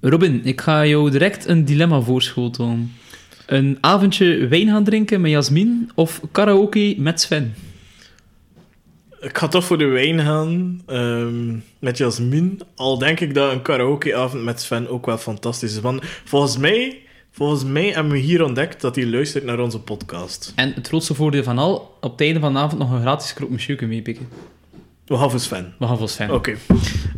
Robin, 0.00 0.40
ik 0.44 0.60
ga 0.60 0.86
jou 0.86 1.10
direct 1.10 1.46
een 1.46 1.64
dilemma 1.64 2.00
voorschotelen. 2.00 2.92
Een 3.46 3.78
avondje 3.80 4.48
wijn 4.48 4.68
gaan 4.68 4.84
drinken 4.84 5.20
met 5.20 5.30
Jasmin 5.30 5.90
of 5.94 6.20
karaoke 6.32 6.94
met 6.98 7.20
Sven? 7.20 7.54
Ik 9.20 9.38
ga 9.38 9.48
toch 9.48 9.64
voor 9.64 9.78
de 9.78 9.84
wijn 9.84 10.20
gaan 10.20 10.82
ehm, 10.86 11.56
met 11.78 11.98
Jasmin. 11.98 12.60
Al 12.74 12.98
denk 12.98 13.20
ik 13.20 13.34
dat 13.34 13.52
een 13.52 13.62
karaokeavond 13.62 14.44
met 14.44 14.60
Sven 14.60 14.88
ook 14.88 15.06
wel 15.06 15.18
fantastisch 15.18 15.72
is. 15.72 15.80
Want 15.80 16.00
volgens 16.24 16.56
mij, 16.56 17.02
volgens 17.30 17.64
mij 17.64 17.88
hebben 17.88 18.12
we 18.12 18.18
hier 18.18 18.44
ontdekt 18.44 18.80
dat 18.80 18.96
hij 18.96 19.06
luistert 19.06 19.44
naar 19.44 19.60
onze 19.60 19.80
podcast. 19.80 20.52
En 20.56 20.72
het 20.74 20.88
grootste 20.88 21.14
voordeel 21.14 21.42
van 21.42 21.58
al, 21.58 21.96
op 22.00 22.10
het 22.10 22.20
einde 22.20 22.40
van 22.40 22.52
de 22.52 22.58
avond 22.58 22.80
nog 22.80 22.90
een 22.90 23.00
gratis 23.00 23.34
monsieur 23.48 23.76
kunnen 23.76 23.96
meepikken. 23.96 24.28
Voor 25.18 25.40
Sven. 25.40 25.74
Voor 25.78 26.08
Sven. 26.08 26.30
Oké. 26.30 26.56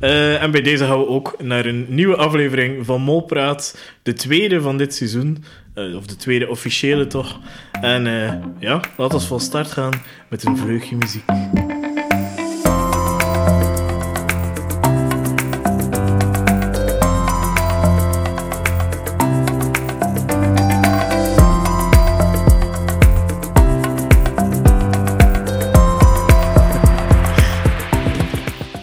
Eh, 0.00 0.42
en 0.42 0.50
bij 0.50 0.62
deze 0.62 0.84
gaan 0.84 0.98
we 0.98 1.06
ook 1.06 1.34
naar 1.42 1.66
een 1.66 1.86
nieuwe 1.88 2.16
aflevering 2.16 2.86
van 2.86 3.00
Molpraat. 3.00 3.78
De 4.02 4.12
tweede 4.12 4.60
van 4.60 4.78
dit 4.78 4.94
seizoen. 4.94 5.44
Eh, 5.74 5.96
of 5.96 6.06
de 6.06 6.16
tweede 6.16 6.48
officiële 6.48 7.06
toch. 7.06 7.40
En 7.72 8.06
eh, 8.06 8.34
ja, 8.58 8.80
laten 8.96 9.18
we 9.18 9.24
van 9.24 9.40
start 9.40 9.70
gaan 9.70 10.02
met 10.28 10.46
een 10.46 10.56
vleugje 10.56 10.96
muziek. 10.96 11.24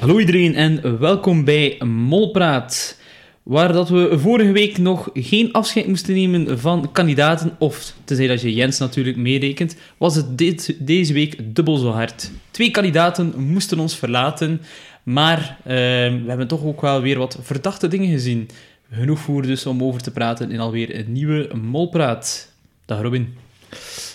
Hallo 0.09 0.23
iedereen 0.23 0.55
en 0.55 0.99
welkom 0.99 1.43
bij 1.43 1.77
Molpraat. 1.85 2.99
Waar 3.43 3.73
dat 3.73 3.89
we 3.89 4.19
vorige 4.19 4.51
week 4.51 4.77
nog 4.77 5.09
geen 5.13 5.51
afscheid 5.51 5.87
moesten 5.87 6.13
nemen 6.13 6.59
van 6.59 6.91
kandidaten, 6.91 7.55
of 7.59 7.93
tenzij 8.03 8.27
dat 8.27 8.41
je 8.41 8.53
Jens 8.53 8.79
natuurlijk 8.79 9.17
meerekent, 9.17 9.75
was 9.97 10.15
het 10.15 10.37
dit, 10.37 10.75
deze 10.79 11.13
week 11.13 11.55
dubbel 11.55 11.77
zo 11.77 11.89
hard. 11.89 12.31
Twee 12.51 12.71
kandidaten 12.71 13.33
moesten 13.37 13.79
ons 13.79 13.95
verlaten, 13.97 14.61
maar 15.03 15.57
eh, 15.63 15.73
we 15.73 16.23
hebben 16.27 16.47
toch 16.47 16.63
ook 16.63 16.81
wel 16.81 17.01
weer 17.01 17.17
wat 17.17 17.39
verdachte 17.41 17.87
dingen 17.87 18.09
gezien. 18.09 18.49
Genoeg 18.91 19.19
voor 19.19 19.41
dus 19.41 19.65
om 19.65 19.83
over 19.83 20.01
te 20.01 20.11
praten 20.11 20.51
in 20.51 20.59
alweer 20.59 20.95
een 20.95 21.11
nieuwe 21.11 21.49
Molpraat. 21.61 22.53
Dag 22.85 23.01
Robin. 23.01 23.33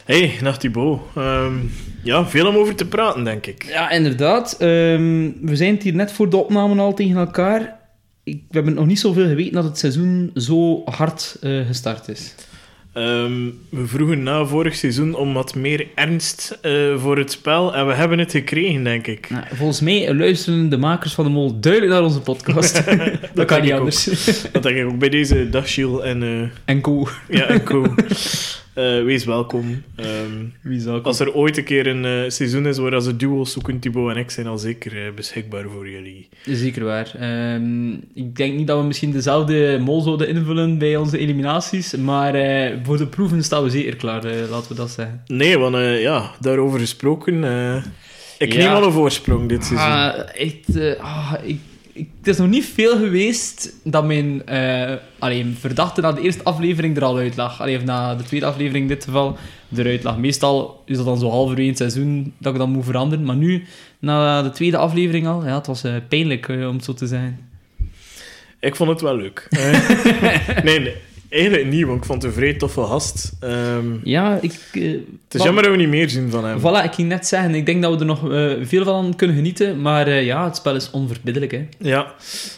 Hey, 0.04 0.38
nacht 0.40 0.60
Thibaut. 0.60 1.00
Ehm, 1.16 1.54
ja, 2.02 2.26
veel 2.26 2.46
om 2.46 2.56
over 2.56 2.74
te 2.74 2.86
praten, 2.86 3.24
denk 3.24 3.46
ik. 3.46 3.64
Ja, 3.68 3.90
inderdaad. 3.90 4.52
Ehm, 4.52 5.30
we 5.40 5.56
zijn 5.56 5.74
het 5.74 5.82
hier 5.82 5.94
net 5.94 6.12
voor 6.12 6.30
de 6.30 6.36
opname 6.36 6.80
al 6.80 6.94
tegen 6.94 7.16
elkaar. 7.16 7.76
Ik, 8.24 8.34
we 8.34 8.56
hebben 8.56 8.74
nog 8.74 8.86
niet 8.86 8.98
zoveel 8.98 9.26
geweten 9.26 9.52
dat 9.52 9.64
het 9.64 9.78
seizoen 9.78 10.30
zo 10.34 10.82
hard 10.84 11.36
eh, 11.40 11.66
gestart 11.66 12.08
is. 12.08 12.34
Ehm, 12.92 13.50
we 13.68 13.86
vroegen 13.86 14.22
na 14.22 14.44
vorig 14.44 14.74
seizoen 14.74 15.14
om 15.14 15.32
wat 15.32 15.54
meer 15.54 15.86
ernst 15.94 16.58
eh, 16.62 16.72
voor 16.96 17.18
het 17.18 17.30
spel 17.30 17.74
en 17.74 17.86
we 17.86 17.94
hebben 17.94 18.18
het 18.18 18.30
gekregen, 18.30 18.84
denk 18.84 19.06
ik. 19.06 19.30
Nou, 19.30 19.44
volgens 19.52 19.80
mij 19.80 20.14
luisteren 20.14 20.68
de 20.68 20.76
makers 20.76 21.14
van 21.14 21.24
de 21.24 21.30
Mol 21.30 21.60
duidelijk 21.60 21.92
naar 21.92 22.02
onze 22.02 22.20
podcast. 22.20 22.84
dat, 23.34 23.46
kan 23.46 23.62
niet 23.62 23.72
anders. 23.72 24.04
Dat 24.52 24.62
denk 24.62 24.76
ik 24.76 24.86
ook 24.86 24.98
bij 24.98 25.08
deze 25.08 25.50
dag, 25.50 25.72
Gilles 25.72 26.02
en, 26.02 26.22
eh, 26.22 26.48
En 26.64 26.80
co. 26.80 27.08
ja, 27.28 27.46
en 27.46 27.62
co. 27.62 27.84
Eh, 28.74 29.02
wees 29.02 29.24
welkom. 29.24 29.82
Ehm, 29.96 31.02
als 31.02 31.20
er 31.20 31.34
ooit 31.34 31.56
een 31.56 31.64
keer 31.64 31.86
een 31.86 32.04
eh, 32.04 32.30
seizoen 32.30 32.66
is 32.66 32.78
waar 32.78 33.00
ze 33.00 33.16
duo's 33.16 33.52
zoeken, 33.52 33.78
Thibaut 33.78 34.10
en 34.10 34.16
ik 34.16 34.30
zijn 34.30 34.46
al 34.46 34.58
zeker 34.58 35.06
eh, 35.06 35.12
beschikbaar 35.14 35.64
voor 35.68 35.88
jullie. 35.88 36.28
Zeker 36.44 36.84
waar. 36.84 37.14
Ehm, 37.20 37.92
ik 38.14 38.36
denk 38.36 38.54
niet 38.56 38.66
dat 38.66 38.78
we 38.80 38.86
misschien 38.86 39.12
dezelfde 39.12 39.78
mol 39.80 40.00
zouden 40.00 40.28
invullen 40.28 40.78
bij 40.78 40.96
onze 40.96 41.18
eliminaties, 41.18 41.96
maar 41.96 42.32
voor 42.82 42.96
de 42.96 43.06
proeven 43.06 43.44
staan 43.44 43.62
we 43.62 43.70
zeker 43.70 43.96
klaar, 43.96 44.24
laten 44.50 44.68
we 44.68 44.74
dat 44.74 44.90
zeggen. 44.90 45.22
Nee, 45.26 45.58
want 45.58 45.76
ja, 46.00 46.30
daarover 46.40 46.78
gesproken. 46.80 47.34
ik 48.38 48.52
Ja. 48.52 48.58
neem 48.58 48.72
al 48.72 48.84
een 48.84 48.92
voorsprong 48.92 49.48
dit 49.48 49.64
seizoen. 49.64 49.88
Ah, 49.88 50.18
echt, 50.34 50.76
eh, 50.76 51.00
ah, 51.00 51.32
ik, 51.42 51.58
ik, 51.94 52.08
het 52.18 52.26
is 52.26 52.36
nog 52.36 52.48
niet 52.48 52.64
veel 52.64 52.96
geweest 52.96 53.74
dat 53.82 54.04
mijn 54.04 54.46
eh 54.46 54.94
allee, 55.18 55.46
verdachte 55.58 56.00
na 56.00 56.12
de 56.12 56.20
eerste 56.20 56.44
aflevering 56.44 56.96
er 56.96 57.04
al 57.04 57.16
uit 57.16 57.36
lag. 57.36 57.60
Allee, 57.60 57.76
of 57.76 57.84
na 57.84 58.14
de 58.14 58.24
tweede 58.24 58.46
aflevering 58.46 58.82
in 58.82 58.94
dit 58.94 59.04
geval 59.04 59.36
eruit 59.76 60.02
lag. 60.02 60.18
Meestal 60.18 60.82
is 60.86 60.96
dat 60.96 61.06
dan 61.06 61.18
zo 61.18 61.30
halverwege 61.30 61.68
het 61.68 61.78
seizoen 61.78 62.34
dat 62.38 62.52
ik 62.52 62.58
dat 62.58 62.68
moet 62.68 62.84
veranderen. 62.84 63.24
Maar 63.24 63.36
nu, 63.36 63.64
na 63.98 64.42
de 64.42 64.50
tweede 64.50 64.76
aflevering 64.76 65.26
al, 65.26 65.46
ja, 65.46 65.54
het 65.54 65.66
was 65.66 65.84
eh, 65.84 65.94
pijnlijk 66.08 66.48
eh, 66.48 66.68
om 66.68 66.74
het 66.74 66.84
zo 66.84 66.94
te 66.94 67.06
zijn. 67.06 67.48
Ik 68.60 68.76
vond 68.76 68.90
het 68.90 69.00
wel 69.00 69.16
leuk. 69.16 69.48
Nee, 70.64 70.80
nee, 70.80 70.94
eigenlijk 71.28 71.66
niet, 71.70 71.84
want 71.84 71.98
ik 71.98 72.04
vond 72.04 72.22
het 72.22 72.30
een 72.30 72.36
vrij 72.38 72.54
toffe 72.54 72.82
gast. 72.82 73.32
Ehm, 73.40 73.84
Ja, 74.04 74.38
ik... 74.40 74.52
eh, 74.72 74.82
het 74.82 74.82
is 74.82 75.00
wat- 75.28 75.42
jammer 75.42 75.62
dat 75.62 75.72
we 75.72 75.78
niet 75.78 75.88
meer 75.88 76.10
zien 76.10 76.30
van 76.30 76.44
hem. 76.44 76.58
Voilà, 76.58 76.84
ik 76.84 76.92
ging 76.94 77.08
net 77.08 77.26
zeggen, 77.26 77.54
ik 77.54 77.66
denk 77.66 77.82
dat 77.82 77.92
we 77.92 77.98
er 77.98 78.06
nog 78.06 78.30
eh, 78.32 78.52
veel 78.62 78.84
van 78.84 79.16
kunnen 79.16 79.36
genieten, 79.36 79.80
maar 79.80 80.06
eh, 80.06 80.24
ja, 80.24 80.44
het 80.44 80.56
spel 80.56 80.74
is 80.74 80.90
onverbiddelijk, 80.90 81.52
hè. 81.52 81.66
Ja, 81.78 82.14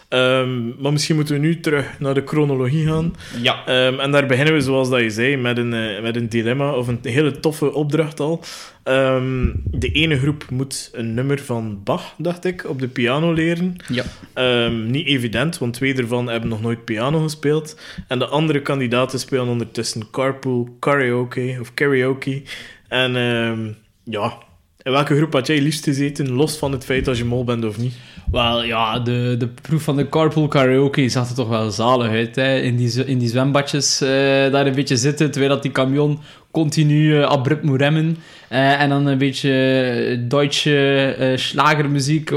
Ehm, 0.08 0.66
maar 0.82 0.92
misschien 0.92 1.16
moeten 1.16 1.34
we 1.34 1.40
nu 1.40 1.60
terug 1.60 1.86
naar 1.98 2.14
de 2.14 2.22
chronologie 2.26 2.86
gaan. 2.86 3.14
Ja. 3.42 3.66
Ehm, 3.66 3.98
en 4.00 4.10
daar 4.10 4.26
beginnen 4.26 4.54
we, 4.54 4.60
zoals 4.60 4.90
dat 4.90 5.00
je 5.00 5.10
zei, 5.10 5.36
met 5.36 5.58
een, 5.58 6.02
met 6.02 6.16
een 6.16 6.28
dilemma 6.28 6.72
of 6.72 6.88
een 6.88 6.98
hele 7.02 7.40
toffe 7.40 7.72
opdracht 7.72 8.20
al. 8.20 8.40
Ehm, 8.86 9.52
de 9.64 9.88
ene 9.92 10.18
groep 10.18 10.50
moet 10.50 10.90
een 10.92 11.14
nummer 11.14 11.38
van 11.38 11.80
Bach, 11.84 12.14
dacht 12.18 12.44
ik, 12.44 12.64
op 12.68 12.80
de 12.80 12.88
piano 12.88 13.32
leren. 13.32 13.76
Ja. 13.88 14.04
Ehm, 14.32 14.90
niet 14.90 15.06
evident, 15.06 15.58
want 15.58 15.74
twee 15.74 15.94
ervan 15.94 16.28
hebben 16.28 16.48
nog 16.48 16.60
nooit 16.60 16.84
piano 16.84 17.22
gespeeld. 17.22 17.80
En 18.08 18.18
de 18.18 18.26
andere 18.26 18.62
kandidaten 18.62 19.18
spelen 19.18 19.48
ondertussen 19.48 20.10
carpool 20.10 20.76
karaoke 20.78 21.56
of 21.60 21.74
karaoke. 21.74 22.42
En 22.88 23.16
ehm, 23.16 23.72
ja, 24.04 24.38
in 24.86 24.92
welke 24.92 25.16
groep 25.16 25.32
had 25.32 25.46
jij 25.46 25.60
liefst 25.60 25.84
gezeten, 25.84 26.32
los 26.32 26.56
van 26.56 26.72
het 26.72 26.84
feit 26.84 27.04
dat 27.04 27.18
je 27.18 27.24
mol 27.24 27.44
bent 27.44 27.64
of 27.64 27.78
niet? 27.78 27.94
Wel, 28.30 28.64
ja, 28.64 28.98
de, 28.98 29.34
de 29.38 29.48
proef 29.48 29.82
van 29.82 29.96
de 29.96 30.08
carpool 30.08 30.48
karaoke 30.48 31.08
zag 31.08 31.28
er 31.28 31.34
toch 31.34 31.48
wel 31.48 31.70
zalig 31.70 32.10
uit, 32.10 32.36
hè. 32.36 32.58
In 32.58 32.76
die, 32.76 33.04
in 33.04 33.18
die 33.18 33.28
zwembadjes 33.28 34.00
eh, 34.00 34.08
daar 34.52 34.66
een 34.66 34.74
beetje 34.74 34.96
zitten, 34.96 35.30
terwijl 35.30 35.52
dat 35.52 35.62
die 35.62 35.72
camion 35.72 36.18
continu 36.50 37.16
eh, 37.16 37.28
abrupt 37.28 37.62
moet 37.62 37.80
remmen. 37.80 38.16
Eh, 38.48 38.80
en 38.80 38.88
dan 38.88 39.06
een 39.06 39.18
beetje 39.18 40.24
Duitse 40.28 41.34
slagermuziek 41.36 42.30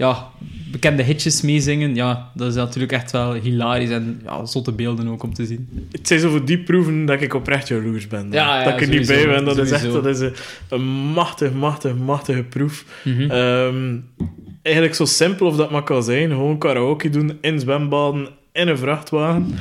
ja, 0.00 0.30
bekende 0.70 1.02
hitjes 1.02 1.40
meezingen. 1.40 1.94
Ja, 1.94 2.30
dat 2.34 2.48
is 2.48 2.54
natuurlijk 2.54 2.92
echt 2.92 3.10
wel 3.10 3.32
hilarisch 3.32 3.90
en 3.90 4.20
ja, 4.24 4.44
zotte 4.46 4.72
beelden 4.72 5.08
ook 5.08 5.22
om 5.22 5.34
te 5.34 5.46
zien. 5.46 5.88
Het 5.92 6.06
zijn 6.06 6.20
zoveel 6.20 6.44
die 6.44 6.58
proeven 6.58 7.04
dat 7.04 7.20
ik 7.20 7.34
oprecht 7.34 7.68
jaloers 7.68 8.06
ben. 8.06 8.28
Ja, 8.30 8.58
ja, 8.58 8.64
dat 8.64 8.72
ik 8.72 8.80
er 8.80 8.88
niet 8.98 9.06
bij 9.06 9.26
ben. 9.26 9.44
Dat 9.44 9.58
is 9.58 9.70
echt 9.70 9.92
dat 9.92 10.06
is 10.06 10.20
een, 10.20 10.32
een 10.68 10.82
machtig, 11.14 11.52
machtig, 11.52 11.96
machtige 11.96 12.42
proef. 12.42 12.84
Mhm. 13.04 13.30
Ehm, 13.30 13.98
eigenlijk 14.62 14.94
zo 14.94 15.04
simpel 15.04 15.46
of 15.46 15.56
dat 15.56 15.70
maar 15.70 15.82
kan 15.82 16.02
zijn. 16.02 16.28
Gewoon 16.28 16.58
karaoke 16.58 17.10
doen 17.10 17.38
in 17.40 17.60
zwembaden, 17.60 18.28
in 18.52 18.68
een 18.68 18.78
vrachtwagen. 18.78 19.54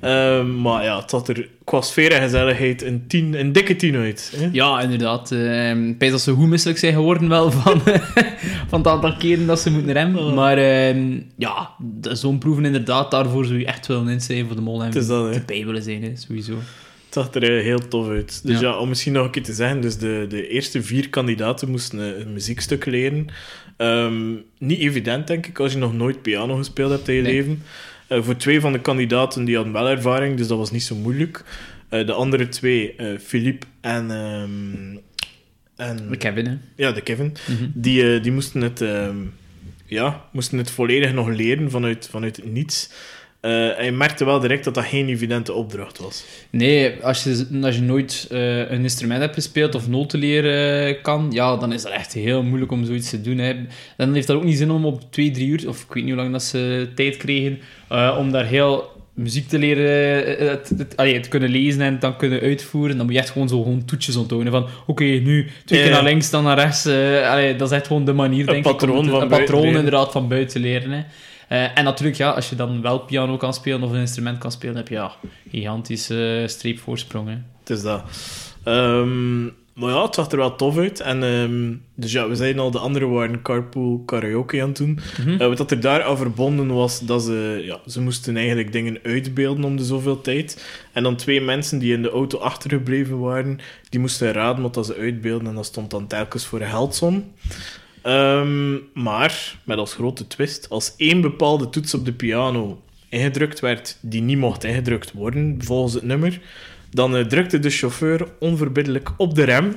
Ehm, 0.00 0.60
maar 0.60 0.84
ja, 0.84 1.00
het 1.00 1.10
had 1.10 1.28
er 1.28 1.48
qua 1.64 1.80
sfeer 1.80 2.12
en 2.12 2.22
gezelligheid 2.22 2.82
een, 2.82 3.04
tien, 3.06 3.38
een 3.40 3.52
dikke 3.52 3.76
tien 3.76 3.96
uit. 3.96 4.32
Hè? 4.36 4.48
Ja, 4.52 4.80
inderdaad. 4.80 5.32
eh, 5.32 5.70
Ik 5.88 5.94
weet 5.98 6.10
dat 6.10 6.20
ze 6.20 6.30
hoe 6.30 6.46
misselijk 6.46 6.78
zijn 6.78 6.92
geworden 6.92 7.28
wel 7.28 7.50
van, 7.50 7.80
van 8.68 8.78
het 8.78 8.86
aantal 8.86 9.16
keren 9.16 9.46
dat 9.46 9.60
ze 9.60 9.70
moeten 9.70 9.92
remmen. 9.92 10.22
Oh. 10.24 10.34
Maar 10.34 10.58
ehm, 10.58 11.20
ja, 11.36 11.70
zo'n 12.02 12.38
proeven 12.38 12.64
inderdaad, 12.64 13.10
daarvoor 13.10 13.44
zou 13.44 13.58
je 13.58 13.66
echt 13.66 13.86
willen 13.86 14.08
inschrijven 14.08 14.46
voor 14.46 14.56
de 14.56 14.62
mol 14.62 14.80
en 14.80 14.86
Het 14.86 14.96
is 14.96 15.06
dat, 15.06 15.24
hè. 15.28 15.32
erbij 15.34 15.64
willen 15.64 15.82
zijn, 15.82 16.02
hè, 16.02 16.12
sowieso. 16.16 16.52
Het 16.52 17.24
zag 17.24 17.34
er 17.34 17.56
eh, 17.56 17.62
heel 17.64 17.88
tof 17.88 18.08
uit. 18.08 18.40
Dus 18.44 18.60
Ja. 18.60 18.68
ja, 18.68 18.78
om 18.78 18.88
misschien 18.88 19.12
nog 19.12 19.24
een 19.24 19.30
keer 19.30 19.42
te 19.42 19.52
zeggen, 19.52 19.80
dus 19.80 19.96
de, 19.98 20.26
de 20.28 20.48
eerste 20.48 20.82
vier 20.82 21.08
kandidaten 21.08 21.70
moesten 21.70 21.98
een, 21.98 22.20
een 22.20 22.32
muziekstuk 22.32 22.84
leren. 22.84 23.26
Niet 24.58 24.78
evident, 24.80 25.26
denk 25.26 25.46
ik, 25.46 25.58
als 25.60 25.72
je 25.72 25.78
nog 25.78 25.92
nooit 25.94 26.22
piano 26.22 26.56
gespeeld 26.56 26.90
hebt 26.90 27.08
in 27.08 27.14
je 27.14 27.22
Nee. 27.22 27.32
leven. 27.32 27.62
Eh, 28.08 28.22
voor 28.22 28.36
twee 28.36 28.60
van 28.60 28.72
de 28.72 28.80
kandidaten 28.80 29.44
die 29.44 29.54
hadden 29.54 29.72
wel 29.72 29.88
ervaring, 29.88 30.36
dus 30.36 30.46
dat 30.48 30.58
was 30.58 30.70
niet 30.70 30.82
zo 30.82 30.94
moeilijk. 30.94 31.44
Eh, 31.88 32.06
de 32.06 32.12
andere 32.12 32.48
twee, 32.48 32.94
eh 32.96 33.18
Philippe 33.18 33.66
en, 33.80 34.10
ehm, 34.10 34.96
en 35.76 36.08
De 36.10 36.16
Kevin, 36.16 36.46
hè. 36.46 36.56
ja, 36.76 36.92
de 36.92 37.00
Kevin, 37.00 37.36
Mhm. 37.48 37.64
die, 37.74 38.20
die 38.20 38.32
moesten, 38.32 38.60
het, 38.60 38.80
ehm, 38.80 39.16
ja, 39.86 40.24
moesten 40.32 40.58
het 40.58 40.70
volledig 40.70 41.12
nog 41.12 41.28
leren 41.28 41.70
vanuit, 41.70 42.08
vanuit 42.10 42.40
niets. 42.52 42.90
Eh, 43.46 43.78
en 43.78 43.84
je 43.84 43.92
merkte 43.92 44.24
wel 44.24 44.40
direct 44.40 44.64
dat 44.64 44.74
dat 44.74 44.84
geen 44.84 45.08
evidente 45.08 45.52
opdracht 45.52 45.98
was. 45.98 46.24
Nee, 46.50 46.92
als 47.02 47.22
je, 47.24 47.46
als 47.62 47.74
je 47.74 47.82
nooit 47.82 48.26
eh, 48.30 48.70
een 48.70 48.82
instrument 48.82 49.20
hebt 49.20 49.34
gespeeld 49.34 49.74
of 49.74 49.88
noten 49.88 50.18
leren 50.18 51.00
kan, 51.02 51.28
ja, 51.30 51.56
dan 51.56 51.72
is 51.72 51.82
dat 51.82 51.92
echt 51.92 52.12
heel 52.12 52.42
moeilijk 52.42 52.72
om 52.72 52.84
zoiets 52.84 53.10
te 53.10 53.20
doen. 53.20 53.38
Hè. 53.38 53.54
Dan 53.96 54.14
heeft 54.14 54.26
dat 54.26 54.36
ook 54.36 54.44
niet 54.44 54.56
zin 54.58 54.70
om 54.70 54.84
op 54.84 55.00
twee, 55.10 55.30
drie 55.30 55.46
uur, 55.48 55.68
of 55.68 55.82
ik 55.82 55.92
weet 55.94 56.04
niet 56.04 56.12
hoe 56.12 56.22
lang 56.22 56.32
dat 56.32 56.42
ze 56.42 56.88
tijd 56.94 57.16
kregen, 57.16 57.58
eh, 57.88 58.16
om 58.18 58.30
daar 58.32 58.46
heel 58.46 58.94
muziek 59.14 59.48
te 59.48 59.58
leren, 59.58 60.48
het, 60.48 60.72
het- 60.78 60.96
allee, 60.96 61.20
te 61.20 61.28
kunnen 61.28 61.48
lezen 61.48 61.80
en 61.80 61.98
dan 61.98 62.16
kunnen 62.16 62.40
uitvoeren. 62.40 62.96
Dan 62.96 63.06
moet 63.06 63.14
je 63.14 63.20
echt 63.20 63.30
gewoon 63.30 63.48
zo 63.48 63.62
gewoon 63.62 63.84
toetjes 63.84 64.16
onthouden. 64.16 64.52
Van, 64.52 64.66
oké, 64.86 65.04
nu 65.04 65.48
twee 65.64 65.82
keer 65.82 65.90
naar 65.90 66.02
links, 66.04 66.30
dan 66.30 66.44
naar 66.44 66.58
rechts. 66.58 66.86
allee, 67.30 67.56
dat 67.56 67.70
is 67.70 67.76
echt 67.76 67.86
gewoon 67.86 68.04
de 68.04 68.12
manier, 68.12 68.46
denk 68.46 68.58
ik, 68.58 68.64
om 68.82 69.04
van 69.10 69.22
een 69.22 69.28
patroon 69.28 69.60
leren. 69.62 69.76
inderdaad 69.78 70.12
van 70.12 70.28
buiten 70.28 70.60
leren. 70.60 70.90
Hè. 70.90 71.00
Eh, 71.48 71.78
en 71.78 71.84
natuurlijk, 71.84 72.16
ja, 72.16 72.30
als 72.30 72.48
je 72.48 72.56
dan 72.56 72.82
wel 72.82 72.98
piano 72.98 73.36
kan 73.36 73.54
spelen 73.54 73.82
of 73.82 73.90
een 73.90 74.00
instrument 74.00 74.38
kan 74.38 74.52
spelen, 74.52 74.76
heb 74.76 74.88
je 74.88 74.94
ja, 74.94 75.12
gigantische 75.50 76.44
streepvoorsprong. 76.46 77.28
Hè. 77.28 77.36
Het 77.60 77.70
is 77.70 77.82
dat. 77.82 78.02
Um, 78.64 79.54
maar 79.76 79.90
ja, 79.90 80.02
het 80.02 80.14
zag 80.14 80.30
er 80.30 80.36
wel 80.36 80.56
tof 80.56 80.78
uit. 80.78 81.00
En, 81.00 81.22
um, 81.22 81.82
dus 81.94 82.12
ja, 82.12 82.28
we 82.28 82.34
zeiden 82.34 82.62
al, 82.62 82.70
de 82.70 82.78
andere 82.78 83.06
waren 83.06 83.42
carpool 83.42 84.02
karaoke 84.06 84.62
aan 84.62 84.68
het 84.68 84.76
doen. 84.76 84.88
Mm 85.18 85.24
-hmm. 85.24 85.40
uh, 85.40 85.56
wat 85.56 85.70
er 85.70 85.80
daar 85.80 86.02
aan 86.02 86.16
verbonden 86.16 86.74
was, 86.74 87.00
dat 87.00 87.22
ze, 87.22 87.62
ja, 87.64 87.78
ze 87.86 88.00
moesten 88.00 88.36
eigenlijk 88.36 88.72
dingen 88.72 88.98
uitbeelden 89.02 89.64
om 89.64 89.76
de 89.76 89.84
zoveel 89.84 90.20
tijd. 90.20 90.66
En 90.92 91.02
dan 91.02 91.16
twee 91.16 91.40
mensen 91.40 91.78
die 91.78 91.92
in 91.92 92.02
de 92.02 92.10
auto 92.10 92.38
achtergebleven 92.38 93.18
waren, 93.18 93.58
die 93.88 94.00
moesten 94.00 94.32
raden 94.32 94.62
wat 94.62 94.86
ze 94.86 94.96
uitbeelden. 94.96 95.48
En 95.48 95.54
dat 95.54 95.66
stond 95.66 95.90
dan 95.90 96.06
telkens 96.06 96.46
voor 96.46 96.60
heldson. 96.60 97.32
Um, 98.06 98.88
maar, 98.94 99.58
met 99.64 99.78
als 99.78 99.94
grote 99.94 100.26
twist, 100.26 100.68
als 100.70 100.94
één 100.96 101.20
bepaalde 101.20 101.68
toets 101.68 101.94
op 101.94 102.04
de 102.04 102.12
piano 102.12 102.82
ingedrukt 103.08 103.60
werd, 103.60 103.98
die 104.00 104.22
niet 104.22 104.38
mocht 104.38 104.64
ingedrukt 104.64 105.12
worden, 105.12 105.56
volgens 105.58 105.94
het 105.94 106.02
nummer, 106.02 106.40
dan 106.90 107.16
uh, 107.16 107.24
drukte 107.24 107.58
de 107.58 107.70
chauffeur 107.70 108.28
onverbiddelijk 108.38 109.10
op 109.16 109.34
de 109.34 109.42
rem. 109.42 109.76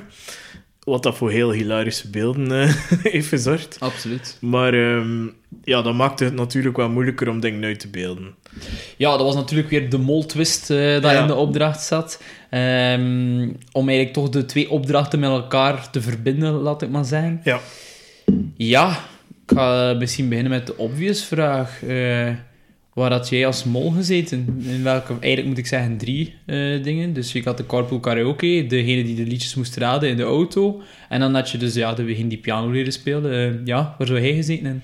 Wat 0.80 1.02
dat 1.02 1.16
voor 1.16 1.30
heel 1.30 1.52
hilarische 1.52 2.10
beelden 2.10 2.50
uh, 2.50 2.74
heeft 3.12 3.28
gezorgd. 3.28 3.76
Absoluut. 3.80 4.36
Maar 4.40 4.74
um, 4.74 5.34
ja, 5.64 5.82
dat 5.82 5.94
maakte 5.94 6.24
het 6.24 6.34
natuurlijk 6.34 6.76
wel 6.76 6.88
moeilijker 6.88 7.28
om 7.28 7.40
dingen 7.40 7.64
uit 7.64 7.80
te 7.80 7.88
beelden. 7.88 8.34
Ja, 8.96 9.10
dat 9.10 9.26
was 9.26 9.34
natuurlijk 9.34 9.70
weer 9.70 9.90
de 9.90 9.98
mol-twist 9.98 10.70
uh, 10.70 10.92
dat 10.92 11.12
ja. 11.12 11.20
in 11.20 11.26
de 11.26 11.34
opdracht 11.34 11.82
zat. 11.82 12.22
Um, 12.50 13.56
om 13.72 13.88
eigenlijk 13.88 14.12
toch 14.12 14.28
de 14.28 14.44
twee 14.44 14.70
opdrachten 14.70 15.20
met 15.20 15.30
elkaar 15.30 15.90
te 15.90 16.00
verbinden, 16.00 16.52
laat 16.52 16.82
ik 16.82 16.90
maar 16.90 17.04
zeggen. 17.04 17.40
Ja. 17.44 17.60
Ja, 18.62 19.04
ik 19.46 19.56
ga 19.56 19.94
misschien 19.98 20.28
beginnen 20.28 20.52
met 20.52 20.66
de 20.66 20.76
obvious 20.76 21.24
vraag. 21.24 21.82
Uh, 21.82 22.28
waar 22.92 23.12
had 23.12 23.28
jij 23.28 23.46
als 23.46 23.64
mol 23.64 23.90
gezeten? 23.90 24.62
In 24.66 24.82
welke, 24.82 25.12
eigenlijk 25.12 25.46
moet 25.46 25.58
ik 25.58 25.66
zeggen 25.66 25.96
drie 25.96 26.34
uh, 26.46 26.82
dingen. 26.82 27.12
Dus 27.12 27.32
je 27.32 27.42
had 27.44 27.56
de 27.56 27.66
carpool 27.66 28.00
karaoke, 28.00 28.64
degene 28.68 29.02
die 29.04 29.16
de 29.16 29.26
liedjes 29.26 29.54
moest 29.54 29.76
raden 29.76 30.08
in 30.08 30.16
de 30.16 30.22
auto. 30.22 30.82
En 31.08 31.20
dan 31.20 31.34
had 31.34 31.50
je 31.50 31.58
dus 31.58 31.74
ja, 31.74 31.94
de 31.94 32.02
begin 32.02 32.28
die 32.28 32.38
piano 32.38 32.70
leren 32.70 32.92
spelen. 32.92 33.60
Ja, 33.64 33.94
waar 33.98 34.06
zou 34.06 34.20
jij 34.20 34.34
gezeten 34.34 34.66
in? 34.66 34.82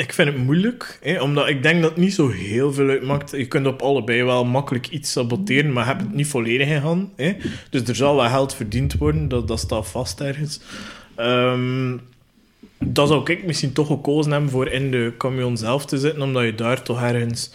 Ik 0.00 0.12
vind 0.12 0.28
het 0.28 0.36
moeilijk, 0.36 0.98
hè, 1.02 1.20
omdat 1.20 1.48
ik 1.48 1.62
denk 1.62 1.82
dat 1.82 1.90
het 1.90 2.00
niet 2.00 2.14
zo 2.14 2.28
heel 2.28 2.72
veel 2.72 2.88
uitmaakt. 2.88 3.30
Je 3.30 3.46
kunt 3.46 3.66
op 3.66 3.82
allebei 3.82 4.24
wel 4.24 4.44
makkelijk 4.44 4.88
iets 4.88 5.12
saboteren, 5.12 5.72
maar 5.72 5.86
heb 5.86 5.98
het 5.98 6.14
niet 6.14 6.26
volledig 6.26 6.68
in 6.68 6.80
hand. 6.80 7.10
Hè. 7.16 7.36
Dus 7.70 7.82
er 7.82 7.94
zal 7.94 8.16
wel 8.16 8.28
geld 8.28 8.54
verdiend 8.54 8.94
worden, 8.94 9.28
dat, 9.28 9.48
dat 9.48 9.58
staat 9.58 9.88
vast 9.88 10.20
ergens. 10.20 10.60
Um, 11.16 12.00
dat 12.78 13.08
zou 13.08 13.32
ik 13.32 13.44
misschien 13.44 13.72
toch 13.72 13.86
gekozen 13.86 14.32
hebben 14.32 14.50
voor 14.50 14.68
in 14.68 14.90
de 14.90 15.12
camion 15.18 15.56
zelf 15.56 15.86
te 15.86 15.98
zitten, 15.98 16.22
omdat 16.22 16.44
je 16.44 16.54
daar 16.54 16.82
toch 16.82 17.02
ergens 17.02 17.50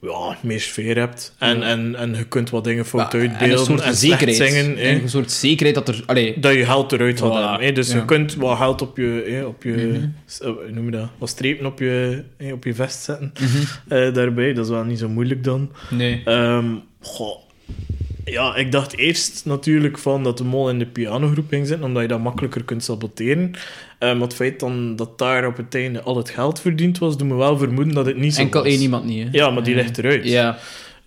ja, 0.00 0.36
meer 0.42 0.60
sfeer 0.60 0.96
hebt. 0.96 1.34
En, 1.38 1.58
ja. 1.58 1.64
en, 1.64 1.94
en 1.94 2.14
je 2.14 2.24
kunt 2.24 2.50
wat 2.50 2.64
dingen 2.64 2.86
fout 2.86 3.12
ja, 3.12 3.18
uitbeelden. 3.18 3.48
En 3.48 3.58
een 3.58 3.64
soort 3.64 3.80
en 3.80 3.94
zekerheid. 3.94 4.36
Zingen, 4.36 4.76
en 4.76 5.02
een 5.02 5.08
soort 5.08 5.30
zekerheid 5.30 5.74
dat 5.74 5.88
er... 5.88 6.02
Allee, 6.06 6.40
dat 6.40 6.54
je 6.54 6.64
geld 6.64 6.92
eruit 6.92 7.20
gaat 7.20 7.32
voilà. 7.32 7.50
hebben. 7.50 7.74
Dus 7.74 7.92
ja. 7.92 7.96
je 7.96 8.04
kunt 8.04 8.34
wat 8.34 8.56
geld 8.56 8.82
op 8.82 8.96
je... 8.96 9.44
Op 9.46 9.62
je 9.62 9.70
mm 9.70 10.14
-hmm. 10.38 10.74
noem 10.74 10.84
je 10.84 10.90
dat? 10.90 11.08
Wat 11.18 11.28
strepen 11.28 11.66
op 11.66 11.78
je, 11.78 12.22
op 12.52 12.64
je 12.64 12.74
vest 12.74 13.02
zetten. 13.02 13.32
Mm 13.40 13.46
-hmm. 13.46 13.98
uh, 13.98 14.14
daarbij. 14.14 14.52
Dat 14.52 14.64
is 14.64 14.70
wel 14.70 14.84
niet 14.84 14.98
zo 14.98 15.08
moeilijk 15.08 15.44
dan. 15.44 15.72
Nee. 15.90 16.22
Um, 16.24 16.82
goh. 17.00 17.44
Ja, 18.30 18.56
ik 18.56 18.72
dacht 18.72 18.96
eerst 18.96 19.42
natuurlijk 19.44 19.98
van 19.98 20.22
dat 20.22 20.38
de 20.38 20.44
mol 20.44 20.70
in 20.70 20.78
de 20.78 20.86
pianogroep 20.86 21.48
ging 21.48 21.66
zitten, 21.66 21.86
omdat 21.86 22.02
je 22.02 22.08
dat 22.08 22.20
makkelijker 22.20 22.64
kunt 22.64 22.84
saboteren. 22.84 23.42
Um, 23.42 23.52
maar 23.98 24.16
het 24.16 24.34
feit 24.34 24.60
dan 24.60 24.96
dat 24.96 25.18
daar 25.18 25.46
op 25.46 25.56
het 25.56 25.74
einde 25.74 26.02
al 26.02 26.16
het 26.16 26.30
geld 26.30 26.60
verdiend 26.60 26.98
was, 26.98 27.16
doet 27.16 27.28
me 27.28 27.34
wel 27.34 27.58
vermoeden 27.58 27.94
dat 27.94 28.06
het 28.06 28.16
niet 28.16 28.34
zo 28.34 28.40
Enkel 28.40 28.62
was. 28.62 28.72
één 28.72 28.80
iemand 28.80 29.04
niet, 29.04 29.22
hè? 29.22 29.28
Ja, 29.32 29.50
maar 29.50 29.62
die 29.62 29.74
uh, 29.74 29.82
ligt 29.82 29.98
eruit. 29.98 30.24
Ja. 30.24 30.58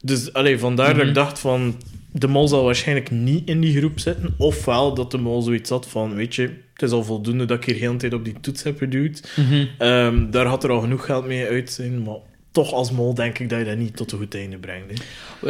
Dus 0.01 0.33
allee, 0.33 0.59
vandaar 0.59 0.85
mm 0.85 0.91
-hmm. 0.91 0.99
dat 0.99 1.07
ik 1.07 1.13
dacht 1.13 1.39
van... 1.39 1.75
De 2.11 2.27
mol 2.27 2.47
zal 2.47 2.63
waarschijnlijk 2.63 3.11
niet 3.11 3.49
in 3.49 3.61
die 3.61 3.77
groep 3.77 3.99
zitten. 3.99 4.33
Ofwel 4.37 4.93
dat 4.93 5.11
de 5.11 5.17
mol 5.17 5.41
zoiets 5.41 5.69
had 5.69 5.87
van... 5.87 6.15
Weet 6.15 6.35
je, 6.35 6.41
het 6.73 6.81
is 6.81 6.91
al 6.91 7.03
voldoende 7.03 7.45
dat 7.45 7.57
ik 7.57 7.63
hier 7.63 7.75
heel 7.75 7.91
de 7.91 7.97
tijd 7.97 8.13
op 8.13 8.25
die 8.25 8.35
toets 8.41 8.63
heb 8.63 8.77
geduwd. 8.77 9.31
Mm 9.35 9.45
-hmm. 9.45 9.87
um, 9.87 10.31
daar 10.31 10.45
had 10.45 10.63
er 10.63 10.69
al 10.69 10.79
genoeg 10.79 11.05
geld 11.05 11.25
mee 11.25 11.47
uit 11.47 11.71
zijn, 11.71 12.03
maar 12.03 12.17
toch 12.63 12.73
als 12.73 12.91
mol 12.91 13.13
denk 13.13 13.39
ik 13.39 13.49
dat 13.49 13.59
je 13.59 13.65
dat 13.65 13.77
niet 13.77 13.95
tot 13.95 14.11
een 14.11 14.17
goed 14.17 14.35
einde 14.35 14.57
brengt. 14.57 14.91
Hè? 14.91 14.97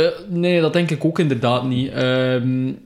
Uh, 0.01 0.09
nee, 0.29 0.61
dat 0.61 0.73
denk 0.73 0.91
ik 0.91 1.05
ook 1.05 1.19
inderdaad 1.19 1.63
niet. 1.63 1.91
Uh, 1.91 1.95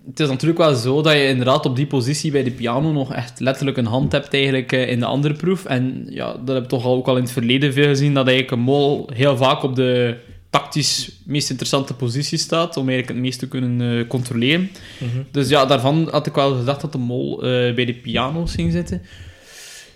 het 0.08 0.20
is 0.20 0.28
natuurlijk 0.28 0.60
wel 0.60 0.76
zo 0.76 1.02
dat 1.02 1.14
je 1.14 1.28
inderdaad 1.28 1.66
op 1.66 1.76
die 1.76 1.88
positie 1.88 2.32
bij 2.32 2.44
de 2.44 2.52
piano 2.52 2.92
nog 2.92 3.14
echt 3.14 3.40
letterlijk 3.40 3.78
een 3.78 3.86
hand 3.86 4.12
hebt 4.12 4.34
eigenlijk 4.34 4.72
uh, 4.72 4.90
in 4.90 5.00
de 5.00 5.06
andere 5.06 5.34
proef. 5.34 5.66
En 5.66 6.06
ja, 6.10 6.36
dat 6.46 6.56
heb 6.56 6.64
ik 6.64 6.70
toch 6.70 6.86
ook 6.86 7.08
al 7.08 7.16
in 7.16 7.24
het 7.24 7.32
verleden 7.32 7.74
veel 7.74 7.88
gezien, 7.88 8.14
dat 8.14 8.28
eigenlijk 8.28 8.58
een 8.58 8.66
mol 8.66 9.10
heel 9.14 9.38
vaak 9.38 9.64
op 9.64 9.76
de 9.76 10.18
tactisch 10.50 11.12
meest 11.26 11.50
interessante 11.50 11.94
positie 11.94 12.38
staat, 12.38 12.78
om 12.78 12.88
eigenlijk 12.88 13.18
het 13.18 13.26
meest 13.26 13.40
te 13.40 13.48
kunnen 13.48 13.82
uh, 13.82 14.08
controleren. 14.08 14.70
Mm 14.98 15.10
-hmm. 15.14 15.26
Dus 15.32 15.50
ja, 15.50 15.66
daarvan 15.66 16.08
had 16.12 16.28
ik 16.28 16.34
wel 16.34 16.56
gedacht 16.56 16.82
dat 16.82 16.92
de 16.92 16.98
mol 16.98 17.38
bij 17.76 17.86
de 17.86 17.94
piano's 18.02 18.54
ging 18.54 18.72
zitten. 18.72 19.02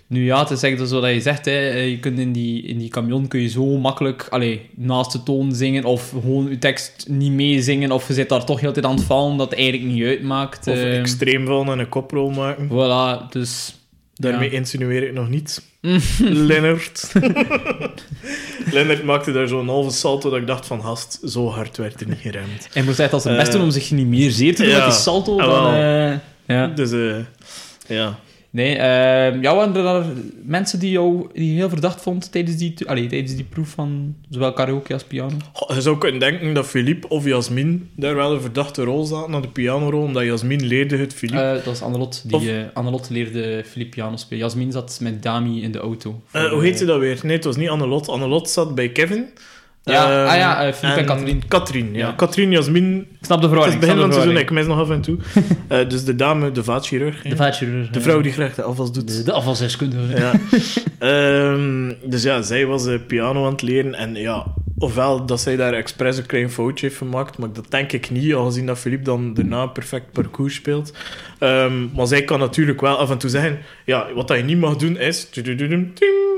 Nu 0.08 0.24
ja, 0.24 0.38
het 0.38 0.50
is 0.50 0.62
echt 0.62 0.88
zo 0.88 1.00
dat 1.00 1.10
je 1.10 1.20
zegt, 1.20 1.44
hè, 1.44 1.70
je 1.70 1.98
kunt 1.98 2.18
in 2.18 2.32
die, 2.32 2.62
in 2.62 2.78
die 2.78 2.88
camion 2.88 3.28
kun 3.28 3.40
je 3.40 3.48
zo 3.48 3.64
makkelijk 3.64 4.26
allee, 4.30 4.70
naast 4.74 5.12
de 5.12 5.22
toon 5.22 5.54
zingen 5.54 5.84
of 5.84 6.10
gewoon 6.10 6.48
je 6.48 6.58
tekst 6.58 7.04
niet 7.08 7.32
meezingen 7.32 7.90
of 7.90 8.08
je 8.08 8.14
zit 8.14 8.28
daar 8.28 8.44
toch 8.44 8.60
heel 8.60 8.72
tijd 8.72 8.86
aan 8.86 8.96
het 8.96 9.04
vallen 9.04 9.36
dat 9.36 9.50
het 9.50 9.58
eigenlijk 9.58 9.92
niet 9.92 10.04
uitmaakt. 10.04 10.66
Of 10.66 10.74
uh, 10.74 10.98
extreem 10.98 11.46
vallen 11.46 11.72
en 11.72 11.78
een 11.78 11.88
koprol 11.88 12.30
maken. 12.30 12.68
Voilà, 12.68 13.30
dus... 13.30 13.72
Daarmee 14.14 14.50
ja. 14.50 14.56
insinueer 14.56 15.02
ik 15.02 15.12
nog 15.12 15.28
niets. 15.28 15.60
Lennart. 16.48 17.12
Lennart 18.72 19.04
maakte 19.04 19.32
daar 19.32 19.48
zo'n 19.48 19.68
halve 19.68 19.90
salto 19.90 20.30
dat 20.30 20.38
ik 20.38 20.46
dacht 20.46 20.66
van, 20.66 20.80
hast, 20.80 21.20
zo 21.24 21.48
hard 21.48 21.76
werd 21.76 22.00
er 22.00 22.08
niet 22.08 22.18
geremd. 22.18 22.68
Hij 22.72 22.82
moest 22.82 22.98
echt 22.98 23.12
als 23.12 23.22
zijn 23.22 23.36
best 23.36 23.52
doen 23.52 23.60
uh, 23.60 23.66
om 23.66 23.72
zich 23.72 23.90
niet 23.90 24.06
meer 24.06 24.30
zeer 24.30 24.54
te 24.54 24.62
doen 24.62 24.70
ja, 24.70 24.78
met 24.78 24.86
die 24.86 25.02
salto. 25.02 25.36
Dan, 25.36 25.74
uh, 25.74 26.12
ja. 26.46 26.66
Dus, 26.66 26.90
ja... 27.86 28.18
Nee, 28.50 28.74
uh, 28.74 29.42
ja, 29.42 29.54
waren 29.54 29.76
er 29.76 30.04
mensen 30.44 30.78
die 30.78 30.90
jou 30.90 31.28
die 31.32 31.54
heel 31.54 31.68
verdacht 31.68 32.00
vond 32.00 32.32
tijdens 32.32 32.56
die, 32.56 32.74
allee, 32.86 33.06
tijdens 33.06 33.34
die 33.34 33.44
proef 33.44 33.68
van 33.68 34.14
zowel 34.30 34.52
karaoke 34.52 34.92
als 34.92 35.04
piano? 35.04 35.36
Goh, 35.52 35.76
je 35.76 35.82
zou 35.82 35.98
kunnen 35.98 36.20
denken 36.20 36.54
dat 36.54 36.66
Philippe 36.66 37.08
of 37.08 37.24
Jasmin 37.24 37.90
daar 37.96 38.14
wel 38.14 38.32
een 38.32 38.40
verdachte 38.40 38.82
rol 38.82 39.04
zaten, 39.04 39.30
naar 39.30 39.42
de 39.42 39.48
pianorol, 39.48 40.02
omdat 40.02 40.22
Jasmin 40.22 40.66
leerde 40.66 40.96
het 40.96 41.14
Philippe. 41.14 41.42
Uh, 41.42 41.52
dat 41.52 41.64
was 41.64 41.82
Annelot. 41.82 42.22
Die, 42.24 42.36
of... 42.36 42.44
uh, 42.44 42.62
Annelot 42.72 43.10
leerde 43.10 43.62
Philippe 43.66 43.96
piano 43.96 44.16
spelen. 44.16 44.44
Jasmin 44.44 44.72
zat 44.72 44.98
met 45.02 45.22
Dami 45.22 45.62
in 45.62 45.72
de 45.72 45.78
auto. 45.78 46.22
Voor, 46.24 46.48
hoe 46.48 46.62
heette 46.62 46.84
dat 46.84 46.98
weer? 46.98 47.20
Nee, 47.22 47.36
het 47.36 47.44
was 47.44 47.56
niet 47.56 47.68
Annelot. 47.68 48.08
Annelot 48.08 48.50
zat 48.50 48.74
bij 48.74 48.88
Kevin. 48.88 49.26
Ja, 49.82 50.22
um, 50.22 50.28
ah 50.28 50.36
ja, 50.36 50.66
uh, 50.66 50.72
Philippe 50.72 51.00
en, 51.00 51.08
en 51.08 51.16
Katrien. 51.16 51.42
Katrien, 51.48 51.94
ja. 51.94 52.06
ja. 52.06 52.12
Katrien, 52.12 52.50
Jasmin... 52.50 52.98
Ik 52.98 53.24
snap 53.24 53.40
de 53.40 53.48
verwarring. 53.48 53.80
Het 53.80 53.82
is 53.82 53.88
het 53.88 53.96
begin 53.96 53.96
van 53.96 54.04
het 54.04 54.14
seizoen, 54.14 54.36
ik 54.36 54.50
mis 54.50 54.66
nog 54.66 54.78
af 54.78 54.90
en 54.90 55.00
toe. 55.00 55.18
uh, 55.68 55.88
dus 55.90 56.04
de 56.04 56.16
dame, 56.16 56.52
de 56.52 56.64
vaatchirurg. 56.64 57.22
De 57.22 57.36
vaatchirurg. 57.36 57.90
De 57.90 58.00
vrouw 58.00 58.20
die 58.20 58.32
graag 58.32 58.54
de 58.54 58.62
afwas 58.62 58.92
doet. 58.92 59.16
De, 59.16 59.22
de 59.22 59.32
afwasdeskundige. 59.32 60.16
Ja. 60.18 60.32
um, 61.50 61.96
dus 62.04 62.22
ja, 62.22 62.42
zij 62.42 62.66
was 62.66 62.86
uh, 62.86 62.98
piano 63.06 63.44
aan 63.44 63.52
het 63.52 63.62
leren 63.62 63.94
en 63.94 64.14
ja... 64.14 64.46
Ofwel 64.78 65.26
dat 65.26 65.40
zij 65.40 65.56
daar 65.56 65.72
expres 65.72 66.16
een 66.16 66.26
klein 66.26 66.50
foutje 66.50 66.86
heeft 66.86 66.98
gemaakt, 66.98 67.38
maar 67.38 67.52
dat 67.52 67.70
denk 67.70 67.92
ik 67.92 68.10
niet, 68.10 68.34
aangezien 68.34 68.66
dat 68.66 68.78
Philippe 68.78 69.04
dan 69.04 69.34
daarna 69.34 69.62
een 69.62 69.72
perfect 69.72 70.12
parcours 70.12 70.54
speelt. 70.54 70.92
Um, 71.40 71.90
maar 71.94 72.06
zij 72.06 72.24
kan 72.24 72.38
natuurlijk 72.38 72.80
wel 72.80 72.96
af 72.96 73.10
en 73.10 73.18
toe 73.18 73.30
zeggen, 73.30 73.58
ja, 73.84 74.12
wat 74.14 74.28
dat 74.28 74.36
je 74.36 74.42
niet 74.42 74.58
mag 74.58 74.76
doen 74.76 74.98
is... 74.98 75.28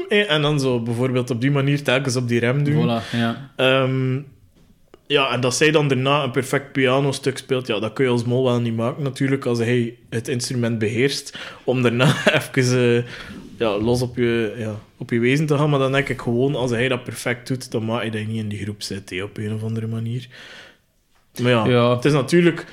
En 0.09 0.43
dan 0.43 0.61
zo 0.61 0.81
bijvoorbeeld 0.81 1.31
op 1.31 1.41
die 1.41 1.51
manier 1.51 1.83
telkens 1.83 2.17
op 2.17 2.29
die 2.29 2.41
rem 2.41 2.65
doen. 2.65 2.85
Voilà, 2.85 3.11
ja. 3.13 3.51
Um, 3.83 4.27
ja, 5.11 5.33
en 5.33 5.41
dat 5.41 5.55
zij 5.55 5.71
dan 5.71 5.89
daarna 5.89 6.23
een 6.23 6.31
perfect 6.31 6.73
pianostuk 6.73 7.39
speelt, 7.39 7.67
ja, 7.67 7.79
dat 7.79 7.93
kun 7.93 8.05
je 8.05 8.11
als 8.11 8.25
mol 8.25 8.45
wel 8.45 8.61
niet 8.61 8.77
maken 8.77 9.03
natuurlijk, 9.03 9.47
als 9.47 9.59
hij 9.59 9.97
het 10.11 10.29
instrument 10.29 10.79
beheerst, 10.79 11.39
om 11.65 11.83
daarna 11.83 12.15
even 12.55 12.79
uh, 12.79 13.03
ja, 13.61 13.79
los 13.79 14.03
op 14.03 14.17
je, 14.17 14.55
ja, 14.57 14.75
op 14.97 15.11
je 15.11 15.19
wezen 15.19 15.47
te 15.47 15.57
gaan. 15.57 15.71
Maar 15.71 15.79
dan 15.79 15.93
denk 15.93 16.09
ik 16.09 16.21
gewoon, 16.21 16.55
als 16.55 16.71
hij 16.71 16.89
dat 16.89 17.05
perfect 17.05 17.49
doet, 17.49 17.71
dan 17.71 17.85
maak 17.85 18.05
je 18.05 18.11
dat 18.11 18.27
niet 18.27 18.37
in 18.37 18.49
die 18.49 18.63
groep 18.63 18.83
zitten, 18.83 19.23
op 19.23 19.37
een 19.37 19.55
of 19.55 19.63
andere 19.63 19.87
manier. 19.87 20.29
Maar 21.43 21.51
ja, 21.51 21.67
ja, 21.67 21.95
het 21.95 22.05
is 22.05 22.13
natuurlijk 22.13 22.67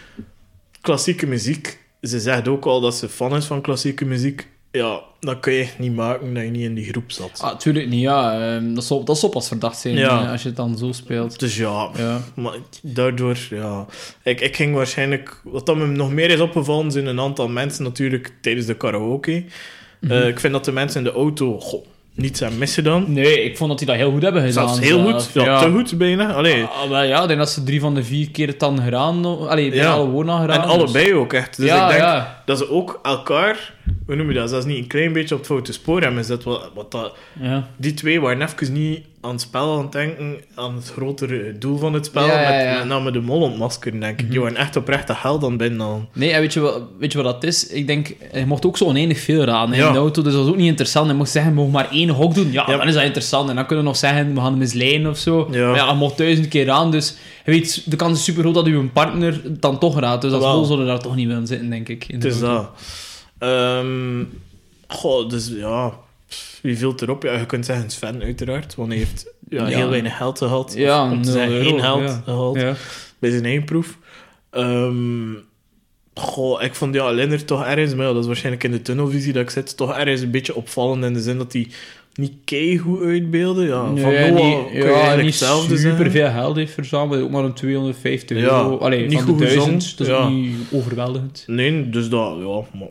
klassieke 0.82 1.28
muziek. 1.28 1.80
Ze 2.02 2.20
zegt 2.20 2.48
ook 2.48 2.66
al 2.66 2.82
dat 2.82 2.96
ze 2.96 3.10
fan 3.10 3.36
is 3.36 3.46
van 3.46 3.62
klassieke 3.62 4.06
muziek. 4.06 4.48
Ja, 4.72 5.02
dat 5.20 5.40
kun 5.40 5.54
je 5.54 5.62
echt 5.62 5.80
niet 5.80 5.96
maken 5.96 6.34
dat 6.34 6.44
je 6.44 6.50
niet 6.50 6.64
in 6.64 6.74
die 6.74 6.86
groep 6.86 7.12
zat. 7.12 7.40
Ah, 7.42 7.58
tuurlijk 7.58 7.88
niet, 7.88 8.02
ja. 8.02 8.56
Um, 8.56 8.76
dat, 8.76 8.84
zal, 8.84 9.04
dat 9.04 9.18
zal 9.18 9.30
pas 9.30 9.48
verdacht 9.48 9.80
zijn 9.80 9.96
ja. 9.96 10.32
als 10.32 10.42
je 10.42 10.48
het 10.48 10.58
dan 10.58 10.78
zo 10.78 10.92
speelt. 10.92 11.40
Dus 11.40 11.58
ja, 11.58 11.90
ja. 11.98 12.22
maar 12.36 12.56
daardoor, 12.82 13.38
ja... 13.50 13.86
Ik, 14.24 14.42
ik 14.42 14.56
ging 14.56 14.76
waarschijnlijk... 14.76 15.42
Wat 15.44 15.66
dat 15.66 15.76
me 15.76 15.86
nog 15.86 16.12
meer 16.12 16.30
is 16.30 16.40
opgevallen, 16.40 16.92
zijn 16.92 17.06
een 17.06 17.20
aantal 17.20 17.48
mensen 17.48 17.84
natuurlijk 17.84 18.34
tijdens 18.42 18.66
de 18.66 18.76
karaoke. 18.76 19.46
Mm 20.00 20.08
Mhm. 20.10 20.18
-hmm. 20.18 20.24
uh, 20.24 20.28
ik 20.28 20.40
vind 20.40 20.54
dat 20.54 20.66
de 20.66 20.72
mensen 20.72 20.98
in 20.98 21.04
de 21.04 21.12
auto... 21.12 21.60
Goh, 21.60 21.86
niets 22.18 22.42
aan 22.44 22.58
missen 22.58 22.84
dan. 22.84 23.06
Nee, 23.08 23.44
ik 23.44 23.58
vond 23.58 23.70
dat 23.70 23.78
die 23.78 23.88
dat 23.88 23.96
heel 23.96 24.12
goed 24.12 24.22
hebben 24.22 24.42
gedaan. 24.48 24.68
Zelfs 24.68 24.80
heel 24.80 25.12
goed. 25.12 25.30
Ja, 25.34 25.44
ja. 25.44 25.60
te 25.60 25.72
goed 25.72 25.98
bijna. 25.98 26.34
Allee. 26.34 26.64
Ah, 26.64 26.90
wel, 26.90 27.04
ja, 27.04 27.22
ik 27.22 27.28
denk 27.28 27.40
dat 27.40 27.50
ze 27.50 27.64
drie 27.64 27.80
van 27.80 27.96
de 27.96 28.04
vier 28.04 28.32
keer 28.32 28.48
het 28.48 28.60
dan 28.60 28.82
gedaan. 28.82 29.26
Allee, 29.48 29.74
ja. 29.74 29.92
alle 29.92 30.08
woorden 30.08 30.40
gedaan. 30.40 30.62
En 30.62 30.68
allebei 30.68 31.06
dus. 31.06 31.14
ook 31.14 31.34
echt. 31.34 31.58
Dus 31.58 31.66
ja, 31.66 31.84
ik 31.84 31.90
denk 31.90 32.02
ja. 32.02 32.37
Dat 32.48 32.58
ze 32.58 32.70
ook 32.70 33.00
elkaar 33.04 33.74
hoe 34.06 34.16
noem 34.16 34.28
je 34.28 34.34
dat, 34.34 34.50
zelfs 34.50 34.66
niet 34.66 34.78
een 34.78 34.88
klein 34.88 35.14
beetje 35.14 35.34
op 35.36 35.40
het 35.42 35.50
foute 35.50 35.74
spoor 35.74 36.02
hebben 36.02 36.20
gezet. 36.20 36.44
Wat, 36.44 36.72
wat 36.76 36.92
dat, 36.92 37.14
Ja. 37.42 37.68
die 37.78 37.94
twee 37.94 38.22
waren 38.22 38.42
even 38.42 38.74
niet 38.74 39.02
aan 39.22 39.32
het 39.32 39.42
spel 39.42 39.78
aan 39.78 39.82
het 39.84 39.92
denken, 39.92 40.36
aan 40.56 40.76
het 40.76 40.92
grotere 40.92 41.58
doel 41.58 41.78
van 41.78 41.94
het 41.94 42.06
spel, 42.06 42.26
Ja, 42.26 42.42
ja, 42.42 42.68
met, 42.70 42.78
met 42.80 42.88
name 42.88 43.12
de 43.12 43.20
mol 43.20 43.42
ontmaskeren, 43.42 44.00
denk 44.00 44.20
ik. 44.22 44.32
Die 44.32 44.42
waren 44.42 44.58
echt 44.58 44.76
oprecht 44.76 45.08
de 45.08 45.14
held 45.18 45.44
aan 45.44 45.50
het 45.50 45.58
binnen. 45.58 46.08
Nee, 46.14 46.32
en 46.32 46.40
weet 46.42 46.54
je, 46.54 46.60
wat, 46.60 46.82
weet 47.00 47.12
je 47.12 47.22
wat 47.22 47.34
dat 47.42 47.44
is? 47.44 47.68
Ik 47.68 47.88
denk, 47.88 48.16
je 48.34 48.46
mocht 48.46 48.66
ook 48.66 48.78
zo 48.78 48.86
oneindig 48.86 49.20
veel 49.20 49.44
raden 49.44 49.76
in 49.76 49.92
de 49.92 49.98
auto, 49.98 50.22
dus 50.22 50.34
dat 50.34 50.42
was 50.42 50.52
ook 50.52 50.58
niet 50.58 50.68
interessant. 50.68 51.08
Je 51.10 51.14
mocht 51.14 51.30
zeggen, 51.30 51.52
je 51.52 51.58
mag 51.62 51.68
maar 51.70 51.92
één 51.92 52.10
hok 52.10 52.36
doen. 52.36 52.52
Ja, 52.52 52.66
dan 52.66 52.88
is 52.88 52.94
dat 52.94 53.04
interessant. 53.04 53.50
En 53.50 53.56
dan 53.56 53.66
kunnen 53.66 53.84
we 53.84 53.90
nog 53.90 54.00
zeggen, 54.00 54.34
we 54.34 54.40
gaan 54.40 54.50
hem 54.50 54.58
misleiden 54.58 55.10
of 55.10 55.18
zo. 55.18 55.48
Ja. 55.52 55.68
Maar 55.68 55.76
ja, 55.76 55.90
je 55.90 55.96
mocht 55.96 56.18
duizend 56.18 56.48
keer 56.48 56.70
aan, 56.70 56.92
dus 56.92 57.16
je 57.46 57.52
weet, 57.52 57.84
de 57.92 57.96
kans 57.96 58.18
is 58.20 58.24
super 58.24 58.42
groot 58.42 58.54
dat 58.56 58.66
je 58.66 58.90
partner 58.94 59.42
dan 59.60 59.80
toch 59.80 60.00
raadt. 60.00 60.22
Dus 60.22 60.32
als 60.32 60.44
mol 60.44 60.66
zullen 60.66 60.86
we 60.86 60.90
daar 60.92 61.00
toch 61.00 61.16
niet 61.16 61.28
willen 61.28 61.48
zitten, 61.48 61.70
denk 61.70 61.90
ik. 61.90 62.06
Het 62.08 62.24
is 62.38 62.48
dat. 62.48 62.70
Ehm, 63.38 64.24
goh, 64.88 65.30
dus 65.30 65.48
ja, 65.48 65.94
wie 66.62 66.78
viel 66.78 66.96
erop? 67.00 67.24
Ja, 67.24 67.34
je 67.38 67.46
kunt 67.46 67.66
zeggen 67.66 67.90
Sven, 67.90 68.22
uiteraard, 68.24 68.76
want 68.76 68.90
hij 68.90 68.98
heeft 68.98 69.34
ja, 69.50 69.68
Ja. 69.68 69.78
heel 69.78 69.90
weinig 69.90 70.18
geld 70.18 70.38
gehad. 70.38 70.74
Ja, 70.76 71.12
om 71.12 71.22
te 71.22 71.32
zeggen, 71.32 71.52
euro, 71.56 71.70
geen 71.70 71.80
geld 71.82 72.02
ja. 72.02 72.22
gehad 72.24 72.56
Ja. 72.56 72.76
bij 73.20 73.30
zijn 73.32 73.46
eigen 73.46 73.64
proef. 73.66 73.98
Ehm, 74.50 75.34
goh, 76.14 76.62
ik 76.64 76.76
vond 76.76 76.94
ja, 76.94 77.12
Lennart 77.12 77.48
toch 77.48 77.64
ergens, 77.66 77.96
maar 77.96 78.06
ja, 78.06 78.12
dat 78.14 78.22
is 78.22 78.28
waarschijnlijk 78.28 78.64
in 78.64 78.72
de 78.72 78.82
tunnelvisie 78.82 79.34
dat 79.34 79.44
ik 79.44 79.50
zit, 79.50 79.78
toch 79.78 79.96
ergens 79.98 80.22
een 80.22 80.32
beetje 80.32 80.56
opvallend 80.56 81.04
in 81.04 81.14
de 81.14 81.22
zin 81.22 81.38
dat 81.38 81.54
hij 81.54 81.68
niet 82.18 82.34
keigoed 82.46 83.02
uitbeelde. 83.02 83.66
Ja, 83.66 83.86
van 83.86 83.94
Nee, 83.94 84.32
Noah 84.32 84.46
niet, 84.46 84.66
kun 84.72 84.78
je 84.78 84.84
ja, 84.84 84.92
eigenlijk 84.94 85.22
niet 85.24 85.40
hetzelfde 85.40 85.78
super 85.78 86.12
veel 86.12 86.30
geld 86.30 86.56
heeft 86.56 86.74
verzameld, 86.74 87.22
ook 87.22 87.30
maar 87.32 87.44
een 87.44 87.54
250 87.54 88.38
Ja, 88.38 88.44
euro. 88.44 88.78
Allee, 88.78 89.08
niet 89.08 89.14
van 89.22 89.26
de 89.26 89.32
goed 89.32 89.42
gezond, 89.42 89.68
1000, 89.68 89.98
dat 89.98 90.08
is 90.08 90.14
ja. 90.14 90.30
niet 90.30 90.56
overweldigend. 90.72 91.44
Nee, 91.48 91.90
dus 91.90 92.10
dat, 92.10 92.36
ja, 92.40 92.80
maar 92.80 92.88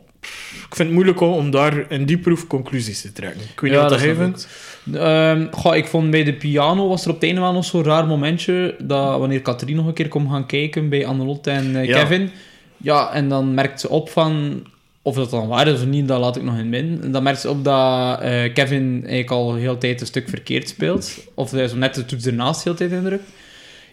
ik 0.69 0.75
vind 0.75 0.87
het 0.87 0.91
moeilijk 0.91 1.19
om, 1.21 1.51
daar 1.51 1.85
in 1.91 2.05
die 2.05 2.17
proef 2.17 2.47
conclusies 2.47 3.01
te 3.01 3.11
trekken. 3.11 3.41
Ik 3.53 3.59
weet 3.59 3.71
Ja, 3.71 3.81
niet 3.81 3.89
wat 3.89 3.99
dat 3.99 4.15
vindt. 4.17 4.47
Ehm, 4.93 5.47
goh, 5.51 5.75
ik 5.75 5.85
vond 5.85 6.11
bij 6.11 6.23
de 6.23 6.33
piano 6.33 6.87
was 6.87 7.03
er 7.03 7.09
op 7.09 7.15
het 7.15 7.23
einde 7.23 7.41
wel 7.41 7.53
nog 7.53 7.65
zo'n 7.65 7.83
raar 7.83 8.07
momentje 8.07 8.75
dat 8.79 9.19
wanneer 9.19 9.41
Katrien 9.41 9.75
nog 9.75 9.87
een 9.87 9.93
keer 9.93 10.07
komt 10.07 10.29
gaan 10.31 10.45
kijken 10.45 10.89
bij 10.89 11.05
Annelot 11.05 11.47
en 11.47 11.75
eh, 11.75 11.85
Ja. 11.85 11.99
Kevin, 11.99 12.29
ja, 12.77 13.13
en 13.13 13.29
dan 13.29 13.53
merkt 13.53 13.79
ze 13.81 13.89
op 13.89 14.09
van 14.09 14.63
of 15.07 15.15
dat 15.15 15.29
dan 15.29 15.47
waar 15.47 15.67
is 15.67 15.73
of 15.73 15.85
niet, 15.85 16.07
dat 16.07 16.19
laat 16.19 16.35
ik 16.35 16.43
nog 16.43 16.57
in 16.57 16.69
midden. 16.69 17.03
En 17.03 17.11
dan 17.11 17.23
merkt 17.23 17.39
ze 17.39 17.49
op 17.49 17.63
dat 17.63 18.21
eh, 18.21 18.53
Kevin 18.53 18.93
eigenlijk 18.99 19.31
al 19.31 19.55
heel 19.55 19.73
de 19.73 19.79
tijd 19.79 20.01
een 20.01 20.07
stuk 20.07 20.29
verkeerd 20.29 20.69
speelt, 20.69 21.27
of 21.33 21.51
hij 21.51 21.67
zo 21.67 21.77
net 21.77 21.95
de 21.95 22.05
toets 22.05 22.25
ernaast 22.25 22.63
heel 22.63 22.73
de 22.73 22.79
tijd 22.79 22.91
indrukt. 22.91 23.29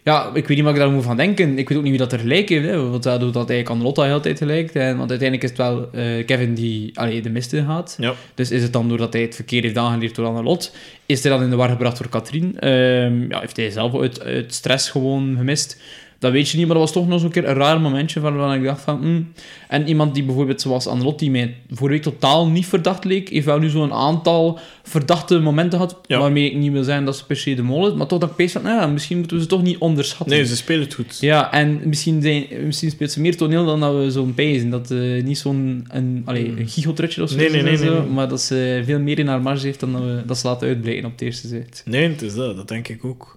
Ja, 0.05 0.31
ik 0.35 0.49
weet 0.49 0.57
niet 0.57 0.67
wat 0.67 0.75
ik 0.75 0.81
daar 0.81 0.91
moet 0.91 1.05
van 1.05 1.17
denken. 1.17 1.59
Ik 1.59 1.69
weet 1.69 1.79
ook 1.79 1.85
niet 1.85 1.93
wie 1.93 2.01
dat 2.01 2.13
er 2.13 2.19
gelijk 2.19 2.49
heeft. 2.49 2.67
Hè, 2.67 2.89
want 2.89 3.03
dat 3.03 3.21
doet 3.21 3.33
dat 3.35 3.51
eigenlijk 3.51 3.69
Annelot 3.69 3.99
al 3.99 4.05
heel 4.05 4.15
de 4.15 4.21
tijd 4.23 4.39
gelijk. 4.39 4.75
En, 4.75 4.97
want 4.97 5.11
uiteindelijk 5.11 5.43
is 5.43 5.49
het 5.49 5.59
wel 5.59 5.89
eh, 5.93 6.27
Kevin 6.27 6.55
die 6.55 6.99
allee, 6.99 7.23
de 7.23 7.31
mist 7.31 7.53
in 7.53 7.67
gaat. 7.67 7.97
Ja. 7.99 8.15
Dus 8.35 8.51
is 8.51 8.63
het 8.63 8.73
dan 8.73 8.89
doordat 8.89 9.13
hij 9.13 9.23
het 9.23 9.35
verkeer 9.35 9.63
heeft 9.63 9.77
aangeleerd 9.77 10.15
door 10.15 10.27
Annelot? 10.27 10.75
Is 11.07 11.23
hij 11.23 11.33
dan 11.33 11.43
in 11.43 11.51
de 11.51 11.57
war 11.57 11.69
gebracht 11.69 11.99
door 11.99 12.09
Katrien? 12.09 12.59
Ehm, 12.59 13.31
ja, 13.31 13.41
heeft 13.41 13.57
hij 13.57 13.71
zelf 13.71 14.01
uit, 14.01 14.23
uit 14.23 14.55
stress 14.55 14.91
gewoon 14.91 15.35
gemist? 15.37 15.81
Dat 16.19 16.33
weet 16.33 16.49
je 16.49 16.57
niet, 16.57 16.67
maar 16.67 16.77
dat 16.77 16.85
was 16.85 16.93
toch 16.93 17.09
nog 17.09 17.21
zo'n 17.21 17.31
keer 17.31 17.49
een 17.49 17.55
raar 17.55 17.81
momentje 17.81 18.21
waarvan 18.21 18.53
ik 18.55 18.65
dacht 18.65 18.81
van... 18.81 18.99
hmm. 19.01 19.33
En 19.69 19.89
iemand 19.89 20.15
die 20.15 20.23
bijvoorbeeld, 20.23 20.61
zoals 20.61 20.87
Annelot, 20.87 21.19
die 21.19 21.31
mij 21.31 21.57
vorige 21.69 21.89
week 21.89 22.03
totaal 22.03 22.49
niet 22.49 22.67
verdacht 22.67 23.05
leek, 23.05 23.29
heeft 23.29 23.47
wel 23.47 23.59
nu 23.59 23.69
zo'n 23.69 23.93
aantal 23.93 24.59
verdachte 24.83 25.39
momenten 25.41 25.79
gehad, 25.79 26.01
Ja. 26.07 26.19
waarmee 26.19 26.51
ik 26.51 26.57
niet 26.57 26.73
wil 26.73 26.83
zeggen 26.85 27.05
dat 27.05 27.17
ze 27.17 27.27
per 27.27 27.37
se 27.37 27.55
de 27.55 27.63
mol 27.63 27.89
is, 27.89 27.95
maar 27.95 28.07
toch 28.07 28.19
dat 28.19 28.31
ik 28.31 28.37
pees 28.37 28.53
van, 28.53 28.63
nou 28.63 28.81
ja, 28.81 28.87
misschien 28.87 29.19
moeten 29.19 29.37
we 29.37 29.43
ze 29.43 29.49
toch 29.49 29.63
niet 29.63 29.79
onderschatten. 29.79 30.37
Nee, 30.37 30.47
ze 30.47 30.57
spelen 30.57 30.83
het 30.83 30.95
goed. 30.95 31.19
Ja, 31.21 31.53
en 31.53 31.81
misschien, 31.85 32.23
zijn, 32.23 32.47
misschien 32.65 32.91
speelt 32.91 33.11
ze 33.13 33.21
meer 33.21 33.37
toneel 33.37 33.65
dan 33.65 33.81
dat 33.81 33.95
we 33.97 34.11
zo'n 34.11 34.35
pezen. 34.35 34.71
Dat 34.71 34.91
eh 34.91 35.23
niet 35.23 35.39
zo'n 35.39 35.87
een, 35.89 36.23
allee, 36.25 36.55
een 36.59 36.69
gigotrutje 36.69 37.23
of 37.23 37.31
zo, 37.31 37.37
Nee, 37.37 37.51
nee, 37.51 37.63
nee, 37.63 37.77
zo, 37.77 38.03
maar 38.07 38.29
dat 38.29 38.41
ze 38.41 38.83
veel 38.85 38.99
meer 39.01 39.19
in 39.19 39.27
haar 39.27 39.41
marge 39.43 39.67
heeft 39.67 39.81
dan 39.81 39.93
dat, 39.93 40.03
we, 40.03 40.23
dat 40.27 40.39
ze 40.39 40.47
laten 40.47 40.69
uitblijken 40.69 41.05
op 41.05 41.13
het 41.13 41.21
eerste 41.21 41.49
zicht. 41.49 41.83
Nee, 41.85 42.09
het 42.09 42.23
is 42.23 42.35
dat. 42.35 42.57
Dat 42.57 42.69
denk 42.69 42.89
ik 42.89 43.05
ook. 43.05 43.37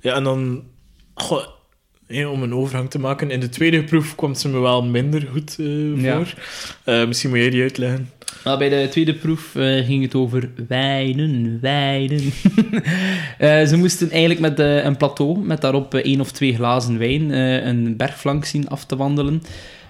Ja, 0.00 0.14
en 0.14 0.24
dan... 0.24 0.62
Goh, 1.14 1.46
hé, 2.12 2.26
om 2.26 2.42
een 2.42 2.54
overgang 2.54 2.90
te 2.90 2.98
maken. 2.98 3.30
In 3.30 3.40
de 3.40 3.48
tweede 3.48 3.84
proef 3.84 4.14
kwam 4.14 4.34
ze 4.34 4.48
me 4.48 4.58
wel 4.58 4.84
minder 4.84 5.26
goed 5.32 5.56
eh, 5.58 6.02
Ja. 6.02 6.16
voor. 6.16 6.34
Eh, 6.84 7.06
misschien 7.06 7.30
moet 7.30 7.38
jij 7.38 7.50
die 7.50 7.62
uitleggen. 7.62 8.10
Maar 8.44 8.58
bij 8.58 8.68
de 8.68 8.88
tweede 8.90 9.14
proef 9.14 9.54
eh, 9.54 9.84
ging 9.86 10.02
het 10.02 10.14
over 10.14 10.50
wijnen, 10.68 11.58
wijnen. 11.60 12.20
Eh, 13.38 13.64
ze 13.66 13.76
moesten 13.76 14.10
eigenlijk 14.10 14.40
met 14.40 14.58
een 14.58 14.96
plateau, 14.96 15.38
met 15.38 15.60
daarop 15.60 15.94
één 15.94 16.20
of 16.20 16.32
twee 16.32 16.54
glazen 16.54 16.98
wijn, 16.98 17.30
eh, 17.32 17.66
een 17.66 17.96
bergflank 17.96 18.44
zien 18.44 18.68
af 18.68 18.84
te 18.84 18.96
wandelen. 18.96 19.42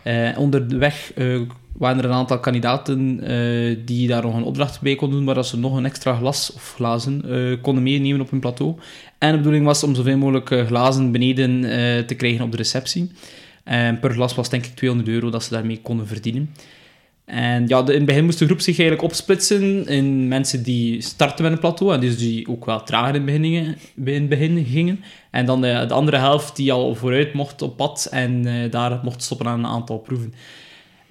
Eh, 0.03 0.29
onderweg 0.39 1.13
eh, 1.15 1.41
waren 1.73 1.99
er 1.99 2.05
een 2.05 2.13
aantal 2.13 2.41
kandidaten 2.41 3.21
eh, 3.21 3.77
die 3.85 4.09
daar 4.09 4.23
nog 4.23 4.35
een 4.35 4.43
opdracht 4.43 4.81
bij 4.81 4.95
konden 4.95 5.17
doen, 5.17 5.27
waar 5.27 5.35
dat 5.35 5.47
ze 5.47 5.59
nog 5.59 5.77
een 5.77 5.85
extra 5.85 6.15
glas 6.15 6.53
of 6.55 6.73
glazen 6.75 7.23
eh, 7.29 7.63
konden 7.63 7.83
meenemen 7.83 8.21
op 8.21 8.31
hun 8.31 8.41
plateau. 8.41 8.75
En 9.19 9.31
de 9.31 9.37
bedoeling 9.37 9.65
was 9.65 9.83
om 9.83 9.95
zoveel 9.95 10.17
mogelijk 10.17 10.51
eh, 10.51 10.67
glazen 10.67 11.13
beneden 11.13 11.61
te 12.07 12.15
krijgen 12.15 12.45
op 12.45 12.51
de 12.51 12.57
receptie. 12.57 13.11
En 13.65 14.01
per 14.01 14.11
glas 14.11 14.35
was 14.35 14.49
denk 14.49 14.67
ik 14.67 14.75
200 14.75 15.11
euro 15.15 15.31
dat 15.31 15.45
ze 15.45 15.51
daarmee 15.51 15.81
konden 15.83 16.07
verdienen. 16.07 16.55
En 17.25 17.67
ja, 17.67 17.79
in 17.79 17.87
het 17.87 18.05
begin 18.05 18.25
moest 18.25 18.39
de 18.39 18.45
groep 18.45 18.61
zich 18.61 18.79
eigenlijk 18.79 19.09
opsplitsen 19.09 19.87
in 19.87 20.29
mensen 20.29 20.63
die 20.63 21.01
starten 21.01 21.45
met 21.45 21.53
een 21.53 21.59
plateau 21.59 21.95
en 21.95 22.01
dus 22.01 22.19
die 22.19 22.49
ook 22.49 22.65
wel 22.65 22.83
trager 22.83 23.15
in 23.15 23.29
het 23.29 24.29
begin, 24.29 24.65
gingen-. 24.65 25.05
En 25.31 25.47
dan 25.47 25.61
de, 25.61 25.85
de 25.89 25.95
andere 25.95 26.17
helft 26.17 26.57
die 26.57 26.73
al 26.73 26.95
vooruit 26.95 27.33
mocht 27.33 27.63
op 27.63 27.77
pad 27.77 28.09
en 28.11 28.43
daar 28.71 29.01
mocht 29.03 29.23
stoppen 29.23 29.47
aan 29.47 29.59
een 29.59 29.71
aantal 29.71 29.99
proeven. 29.99 30.35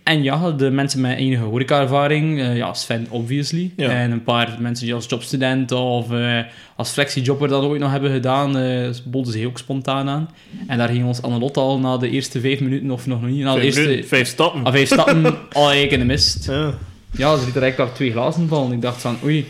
En 0.03 0.23
ja, 0.23 0.51
de 0.51 0.69
mensen 0.69 1.01
met 1.01 1.17
enige 1.17 1.43
horeca-ervaring, 1.43 2.39
eh, 2.39 2.57
ja, 2.57 2.73
Sven 2.73 3.07
obviously. 3.09 3.71
Ja. 3.75 3.89
En 3.89 4.11
een 4.11 4.23
paar 4.23 4.55
mensen 4.59 4.85
die 4.85 4.93
als 4.95 5.05
jobstudent 5.09 5.71
of 5.71 6.11
eh, 6.11 6.39
als 6.75 6.89
flexijobber 6.89 7.47
dat 7.47 7.63
ooit 7.63 7.81
nog 7.81 7.91
hebben 7.91 8.11
gedaan, 8.11 8.57
eh 8.57 8.89
boden 9.05 9.33
zich 9.33 9.45
ook 9.45 9.57
spontaan 9.57 10.09
aan. 10.09 10.29
En 10.67 10.77
daar 10.77 10.89
ging 10.89 11.05
ons 11.05 11.21
Annelot 11.21 11.57
al 11.57 11.79
na 11.79 11.97
de 11.97 12.09
eerste 12.09 12.39
vijf 12.39 12.59
minuten, 12.59 12.91
of 12.91 13.07
nog 13.07 13.21
niet, 13.21 13.43
na 13.43 13.53
de 13.53 13.59
vijf, 13.59 13.65
eerste... 13.65 13.81
minuten, 13.81 14.07
vijf 14.07 14.27
stappen. 14.27 14.63
Ah, 14.63 14.71
vijf 14.71 14.87
stappen 14.87 15.25
al 15.53 15.63
eigenlijk 15.63 15.91
in 15.91 15.99
de 15.99 16.05
mist. 16.05 16.45
Ja. 16.45 16.73
Ja, 17.17 17.37
ze 17.37 17.45
liet 17.45 17.55
er 17.55 17.61
eigenlijk 17.61 17.91
al 17.91 17.95
twee 17.95 18.11
glazen 18.11 18.47
vallen. 18.47 18.71
Ik 18.71 18.81
dacht 18.81 19.01
van, 19.01 19.17
oei, 19.23 19.45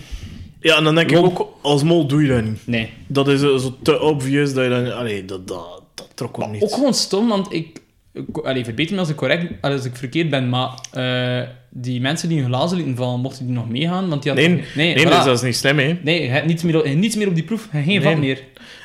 ja, 0.61 0.77
en 0.77 0.83
dan 0.83 0.95
denk 0.95 1.11
ik 1.11 1.17
ook, 1.17 1.47
als 1.61 1.83
mol 1.83 2.07
doe 2.07 2.21
je 2.21 2.27
dat 2.27 2.43
niet. 2.43 2.59
nee. 2.65 2.89
Dat 3.07 3.27
is 3.27 3.39
zo 3.39 3.77
te 3.83 4.01
obvious 4.01 4.53
dat 4.53 4.63
je 4.63 4.69
dan... 4.69 4.93
Allee, 4.93 5.25
dat, 5.25 5.47
dat, 5.47 5.81
dat 5.93 6.07
trok 6.13 6.37
wel 6.37 6.47
niet. 6.47 6.61
Ook 6.61 6.73
gewoon 6.73 6.93
stom, 6.93 7.27
want 7.27 7.53
ik... 7.53 7.80
Allee, 8.43 8.63
verbeter 8.63 8.93
me 8.93 8.99
als 8.99 9.09
ik, 9.09 9.15
correct, 9.15 9.51
als 9.61 9.85
ik 9.85 9.95
verkeerd 9.95 10.29
ben, 10.29 10.49
maar 10.49 10.69
eh, 10.93 11.47
die 11.69 12.01
mensen 12.01 12.29
die 12.29 12.39
hun 12.39 12.47
glazen 12.47 12.77
lieten 12.77 12.95
vallen, 12.95 13.19
mochten 13.19 13.45
die 13.45 13.55
nog 13.55 13.69
meegaan? 13.69 14.09
Want 14.09 14.23
die 14.23 14.33
Nee, 14.33 14.47
hadden... 14.49 14.65
nee, 14.75 14.97
voilà. 14.97 15.09
dus 15.09 15.23
dat 15.23 15.35
is 15.37 15.41
niet 15.41 15.55
slim, 15.55 15.77
hè. 15.79 15.97
Nee, 16.03 16.21
je 16.21 16.27
hebt 16.27 16.45
niets 16.47 16.63
meer, 16.63 16.77
op- 16.77 16.93
niets 16.93 17.15
meer 17.15 17.27
op 17.27 17.35
die 17.35 17.43
proef, 17.43 17.67
geen 17.71 17.85
Nee. 17.85 18.01
vat 18.01 18.17
meer. 18.17 18.41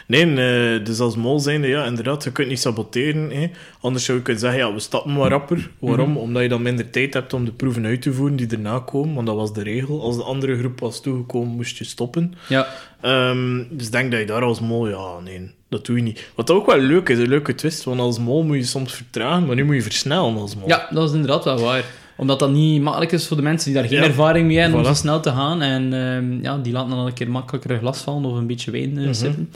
Nee, 0.07 0.25
eh, 0.35 0.85
dus 0.85 0.99
als 1.01 1.17
mol 1.17 1.39
zijnde, 1.39 1.67
ja, 1.69 1.85
inderdaad, 1.85 2.25
je 2.25 2.33
kunt 2.33 2.49
niet 2.49 2.61
saboteren. 2.61 3.31
Hè. 3.31 3.51
Anders 3.81 4.05
zou 4.05 4.17
je 4.19 4.23
kunnen 4.25 4.43
zeggen, 4.43 4.61
ja, 4.61 4.73
we 4.73 4.79
stappen 4.81 5.13
maar 5.13 5.31
rapper. 5.31 5.71
Waarom? 5.79 6.11
Mhm. 6.11 6.19
Omdat 6.19 6.43
je 6.43 6.49
dan 6.49 6.63
minder 6.63 6.91
tijd 6.91 7.15
hebt 7.15 7.33
om 7.33 7.45
de 7.45 7.53
proeven 7.53 7.85
uit 7.87 8.03
te 8.03 8.13
voeren 8.13 8.37
die 8.37 8.47
erna 8.51 8.79
komen, 8.79 9.15
want 9.15 9.27
dat 9.27 9.37
was 9.37 9.53
de 9.53 9.63
regel. 9.63 10.03
Als 10.03 10.17
de 10.17 10.23
andere 10.23 10.59
groep 10.59 10.81
was 10.81 11.01
toegekomen, 11.03 11.57
moest 11.57 11.77
je 11.79 11.85
stoppen. 11.85 12.35
Ja. 12.49 12.67
Ehm, 13.01 13.63
dus 13.71 13.91
denk 13.91 14.11
dat 14.11 14.21
je 14.21 14.27
daar 14.27 14.43
als 14.43 14.61
mol, 14.61 14.89
ja, 14.89 15.19
nee, 15.25 15.51
dat 15.69 15.87
doe 15.87 15.97
je 15.97 16.03
niet. 16.03 16.27
Wat 16.35 16.51
ook 16.51 16.67
wel 16.67 16.79
leuk 16.79 17.09
is, 17.09 17.19
een 17.19 17.29
leuke 17.29 17.55
twist, 17.55 17.85
want 17.85 18.01
als 18.01 18.19
mol 18.19 18.43
moet 18.45 18.57
je 18.57 18.63
soms 18.65 18.93
vertragen, 18.93 19.47
maar 19.47 19.57
nu 19.57 19.65
moet 19.65 19.75
je 19.75 19.83
versnellen 19.83 20.37
als 20.37 20.57
mol. 20.57 20.69
ja, 20.69 20.89
dat 20.91 21.09
is 21.09 21.15
inderdaad 21.15 21.45
wel 21.45 21.59
waar. 21.61 21.85
Omdat 22.19 22.39
dat 22.39 22.51
niet 22.51 22.83
makkelijk 22.83 23.13
is 23.13 23.27
voor 23.27 23.37
de 23.37 23.43
mensen 23.43 23.73
die 23.73 23.81
daar 23.81 23.91
geen 23.91 23.99
Ja. 24.01 24.05
ervaring 24.05 24.47
mee 24.47 24.59
hebben 24.59 24.79
om 24.79 24.85
zo 24.85 24.95
snel 24.95 25.21
te 25.21 25.31
gaan. 25.31 25.63
En 25.63 25.93
ehm, 25.93 26.43
ja, 26.43 26.59
die 26.59 26.73
laten 26.73 26.91
dan 26.91 27.07
een 27.07 27.13
keer 27.13 27.31
makkelijker 27.31 27.71
een 27.71 27.79
glas 27.79 27.99
vallen 28.01 28.25
of 28.31 28.37
een 28.37 28.47
beetje 28.47 28.71
wijn 28.71 28.93
Mhm. 28.93 29.05
eh, 29.09 29.13
zitten. 29.13 29.51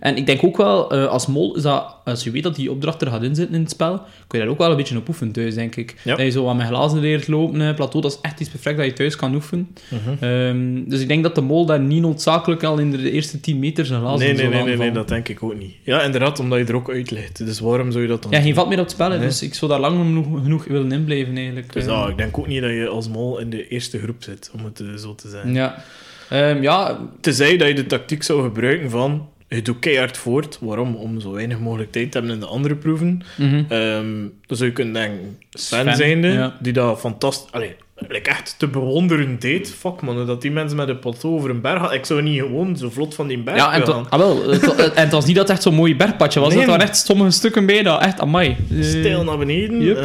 En 0.00 0.16
ik 0.16 0.26
denk 0.26 0.44
ook 0.44 0.56
wel, 0.56 0.90
eh, 0.90 1.06
als 1.06 1.26
mol, 1.26 1.56
is 1.56 1.62
dat, 1.62 1.96
als 2.04 2.24
je 2.24 2.30
weet 2.30 2.42
dat 2.42 2.54
die 2.56 2.70
opdracht 2.70 3.02
er 3.02 3.08
gaat 3.08 3.22
inzitten 3.22 3.54
in 3.54 3.60
het 3.60 3.70
spel, 3.70 4.00
kun 4.26 4.38
je 4.38 4.44
daar 4.44 4.52
ook 4.54 4.58
wel 4.58 4.70
een 4.70 4.76
beetje 4.76 4.96
op 4.96 5.08
oefenen 5.08 5.32
thuis, 5.32 5.54
denk 5.54 5.76
ik. 5.76 5.94
Ja. 6.02 6.14
Dat 6.16 6.24
je 6.24 6.30
zo 6.30 6.44
wat 6.44 6.56
met 6.56 6.66
glazen 6.66 6.98
leert 7.00 7.28
lopen, 7.28 7.60
eh, 7.60 7.74
plateau, 7.74 8.00
dat 8.02 8.12
is 8.12 8.18
echt 8.22 8.40
iets 8.40 8.50
perfect 8.50 8.76
dat 8.76 8.86
je 8.86 8.92
thuis 8.92 9.16
kan 9.16 9.34
oefenen. 9.34 9.68
Mhm. 9.88 10.24
Ehm, 10.24 10.88
dus 10.88 11.00
ik 11.00 11.08
denk 11.08 11.22
dat 11.22 11.34
de 11.34 11.40
mol 11.40 11.66
daar 11.66 11.80
niet 11.80 12.00
noodzakelijk 12.00 12.62
al 12.62 12.78
in 12.78 12.90
de 12.90 13.10
eerste 13.10 13.40
10 13.40 13.58
meter 13.58 13.86
zijn 13.86 14.00
glazen 14.00 14.26
Nee, 14.26 14.36
nee, 14.36 14.48
nee, 14.48 14.62
nee, 14.64 14.76
nee, 14.76 14.90
dat 14.90 15.08
denk 15.08 15.28
ik 15.28 15.42
ook 15.42 15.58
niet. 15.58 15.74
Ja, 15.82 16.02
inderdaad, 16.02 16.40
omdat 16.40 16.58
je 16.58 16.64
er 16.64 16.76
ook 16.76 16.90
uit 16.90 17.10
ligt. 17.10 17.46
Dus 17.46 17.60
waarom 17.60 17.90
zou 17.90 18.02
je 18.02 18.08
dat 18.08 18.22
dan 18.22 18.32
Ja, 18.32 18.40
geen 18.40 18.54
vat 18.54 18.68
meer 18.68 18.78
op 18.78 18.84
het 18.84 18.92
spel, 18.92 19.10
hè, 19.10 19.18
Nee. 19.18 19.26
dus 19.26 19.42
ik 19.42 19.54
zou 19.54 19.70
daar 19.70 19.80
lang 19.80 19.98
genoeg, 19.98 20.26
genoeg 20.42 20.64
willen 20.64 20.92
inblijven, 20.92 21.36
eigenlijk. 21.36 21.72
Dus 21.72 21.82
Eh, 21.84 21.88
ja, 21.90 22.08
ik 22.08 22.16
denk 22.16 22.38
ook 22.38 22.46
niet 22.46 22.60
dat 22.60 22.70
je 22.70 22.88
als 22.88 23.08
mol 23.08 23.38
in 23.38 23.50
de 23.50 23.68
eerste 23.68 23.98
groep 23.98 24.22
zit, 24.22 24.50
om 24.54 24.64
het 24.64 24.80
eh, 24.80 24.86
zo 24.94 25.14
te 25.14 25.28
zeggen. 25.28 25.52
ja. 25.52 25.82
Ehm, 26.30 26.62
ja, 26.62 26.98
Tenzij 27.20 27.56
dat 27.56 27.68
je 27.68 27.74
de 27.74 27.86
tactiek 27.86 28.22
zou 28.22 28.42
gebruiken 28.42 28.90
van... 28.90 29.28
Je 29.48 29.62
doet 29.62 29.78
keihard 29.78 30.16
voort. 30.16 30.58
Waarom? 30.60 30.94
Om 30.94 31.20
zo 31.20 31.32
weinig 31.32 31.58
mogelijk 31.58 31.92
tijd 31.92 32.12
te 32.12 32.18
hebben 32.18 32.34
in 32.34 32.40
de 32.40 32.46
andere 32.46 32.76
proeven. 32.76 33.22
Ehm 33.68 34.28
dan 34.46 34.56
zou 34.56 34.68
je 34.68 34.74
kunnen 34.74 34.94
denken... 34.94 35.38
Sven, 35.50 35.80
Sven, 35.80 35.96
zijnde, 35.96 36.28
ja. 36.28 36.56
die 36.60 36.72
dat 36.72 37.00
fantastisch... 37.00 37.52
Allee, 37.52 37.76
like, 38.08 38.30
echt 38.30 38.54
te 38.58 38.66
bewonderen 38.68 39.36
deed. 39.38 39.74
Fuck 39.78 40.00
man, 40.02 40.26
dat 40.26 40.42
die 40.42 40.50
mensen 40.50 40.76
met 40.76 40.88
een 40.88 40.98
plateau 40.98 41.34
over 41.34 41.50
een 41.50 41.60
berg 41.60 41.78
hadden. 41.78 41.98
Ik 41.98 42.04
zou 42.06 42.22
niet 42.22 42.40
gewoon 42.40 42.76
zo 42.76 42.90
vlot 42.90 43.14
van 43.14 43.26
die 43.26 43.38
berg 43.38 43.56
Ja, 43.56 43.72
en, 43.72 43.86
gaan. 43.86 44.06
ah, 44.10 44.18
wel, 44.18 44.52
en 44.52 44.90
het 44.94 45.12
was 45.12 45.24
niet 45.26 45.36
dat 45.36 45.50
echt 45.50 45.62
zo'n 45.62 45.74
mooi 45.74 45.96
bergpadje 45.96 46.40
was. 46.40 46.48
Nee. 46.48 46.58
Het 46.58 46.68
waren 46.68 46.86
echt 46.86 46.96
sommige 46.96 47.30
stukken 47.30 47.66
bij 47.66 47.82
dat 47.82 48.00
echt 48.02 48.20
amai. 48.20 48.56
Eh, 48.70 48.82
Stijl 48.82 49.24
naar 49.24 49.38
beneden. 49.38 49.82
Yep. 49.82 49.96
Eh, 49.96 50.04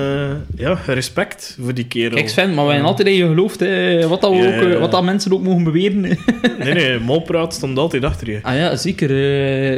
ja, 0.56 0.80
respect 0.86 1.58
voor 1.62 1.74
die 1.74 1.86
kerel. 1.88 2.16
Kijk 2.16 2.30
Sven, 2.30 2.54
maar 2.54 2.64
wij 2.66 2.74
hebben 2.74 2.92
altijd 2.92 3.08
in 3.08 3.14
je 3.14 3.28
geloofd, 3.28 3.60
hè, 3.60 4.08
wat, 4.08 4.22
dat 4.22 4.32
we 4.32 4.38
Ja, 4.38 4.58
ook, 4.62 4.72
eh, 4.74 4.80
wat 4.80 4.92
dat 4.92 5.04
mensen 5.04 5.34
ook 5.34 5.42
mogen 5.44 5.64
beweren. 5.64 6.02
Nee, 6.02 6.74
nee, 6.74 7.00
molpraat 7.00 7.54
stond 7.54 7.78
altijd 7.78 8.04
achter 8.04 8.30
je. 8.32 8.40
ah 8.42 8.56
ja, 8.56 8.76
zeker. 8.76 9.10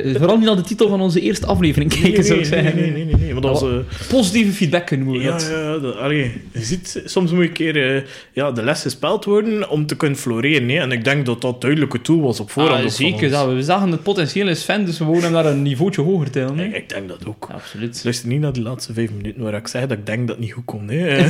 eh, 0.05 0.15
vooral 0.15 0.37
niet 0.37 0.45
naar 0.45 0.55
de 0.55 0.61
titel 0.61 0.89
van 0.89 1.01
onze 1.01 1.21
eerste 1.21 1.45
aflevering 1.45 1.91
kijken, 1.91 2.11
nee, 2.11 2.23
zou 2.23 2.39
ik 2.39 2.49
nee, 2.49 2.61
zeggen. 2.61 2.81
nee, 2.81 2.91
nee, 2.91 3.05
nee, 3.05 3.15
nee, 3.15 3.33
maar 3.33 3.41
dat 3.41 3.59
was... 3.61 3.69
eh, 3.69 3.77
Positieve 4.09 4.51
feedback 4.51 4.89
we 4.89 5.05
ja, 5.19 5.31
dat. 5.31 5.49
ja, 5.51 5.77
dat, 5.77 5.95
allee, 5.97 6.31
je 6.51 6.63
ziet, 6.63 7.01
soms 7.05 7.31
moet 7.31 7.41
je 7.41 7.47
een 7.47 7.53
keer 7.53 7.95
eh, 7.95 8.00
ja, 8.33 8.51
de 8.51 8.63
les 8.63 8.81
gespeld 8.81 9.25
worden 9.25 9.69
om 9.69 9.85
te 9.85 9.95
kunnen 9.95 10.17
floreren. 10.17 10.69
Hè? 10.69 10.79
En 10.79 10.91
ik 10.91 11.03
denk 11.03 11.25
dat 11.25 11.41
dat 11.41 11.61
duidelijk 11.61 11.93
het 11.93 12.05
doel 12.05 12.21
was 12.21 12.39
op 12.39 12.51
voorhand. 12.51 12.83
Ah, 12.83 12.89
zeker, 12.89 13.29
dat. 13.29 13.47
we 13.53 13.63
zagen 13.63 13.91
het 13.91 14.03
potentieel 14.03 14.47
in 14.47 14.55
Sven, 14.55 14.85
dus 14.85 14.97
we 14.97 15.03
wouden 15.05 15.23
hem 15.23 15.33
naar 15.33 15.45
een 15.45 15.61
niveautje 15.61 16.01
hoger 16.01 16.31
tellen. 16.31 16.59
Ik, 16.59 16.75
ik 16.75 16.89
denk 16.89 17.07
dat 17.07 17.25
ook. 17.25 17.49
Absoluut. 17.51 18.01
Luister 18.03 18.27
niet 18.29 18.39
naar 18.41 18.53
die 18.53 18.63
laatste 18.63 18.93
vijf 18.93 19.11
minuten 19.11 19.41
waar 19.43 19.53
ik 19.53 19.67
zeg 19.67 19.81
dat 19.81 19.97
ik 19.97 20.05
denk 20.05 20.19
dat 20.27 20.35
het 20.35 20.45
niet 20.45 20.53
goed 20.53 20.65
komt. 20.65 20.89
Hè? 20.89 21.17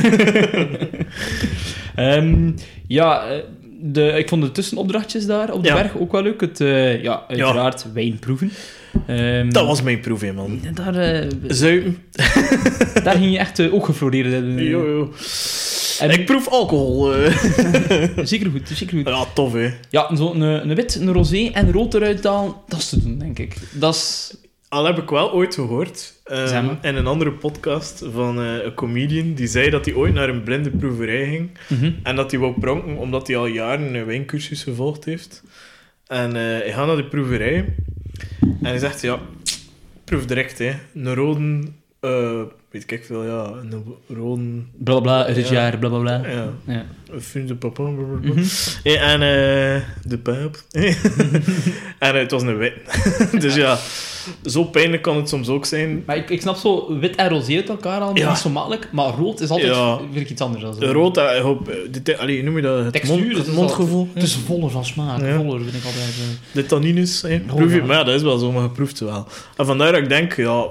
Ehm, 1.94 2.50
ja, 2.86 3.24
eh, 3.26 3.36
de, 3.80 4.06
ik 4.06 4.28
vond 4.28 4.42
de 4.42 4.50
tussenopdrachtjes 4.52 5.26
daar 5.26 5.52
op 5.52 5.62
de 5.62 5.68
Ja. 5.68 5.74
berg 5.74 5.96
ook 5.98 6.12
wel 6.12 6.22
leuk. 6.22 6.40
Het, 6.40 6.60
eh, 6.60 7.02
ja, 7.02 7.24
uiteraard 7.28 7.86
wijn 7.94 8.18
proeven. 8.18 8.50
Ehm, 9.06 9.50
dat 9.50 9.66
was 9.66 9.82
mijn 9.82 10.00
proef, 10.00 10.20
hè, 10.20 10.32
man. 10.32 10.60
Daar, 10.74 11.24
Zuipen. 11.46 11.96
daar 13.04 13.16
ging 13.16 13.32
je 13.32 13.38
echt 13.38 13.58
uh, 13.58 13.74
ook 13.74 13.84
gefloreerd. 13.84 14.32
hebben. 14.32 14.64
Jo, 14.64 14.86
jo. 14.88 15.12
En- 16.02 16.10
Ik 16.10 16.26
proef 16.26 16.48
alcohol. 16.48 17.14
eh. 17.14 17.36
Zeker 18.32 18.50
goed, 18.50 18.68
zeker 18.68 18.96
goed. 18.96 19.08
ja, 19.08 19.24
tof, 19.34 19.52
hè. 19.52 19.70
Ja, 19.90 20.16
zo 20.16 20.32
een, 20.32 20.40
een 20.40 20.74
wit, 20.74 20.94
een 20.94 21.12
rosé 21.12 21.50
en 21.52 21.72
rood 21.72 21.94
eruit 21.94 22.24
halen, 22.24 22.54
dat 22.68 22.78
is 22.78 22.88
te 22.88 23.02
doen, 23.02 23.18
denk 23.18 23.38
ik. 23.38 23.56
Dat 23.72 23.94
is... 23.94 24.34
Al 24.68 24.84
heb 24.84 24.98
ik 24.98 25.08
wel 25.10 25.32
ooit 25.32 25.54
gehoord, 25.54 26.14
ehm, 26.24 26.46
Zeg 26.46 26.62
maar. 26.62 26.78
in 26.82 26.96
een 26.96 27.06
andere 27.06 27.32
podcast 27.32 28.04
van 28.12 28.38
eh, 28.40 28.64
een 28.64 28.74
comedian, 28.74 29.34
die 29.34 29.46
zei 29.46 29.70
dat 29.70 29.84
hij 29.84 29.94
ooit 29.94 30.14
naar 30.14 30.28
een 30.28 30.42
blinde 30.42 30.70
proeverij 30.70 31.28
ging. 31.28 31.50
Mhm. 31.68 31.90
En 32.02 32.16
dat 32.16 32.30
hij 32.30 32.40
wou 32.40 32.60
pronken, 32.60 32.96
omdat 32.96 33.26
hij 33.26 33.36
al 33.36 33.46
jaren 33.46 33.94
een 33.94 34.04
wijncursus 34.04 34.62
gevolgd 34.62 35.04
heeft. 35.04 35.42
En 36.06 36.28
eh, 36.28 36.42
hij 36.42 36.72
gaat 36.72 36.86
naar 36.86 36.96
de 36.96 37.04
proeverij. 37.08 37.74
En 38.40 38.56
hij 38.60 38.78
zegt, 38.78 39.02
ja, 39.02 39.18
proef 40.04 40.26
direct, 40.26 40.58
hè. 40.58 40.72
Een 40.94 41.14
rode... 41.14 41.62
eh, 42.02 42.40
weet 42.70 42.90
ik 42.90 43.04
veel, 43.04 43.24
ja. 43.24 43.52
Een 43.62 43.84
rode... 44.08 44.42
Blablabla, 44.78 45.26
het 45.26 45.48
Ja. 45.48 45.52
jaar, 45.54 45.78
blablabla. 45.78 46.20
Ja, 46.26 46.48
Ja. 46.66 46.84
een 47.12 47.20
fin 47.20 47.46
de 47.46 47.54
papa. 47.54 47.82
Mhm. 47.82 48.42
Ja, 48.82 49.00
en 49.00 49.12
eh, 49.22 49.82
de 50.04 50.18
pijp. 50.22 50.62
en 51.98 52.16
het 52.18 52.30
was 52.30 52.42
een 52.42 52.56
wit. 52.56 52.72
dus 53.42 53.54
ja, 53.54 53.78
zo 54.44 54.64
pijnlijk 54.64 55.02
kan 55.02 55.16
het 55.16 55.28
soms 55.28 55.48
ook 55.48 55.64
zijn. 55.66 56.02
Maar 56.06 56.16
ik, 56.16 56.30
ik 56.30 56.40
snap 56.40 56.56
zo 56.56 56.98
wit 56.98 57.16
en 57.16 57.28
rosé 57.28 57.54
uit 57.56 57.68
elkaar 57.68 58.00
al, 58.00 58.12
niet 58.12 58.24
zo 58.36 58.50
makkelijk. 58.50 58.88
Maar 58.92 59.08
rood 59.14 59.40
is 59.40 59.48
altijd 59.48 59.98
vind 60.12 60.24
ik 60.24 60.30
iets 60.30 60.40
anders. 60.40 60.62
Dan 60.62 60.74
zo. 60.74 60.92
Rood, 60.92 61.16
eh, 61.16 61.36
ik 61.36 61.42
hoop, 61.42 61.68
eh, 61.68 61.76
te- 62.02 62.18
allee, 62.18 62.42
noem 62.42 62.56
je 62.56 62.62
dat? 62.62 62.84
Het, 62.84 62.92
Textuur, 62.92 63.18
mond, 63.24 63.36
het 63.36 63.46
is 63.46 63.52
mondgevoel. 63.54 64.08
Het 64.14 64.22
is 64.22 64.34
voller 64.46 64.70
van 64.70 64.84
smaak, 64.84 65.18
voller 65.20 65.60
vind 65.62 65.74
ik 65.74 65.84
altijd. 65.84 66.08
eh. 66.08 66.52
De 66.52 66.66
tannines, 66.66 67.22
hè. 67.22 67.38
Proef 67.40 67.74
je, 67.74 67.82
maar 67.82 67.96
ja, 67.96 68.04
dat 68.04 68.14
is 68.14 68.22
wel 68.22 68.38
zo, 68.38 68.52
maar 68.52 68.68
ze 68.94 69.04
wel. 69.04 69.26
En 69.56 69.66
vandaar 69.66 69.92
dat 69.92 70.00
ik 70.02 70.08
denk, 70.08 70.36
ja, 70.36 70.66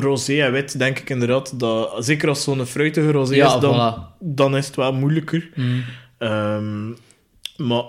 rosé 0.00 0.42
en 0.42 0.52
wit, 0.52 0.78
denk 0.78 0.98
ik 0.98 1.10
inderdaad, 1.10 1.58
dat, 1.60 2.04
zeker 2.04 2.28
als 2.28 2.42
zo'n 2.42 2.66
fruitige 2.66 3.10
rosé 3.10 3.34
Ja, 3.34 3.54
is, 3.54 3.60
dan, 3.60 3.74
voilà. 3.74 4.18
dan 4.20 4.56
is 4.56 4.66
het 4.66 4.76
wel 4.76 4.92
moeilijker. 4.92 5.48
Mm. 5.54 5.84
Ehm, 6.18 6.88
maar, 7.56 7.82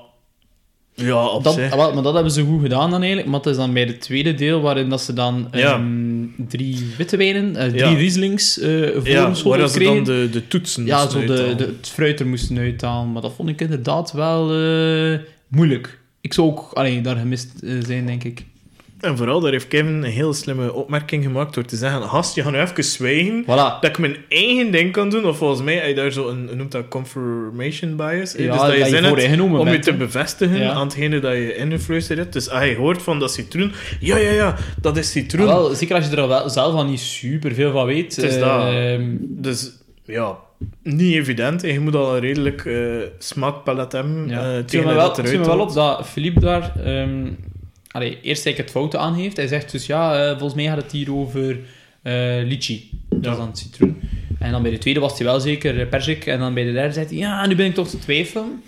ja, 0.94 1.26
op 1.28 1.44
Dat, 1.44 1.54
zich. 1.54 1.76
maar 1.76 2.04
dat 2.04 2.14
hebben 2.14 2.32
ze 2.32 2.44
goed 2.44 2.62
gedaan 2.62 2.90
dan 2.90 3.00
eigenlijk. 3.00 3.30
Maar 3.30 3.40
het 3.40 3.50
is 3.50 3.56
dan 3.58 3.74
bij 3.74 3.84
het 3.84 4.02
tweede 4.02 4.34
deel 4.34 4.62
waarin 4.62 4.90
dat 4.90 5.02
ze 5.02 5.14
dan 5.14 5.48
Ja. 5.52 5.74
ehm, 5.74 6.26
drie 6.48 6.86
witte 6.98 7.18
wijnen, 7.18 7.56
eh, 7.56 7.68
drie 7.68 7.80
Ja. 7.80 7.94
Rieslings 7.94 8.60
eh 8.60 8.68
voor 8.94 9.08
ja, 9.08 9.26
een 9.26 9.44
waar 9.44 9.70
ze 9.70 9.80
dan 9.84 10.04
de, 10.04 10.28
de 10.32 10.48
toetsen 10.48 10.86
ja, 10.86 11.10
zo 11.10 11.20
de, 11.20 11.54
de, 11.56 11.64
het 11.64 11.90
fruit 11.90 12.20
er 12.20 12.28
moesten 12.28 12.58
uithalen. 12.58 13.12
Maar 13.12 13.22
dat 13.22 13.34
vond 13.36 13.50
ik 13.50 13.62
inderdaad 13.62 14.12
wel 14.12 14.54
eh, 14.54 15.20
moeilijk. 15.48 16.00
Ik 16.22 16.34
zou 16.34 16.48
ook 16.48 16.72
allee, 16.74 17.02
daar 17.02 17.16
gemist 17.16 17.52
eh, 17.64 17.72
zijn, 17.86 18.06
denk 18.06 18.24
ik. 18.24 18.46
En 19.04 19.18
vooral, 19.18 19.40
daar 19.40 19.52
heeft 19.52 19.68
Kevin 19.68 19.88
een 19.94 20.04
heel 20.04 20.34
slimme 20.34 20.74
opmerking 20.74 21.24
gemaakt 21.24 21.54
door 21.54 21.66
te 21.66 21.76
zeggen, 21.76 22.02
gast, 22.04 22.36
je 22.36 22.42
gaat 22.44 22.52
nu 22.52 22.60
even 22.60 22.84
zwijgen, 22.84 23.44
Voilà. 23.44 23.46
dat 23.46 23.84
ik 23.86 23.98
mijn 23.98 24.16
eigen 24.30 24.72
ding 24.72 24.92
kan 24.92 25.10
doen. 25.10 25.26
Of 25.26 25.38
volgens 25.38 25.62
mij 25.62 25.88
je 25.88 25.94
daar 25.96 26.12
zo 26.12 26.28
een, 26.30 26.50
noemt 26.58 26.72
dat, 26.72 26.88
confirmation 26.88 27.96
bias. 27.96 28.34
hè? 28.34 28.44
Ja, 28.44 28.52
dus 28.52 28.62
dat 28.62 28.72
je 28.72 28.78
dat 28.80 28.88
je 28.90 28.96
zin 28.96 29.04
hebt 29.04 29.42
om 29.60 29.68
je 29.68 29.80
te 29.80 29.94
bevestigen 29.94 30.58
Ja. 30.60 30.72
aan 30.72 30.86
hetgene 30.86 31.20
dat 31.20 31.34
je 31.34 31.56
ingefluisterd 31.56 32.20
hebt. 32.20 32.34
Dus 32.34 32.50
als 32.50 32.66
je 32.66 32.76
hoort 32.76 33.02
van 33.02 33.20
dat 33.20 33.32
citroen, 33.34 33.72
ja, 34.00 34.18
ja, 34.18 34.32
ja, 34.32 34.56
dat 34.82 34.98
is 34.98 35.12
citroen. 35.12 35.48
Ah, 35.48 35.54
wel, 35.54 35.76
zeker 35.76 35.96
als 35.96 36.10
je 36.10 36.16
er 36.16 36.28
wel 36.28 36.50
zelf 36.50 36.74
al 36.74 36.86
niet 36.86 37.00
super 37.00 37.54
veel 37.54 37.72
van 37.72 37.86
weet. 37.86 38.16
Het 38.16 38.26
is 38.26 38.40
dat. 38.40 38.68
ehm, 38.74 39.04
Dus 39.20 39.72
ja, 40.06 40.38
niet 40.84 41.14
evident. 41.14 41.64
En 41.64 41.74
je 41.74 41.80
moet 41.80 41.96
al 41.96 42.14
een 42.16 42.22
redelijk 42.22 42.66
eh, 42.66 42.76
smaakpalet 43.18 43.92
hebben 43.92 44.28
Ja. 44.28 44.56
eh, 44.58 44.64
tegen 44.64 44.88
me 44.88 44.94
dat 44.94 45.18
wel, 45.18 45.26
eruit 45.26 45.40
me 45.40 45.46
wel 45.46 45.60
op 45.60 45.74
dat 45.74 46.08
Philippe 46.08 46.40
daar... 46.40 46.74
ehm 46.86 47.26
allee, 47.94 48.10
eerst 48.22 48.46
eigenlijk 48.46 48.58
het 48.58 48.70
fouten 48.72 49.00
aangeeft. 49.00 49.38
Hij 49.38 49.48
zegt 49.48 49.72
dus, 49.72 49.86
ja, 49.86 50.16
eh, 50.24 50.30
volgens 50.30 50.54
mij 50.54 50.66
gaat 50.66 50.82
het 50.82 50.92
hier 50.92 51.14
over 51.16 51.60
eh 52.02 52.14
litchi. 52.46 52.90
Dat 53.10 53.24
Ja. 53.26 53.32
is 53.32 53.38
dan 53.38 53.56
citroen. 53.58 54.02
En 54.40 54.52
dan 54.52 54.62
bij 54.62 54.72
de 54.72 54.78
tweede 54.78 55.00
was 55.00 55.18
hij 55.18 55.28
wel 55.28 55.40
zeker 55.40 55.80
eh, 55.80 55.88
persik. 55.90 56.26
En 56.26 56.40
dan 56.40 56.54
bij 56.54 56.64
de 56.64 56.72
derde 56.72 56.94
zei 56.94 57.06
hij, 57.06 57.18
ja, 57.18 57.46
nu 57.48 57.56
ben 57.56 57.66
ik 57.66 57.74
toch 57.74 57.88
te 57.90 58.00
twijfelen. 58.00 58.62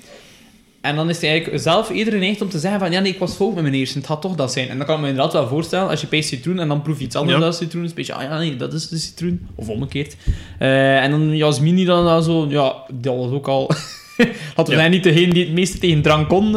En 0.82 0.96
dan 0.96 1.10
is 1.10 1.22
hij 1.22 1.30
eigenlijk 1.30 1.62
zelf 1.62 1.90
eerder 1.90 2.14
geneigd 2.14 2.42
om 2.42 2.50
te 2.50 2.60
zeggen 2.60 2.80
van, 2.80 2.92
ja, 2.92 3.00
nee, 3.00 3.12
ik 3.12 3.20
was 3.20 3.34
fout 3.36 3.54
met 3.54 3.64
mijn 3.64 3.76
eerste. 3.76 3.98
Het 3.98 4.08
gaat 4.08 4.22
toch 4.22 4.36
dat 4.36 4.52
zijn. 4.52 4.70
En 4.70 4.78
dan 4.78 4.86
kan 4.86 4.96
ik 4.96 5.02
me 5.02 5.08
inderdaad 5.08 5.34
wel 5.34 5.48
voorstellen, 5.48 5.90
als 5.90 6.02
je 6.02 6.08
bij 6.08 6.22
citroen 6.22 6.60
en 6.60 6.68
dan 6.68 6.82
proef 6.82 6.98
je 7.00 7.04
iets 7.06 7.16
anders 7.16 7.38
Ja. 7.38 7.44
dan 7.44 7.54
citroen, 7.54 7.84
is 7.84 7.90
een 7.90 7.96
beetje, 7.96 8.14
ah 8.14 8.22
ja, 8.22 8.38
nee, 8.38 8.56
dat 8.56 8.74
is 8.74 8.88
de 8.88 8.98
citroen. 8.98 9.48
Of 9.56 9.70
omgekeerd. 9.70 10.16
En 10.60 11.12
dan 11.12 11.36
Jasmin 11.36 11.76
die 11.76 11.86
dan, 11.86 12.06
dan 12.06 12.24
zo, 12.24 12.46
ja, 12.50 12.76
dat 12.94 13.16
was 13.16 13.32
ook 13.32 13.48
al... 13.48 13.68
Laten 14.56 14.66
we 14.66 14.72
Ja. 14.72 14.78
zijn 14.78 14.92
niet 14.92 15.04
degene 15.04 15.34
die 15.34 15.44
het 15.46 15.54
meeste 15.54 15.78
tegen 15.78 16.02
drank 16.02 16.30
kon, 16.30 16.52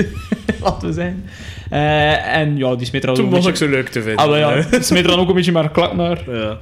laten 0.62 0.88
we 0.88 0.92
zijn. 0.92 1.24
Eh, 1.72 2.36
en 2.36 2.56
ja, 2.56 2.74
die 2.76 2.86
smeet 2.86 3.02
er 3.02 3.08
al 3.08 3.14
Toen 3.14 3.30
was 3.30 3.46
ik 3.46 3.56
zo 3.56 3.68
leuk 3.68 3.88
te 3.88 4.02
vinden. 4.02 4.26
Ah, 4.26 4.38
ja, 4.38 4.54
die 4.70 4.82
smeet 4.82 5.04
er 5.04 5.10
dan 5.10 5.18
ook 5.18 5.28
een 5.28 5.34
beetje 5.34 5.52
maar 5.52 5.70
klak 5.70 5.92
naar. 5.94 6.18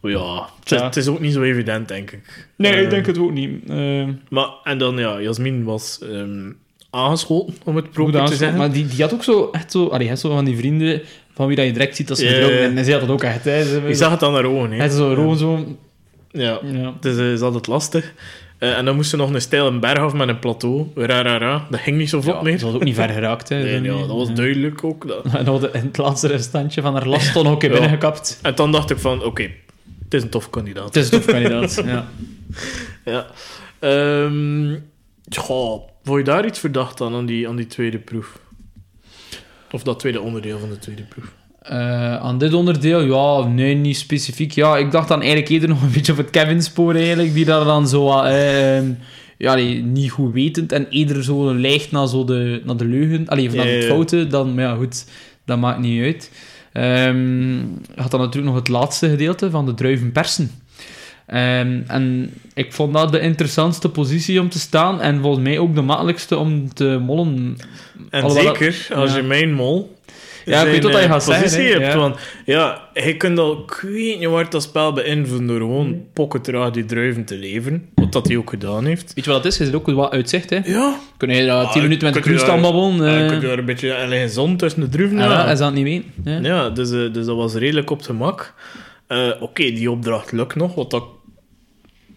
Ja. 0.00 0.48
Ja, 0.64 0.84
het 0.84 0.96
is, 0.96 1.08
ook 1.08 1.20
niet 1.20 1.32
zo 1.32 1.42
evident, 1.42 1.88
denk 1.88 2.10
ik. 2.10 2.48
Nee, 2.56 2.72
Eh, 2.72 2.82
ik 2.82 2.90
denk 2.90 3.06
het 3.06 3.18
ook 3.18 3.32
niet. 3.32 3.50
Eh, 3.68 4.08
Maar, 4.28 4.48
en 4.64 4.78
dan, 4.78 4.98
ja, 4.98 5.20
Jasmin 5.20 5.64
was 5.64 6.00
aangeschoten, 6.90 7.54
om 7.64 7.76
het 7.76 7.90
proper 7.90 8.24
te 8.24 8.34
zeggen. 8.36 8.58
Maar 8.58 8.72
die, 8.72 8.86
die 8.86 9.02
had 9.02 9.14
ook 9.14 9.24
zo, 9.24 9.48
echt 9.52 9.70
zo, 9.72 9.86
allee, 9.86 10.08
had 10.08 10.18
zo 10.18 10.34
van 10.34 10.44
die 10.44 10.56
vrienden 10.56 11.02
van 11.34 11.46
wie 11.46 11.56
dat 11.56 11.64
je 11.64 11.72
direct 11.72 11.96
ziet 11.96 12.08
dat 12.08 12.18
ze 12.18 12.26
gedronken 12.26 12.58
zijn. 12.58 12.78
En 12.78 12.84
zij 12.84 12.92
had 12.92 13.02
dat 13.02 13.10
ook 13.10 13.22
echt. 13.22 13.44
Hè. 13.44 13.64
Ze, 13.64 13.80
Ik 13.86 13.94
zag 13.94 14.10
het 14.10 14.22
aan 14.22 14.34
haar 14.34 14.44
ogen, 14.44 14.70
hè. 14.72 14.80
Had 14.80 14.92
zo 14.92 15.14
gewoon 15.14 15.36
zo... 15.38 15.76
Ja, 16.30 16.58
Ja. 16.62 16.94
dus 17.00 17.16
eh, 17.18 17.32
is 17.32 17.40
altijd 17.40 17.66
lastig. 17.66 18.12
Eh, 18.64 18.78
en 18.78 18.84
dan 18.84 18.94
moest 18.96 19.10
ze 19.10 19.16
nog 19.16 19.30
een 19.32 19.40
steile 19.40 19.78
berg 19.78 19.98
af 19.98 20.12
met 20.12 20.28
een 20.28 20.38
plateau. 20.38 20.86
Ra, 20.94 21.22
ra, 21.22 21.36
ra. 21.38 21.66
Dat 21.70 21.80
ging 21.80 21.96
niet 21.96 22.08
zo 22.08 22.20
vlot 22.20 22.34
Ja, 22.34 22.42
meer. 22.42 22.52
dat 22.52 22.60
was 22.60 22.74
ook 22.74 22.84
niet 22.84 22.94
ver 22.94 23.08
geraakt. 23.08 23.48
Hè, 23.48 23.56
Nee, 23.62 23.82
ja, 23.82 23.98
dat 23.98 24.06
was 24.16 24.28
Ja. 24.28 24.34
duidelijk 24.34 24.84
ook. 24.84 25.08
Dat. 25.08 25.24
En 25.34 25.44
dan 25.44 25.62
in 25.72 25.82
het 25.84 25.96
laatste 25.96 26.26
restantje 26.28 26.82
van 26.82 26.92
haar 26.94 27.06
last 27.06 27.34
Ja. 27.34 27.56
binnengekapt. 27.56 28.38
En 28.42 28.54
dan 28.54 28.72
dacht 28.72 28.90
ik 28.90 28.98
van, 28.98 29.24
oké, 29.24 29.42
het 30.04 30.14
is 30.14 30.22
een 30.22 30.28
tof 30.28 30.50
kandidaat. 30.50 30.84
Het 30.84 30.96
is 30.96 31.10
een 31.12 31.20
topkandidaat. 31.20 31.82
ja. 31.84 32.06
Ja. 33.04 33.26
Goh, 35.36 35.88
vond 36.04 36.18
je 36.18 36.24
daar 36.24 36.46
iets 36.46 36.58
verdacht 36.58 37.00
aan, 37.00 37.14
aan 37.14 37.26
die, 37.26 37.48
aan 37.48 37.56
die 37.56 37.66
tweede 37.66 37.98
proef? 37.98 38.38
Of 39.70 39.82
dat 39.82 39.98
tweede 39.98 40.20
onderdeel 40.20 40.58
van 40.58 40.68
de 40.68 40.78
tweede 40.78 41.02
proef? 41.02 41.32
Eh, 41.64 42.16
aan 42.16 42.38
dit 42.38 42.54
onderdeel, 42.54 43.00
ja, 43.00 43.48
nee, 43.48 43.74
niet 43.74 43.96
specifiek. 43.96 44.52
Ja, 44.52 44.76
ik 44.76 44.90
dacht 44.90 45.08
dan 45.08 45.18
eigenlijk 45.20 45.50
eerder 45.50 45.68
nog 45.68 45.82
een 45.82 45.90
beetje 45.92 46.12
op 46.12 46.18
het 46.18 46.30
Kevin-spoor 46.30 46.94
eigenlijk, 46.94 47.34
die 47.34 47.44
daar 47.44 47.64
dan 47.64 47.88
zo, 47.88 48.20
eh, 48.20 48.76
ehm, 48.76 48.92
ja, 49.38 49.54
nee, 49.54 49.82
niet 49.82 50.10
goed 50.10 50.32
wetend 50.32 50.72
en 50.72 50.86
eerder 50.90 51.24
zo 51.24 51.54
lijgt 51.54 51.90
naar, 51.92 52.08
zo 52.08 52.24
de, 52.24 52.62
naar 52.64 52.76
de 52.76 52.84
leugen, 52.84 53.28
allee, 53.28 53.48
of 53.48 53.54
naar 53.54 53.66
het 53.66 53.84
fouten, 53.84 54.30
dan, 54.30 54.54
maar 54.54 54.64
ja, 54.64 54.74
goed, 54.74 55.04
dat 55.44 55.58
maakt 55.58 55.78
niet 55.78 56.02
uit. 56.02 56.30
Je 56.72 57.60
had 57.96 58.10
dan 58.10 58.20
natuurlijk 58.20 58.46
nog 58.46 58.54
het 58.54 58.68
laatste 58.68 59.08
gedeelte 59.08 59.50
van 59.50 59.66
de 59.66 59.74
druiven 59.74 60.12
persen. 60.12 60.50
Ehm, 61.26 61.80
en 61.86 62.30
ik 62.54 62.72
vond 62.72 62.92
dat 62.92 63.12
de 63.12 63.20
interessantste 63.20 63.88
positie 63.88 64.40
om 64.40 64.48
te 64.48 64.58
staan 64.58 65.00
en 65.00 65.20
volgens 65.20 65.44
mij 65.44 65.58
ook 65.58 65.74
de 65.74 65.82
makkelijkste 65.82 66.36
om 66.36 66.74
te 66.74 66.98
mollen. 67.02 67.56
En 68.10 68.22
Alhoewel 68.22 68.44
dat- 68.44 68.56
zeker 68.56 68.96
als 68.96 69.10
ja. 69.10 69.16
je 69.16 69.22
mijn 69.22 69.54
mol... 69.54 69.94
Ja, 70.44 70.60
ik 70.62 70.70
weet 70.70 70.82
wat 70.82 70.92
je 70.92 70.98
eh, 70.98 71.10
gaat 71.10 71.24
positie 71.24 71.62
hè. 71.64 71.70
hebt. 71.72 71.92
Ja. 71.92 71.98
Want 71.98 72.16
ja, 72.44 72.88
je 72.94 73.16
kunt 73.16 73.38
al, 73.38 73.62
ik 73.66 73.78
weet 73.82 74.18
niet 74.18 74.28
waar 74.28 74.50
dat 74.50 74.62
spel 74.62 74.92
beïnvloeden 74.92 75.46
door 75.46 75.58
gewoon 75.58 76.02
pokkentraag 76.12 76.70
die 76.70 76.84
druiven 76.84 77.24
te 77.24 77.36
leveren. 77.36 77.88
Wat 77.94 78.12
dat 78.12 78.26
hij 78.26 78.36
ook 78.36 78.50
gedaan 78.50 78.84
heeft. 78.84 79.12
Weet 79.14 79.24
je 79.24 79.30
wat 79.30 79.44
het 79.44 79.52
is? 79.52 79.58
Je 79.58 79.64
zit 79.64 79.74
ook 79.74 79.90
wat 79.90 80.10
uitzicht, 80.12 80.50
hè. 80.50 80.58
Ja, 80.64 80.96
Kun 81.16 81.28
je 81.34 81.46
daar 81.46 81.64
Ah, 81.64 81.72
10 81.72 81.82
minuten 81.82 82.04
met 82.04 82.14
de 82.14 82.20
cruise 82.20 82.44
staan 82.44 82.60
babbelen? 82.60 82.96
ja, 83.10 83.16
je 83.16 83.22
eh, 83.24 83.28
kunt 83.30 83.42
daar 83.42 83.58
een 83.58 83.64
beetje 83.64 83.96
alleen 83.96 84.28
zon 84.28 84.56
tussen 84.56 84.80
de 84.80 84.88
druiven. 84.88 85.16
ja, 85.18 85.24
Ja, 85.24 85.50
is 85.50 85.58
dat 85.58 85.72
niet 85.72 85.84
weten? 85.84 86.12
Ja. 86.24 86.38
Ja, 86.54 86.70
dus, 86.70 86.90
eh, 86.90 87.12
dus 87.12 87.26
dat 87.26 87.36
was 87.36 87.54
redelijk 87.54 87.90
op 87.90 87.96
het 87.96 88.06
gemak. 88.06 88.54
Eh, 89.06 89.28
Oké, 89.40 89.62
die 89.62 89.90
opdracht 89.90 90.32
lukt 90.32 90.54
nog, 90.54 90.74
wat 90.74 90.90
dat 90.90 91.04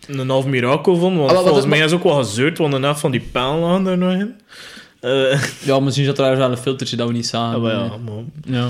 een 0.08 0.30
half 0.30 0.46
mirakel 0.46 0.96
vond. 0.98 1.18
Want 1.18 1.32
Ah, 1.32 1.38
volgens 1.44 1.66
mij 1.66 1.80
is 1.80 1.92
ook 1.92 2.04
wel 2.04 2.14
gezeurd, 2.24 2.58
want 2.58 2.74
een 2.74 2.84
helft 2.84 3.00
van 3.00 3.12
die 3.12 3.24
pijlen 3.32 3.60
lagen 3.60 3.88
er 3.88 3.98
nog 3.98 4.14
in. 4.14 4.36
Eh, 5.08 5.42
Ja, 5.66 5.80
misschien 5.80 6.06
zat 6.06 6.20
er 6.20 6.38
wel 6.38 6.52
een 6.52 6.58
filtertje 6.58 6.96
dat 6.96 7.08
we 7.08 7.14
niet 7.14 7.28
zagen. 7.28 7.56
ah, 7.56 7.62
maar 7.62 7.72
ja, 7.74 7.92
Ja. 8.46 8.68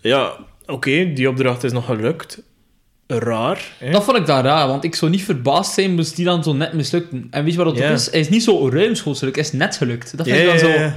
ja 0.00 0.32
oké, 0.66 1.12
die 1.12 1.28
opdracht 1.28 1.64
is 1.64 1.72
nog 1.72 1.84
gelukt. 1.84 2.42
Raar. 3.06 3.72
Hè? 3.78 3.90
Dat 3.90 4.04
vond 4.04 4.16
ik 4.16 4.26
dan 4.26 4.42
raar, 4.42 4.68
want 4.68 4.84
ik 4.84 4.94
zou 4.94 5.10
niet 5.10 5.24
verbaasd 5.24 5.72
zijn 5.72 5.94
moest 5.94 6.16
die 6.16 6.24
dan 6.24 6.42
zo 6.42 6.52
net 6.52 6.72
mislukten. 6.72 7.26
En 7.30 7.44
weet 7.44 7.52
je 7.52 7.64
wat 7.64 7.76
het 7.76 7.84
ook 7.84 7.90
is? 7.90 8.10
Hij 8.10 8.20
is 8.20 8.28
niet 8.28 8.42
zo 8.42 8.68
ruimschoots 8.68 9.18
gelukt, 9.18 9.36
hij 9.36 9.44
is 9.44 9.52
net 9.52 9.76
gelukt. 9.76 10.16
Dat 10.16 10.26
vind 10.26 10.38
ik 10.38 10.46
dan 10.46 10.58
zo... 10.58 10.68
ja. 10.68 10.94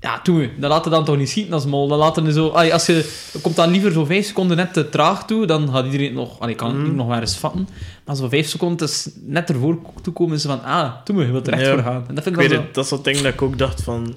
Ja, 0.00 0.20
doe. 0.22 0.50
Dat 0.58 0.70
laat 0.70 0.90
dan 0.90 1.04
toch 1.04 1.16
niet 1.16 1.28
schieten 1.28 1.52
als 1.52 1.66
mol. 1.66 1.88
Dat 1.88 1.98
laat 1.98 2.20
zo... 2.32 2.48
Allee, 2.48 2.72
als 2.72 2.86
je... 2.86 3.12
Komt 3.42 3.56
dan 3.56 3.70
liever 3.70 3.92
zo 3.92 4.04
vijf 4.04 4.26
seconden 4.26 4.56
net 4.56 4.72
te 4.72 4.88
traag 4.88 5.26
toe, 5.26 5.46
dan 5.46 5.68
gaat 5.72 5.84
iedereen 5.84 6.06
het 6.06 6.14
nog... 6.14 6.40
Allee, 6.40 6.54
kan 6.54 6.68
het 6.68 6.76
Mm. 6.76 6.84
niet 6.84 6.94
nog 6.94 7.06
wel 7.06 7.20
eens 7.20 7.36
vatten. 7.36 7.68
Maar 8.04 8.16
zo 8.16 8.28
vijf 8.28 8.48
seconden 8.48 8.86
is 8.86 9.08
net 9.24 9.48
ervoor 9.48 9.78
toekomen 10.02 10.40
ze 10.40 10.48
van... 10.48 10.62
Ah, 10.64 10.92
me, 11.12 11.24
je 11.26 11.32
wilt 11.32 11.46
er 11.46 11.52
echt 11.52 11.68
voor 11.68 11.78
gaan. 11.78 12.04
En 12.08 12.14
dat 12.14 12.24
vind 12.24 12.36
Ik 12.36 12.42
ik 12.42 12.48
weet 12.48 12.48
dan 12.48 12.58
zo... 12.58 12.64
het, 12.64 12.74
dat 12.74 12.84
is 12.84 12.90
zo'n 12.90 13.02
ding 13.02 13.16
dat 13.16 13.32
ik 13.32 13.42
ook 13.42 13.58
dacht 13.58 13.82
van... 13.82 14.14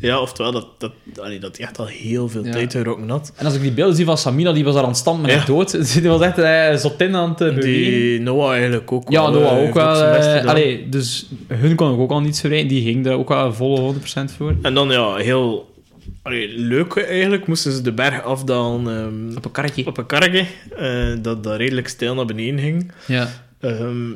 Ja, 0.00 0.20
oftewel, 0.20 0.52
dat, 0.52 0.66
dat, 0.78 0.92
allee, 1.20 1.38
dat 1.38 1.56
echt 1.56 1.78
al 1.78 1.86
heel 1.86 2.28
veel 2.28 2.44
Ja. 2.44 2.52
tijd 2.52 2.72
gerokken 2.72 3.08
had. 3.08 3.32
En 3.36 3.44
als 3.46 3.54
ik 3.54 3.60
die 3.62 3.72
beelden 3.72 3.96
zie 3.96 4.04
van 4.04 4.18
Samina, 4.18 4.52
die 4.52 4.64
was 4.64 4.74
daar 4.74 4.82
aan 4.82 4.88
het 4.88 4.98
stand 4.98 5.22
met 5.22 5.30
Ja. 5.30 5.44
dood. 5.44 5.70
Die 6.00 6.08
was 6.08 6.20
echt 6.20 6.38
eh, 6.38 6.74
zotin 6.74 7.14
aan 7.16 7.30
het 7.30 7.40
eh, 7.40 7.54
bewegen. 7.54 7.90
Die 7.90 8.20
Noah 8.20 8.52
eigenlijk 8.52 8.92
ook 8.92 9.10
Ja, 9.10 9.22
wel, 9.22 9.40
Noah 9.40 9.58
eh, 9.58 9.68
ook 9.68 9.74
wel. 9.74 10.02
eh, 10.02 10.44
allee, 10.44 10.88
dus 10.88 11.26
hun 11.48 11.74
kon 11.76 11.92
ik 11.94 11.98
ook 12.00 12.10
al 12.10 12.20
niet 12.20 12.36
zo 12.36 12.48
rijden. 12.48 12.68
Die 12.68 12.82
ging 12.82 13.06
er 13.06 13.12
ook 13.12 13.28
wel 13.28 13.52
volle 13.54 13.80
100% 13.80 14.32
voor. 14.36 14.54
En 14.62 14.74
dan, 14.74 14.90
ja, 14.90 15.14
heel 15.14 15.74
allee, 16.22 16.58
leuk 16.58 16.96
eigenlijk, 16.96 17.46
moesten 17.46 17.72
ze 17.72 17.82
de 17.82 17.92
berg 17.92 18.22
afdalen 18.22 18.96
ehm, 18.96 19.36
Op 19.36 19.44
een 19.44 19.50
karretje. 19.50 19.86
op 19.86 19.98
een 19.98 20.06
karretje, 20.06 20.44
eh, 20.76 21.16
dat, 21.22 21.42
dat 21.44 21.56
redelijk 21.56 21.88
stijl 21.88 22.14
naar 22.14 22.26
beneden 22.26 22.58
ging. 22.60 22.92
Ja. 23.06 23.28
Ehm, 23.60 24.10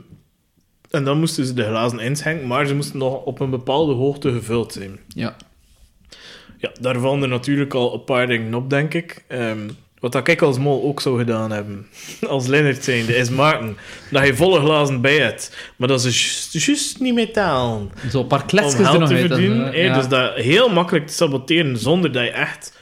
en 0.91 1.05
dan 1.05 1.19
moesten 1.19 1.47
ze 1.47 1.55
de 1.55 1.65
glazen 1.65 1.99
inschenken, 1.99 2.47
maar 2.47 2.67
ze 2.67 2.75
moesten 2.75 2.99
nog 2.99 3.23
op 3.25 3.41
een 3.41 3.51
bepaalde 3.51 3.93
hoogte 3.93 4.33
gevuld 4.33 4.73
zijn. 4.73 4.99
Ja. 5.09 5.37
Ja, 6.61 6.71
daar 6.81 6.99
vallen 6.99 7.23
er 7.23 7.29
natuurlijk 7.29 7.75
al 7.75 7.95
een 7.95 8.05
paar 8.05 8.27
dingen 8.27 8.55
op, 8.55 8.71
denk 8.71 8.95
ik. 8.95 9.25
Ehm, 9.29 9.69
wat 10.01 10.13
dat 10.13 10.29
ik 10.29 10.43
als 10.43 10.59
mol 10.59 10.83
ook 10.85 11.01
zou 11.01 11.19
gedaan 11.19 11.51
hebben, 11.53 11.87
als 12.29 12.47
Lennart 12.47 12.85
zijnde, 12.85 13.17
is 13.17 13.31
maken 13.31 13.77
dat 14.11 14.27
je 14.27 14.35
volle 14.35 14.61
glazen 14.61 15.01
bij 15.01 15.19
hebt, 15.19 15.57
maar 15.77 15.89
dat 15.89 16.05
is 16.05 16.49
juist- 16.53 17.01
niet 17.01 17.15
metaal. 17.15 17.91
Zo 18.11 18.21
een 18.21 18.27
paar 18.27 18.45
kletsjes 18.47 18.89
er 18.89 18.99
nog 18.99 19.09
te 19.09 19.17
verdienen. 19.17 19.65
hè. 19.67 19.71
ja. 19.81 19.95
Dus 19.95 20.09
dat 20.09 20.35
heel 20.35 20.69
makkelijk 20.69 21.07
te 21.07 21.13
saboteren 21.13 21.79
zonder 21.79 22.13
dat 22.13 22.25
je 22.25 22.31
echt 22.31 22.79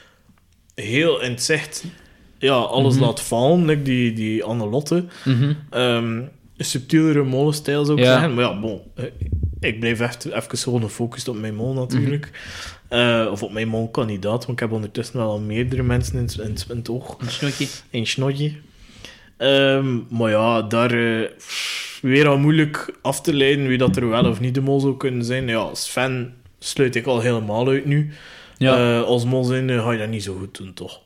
heel 0.75 1.23
in 1.23 1.31
het 1.31 1.43
zicht 1.43 1.85
ja, 2.39 2.53
alles 2.55 2.95
Mhm. 2.95 3.05
laat 3.05 3.21
vallen, 3.21 3.65
like 3.65 3.83
die, 3.83 4.13
die 4.13 4.45
Annelotte. 4.45 5.05
Mhm. 5.25 5.53
Ehm, 5.71 6.17
een 6.57 6.65
subtielere 6.65 7.23
molenstijl 7.25 7.85
zou 7.85 7.99
ik 7.99 8.05
Ja. 8.05 8.13
zeggen. 8.13 8.35
Maar 8.35 8.45
ja, 8.45 8.61
bon, 8.61 8.81
eh, 8.95 9.05
ik 9.61 9.81
blijf 9.81 10.01
even, 10.01 10.37
even 10.37 10.59
gewoon 10.59 10.83
gefocust 10.83 11.29
op 11.29 11.37
mijn 11.37 11.55
mol 11.55 11.73
natuurlijk. 11.75 12.31
Mhm. 12.31 12.37
Eh, 12.89 13.27
of 13.31 13.43
op 13.43 13.53
mijn 13.53 13.69
molkandidaat, 13.69 14.47
want 14.47 14.49
ik 14.49 14.59
heb 14.59 14.73
ondertussen 14.73 15.17
wel 15.17 15.31
al 15.31 15.41
meerdere 15.41 15.83
mensen 15.83 16.15
in, 16.17 16.23
het- 16.23 16.39
in, 16.39 16.57
in 16.71 16.77
het 16.77 16.89
oog. 16.91 17.17
Een 17.21 17.31
snotje. 17.31 17.67
Een 17.91 18.07
snotje. 18.07 18.53
Ehm, 19.37 19.97
maar 20.11 20.31
ja, 20.31 20.63
daar 20.63 20.91
eh, 20.91 21.29
weer 22.03 22.29
al 22.29 22.39
moeilijk 22.39 22.95
af 23.03 23.21
te 23.21 23.35
leiden 23.35 23.67
wie 23.67 23.79
dat 23.79 23.97
er 23.97 24.09
wel 24.09 24.25
of 24.27 24.41
niet 24.41 24.55
de 24.55 24.61
mol 24.61 24.81
zou 24.81 24.97
kunnen 24.97 25.25
zijn. 25.25 25.49
Ja, 25.49 25.57
als 25.57 25.87
fan 25.89 26.31
sluit 26.59 26.95
ik 26.97 27.07
al 27.07 27.21
helemaal 27.21 27.69
uit 27.69 27.85
nu. 27.85 28.11
Ja. 28.59 28.77
Eh, 28.99 29.03
als 29.07 29.25
mol 29.25 29.45
zijn 29.45 29.71
ga 29.71 29.93
je 29.93 29.99
dat 29.99 30.09
niet 30.09 30.23
zo 30.23 30.35
goed 30.39 30.57
doen, 30.59 30.75
toch? 30.75 31.01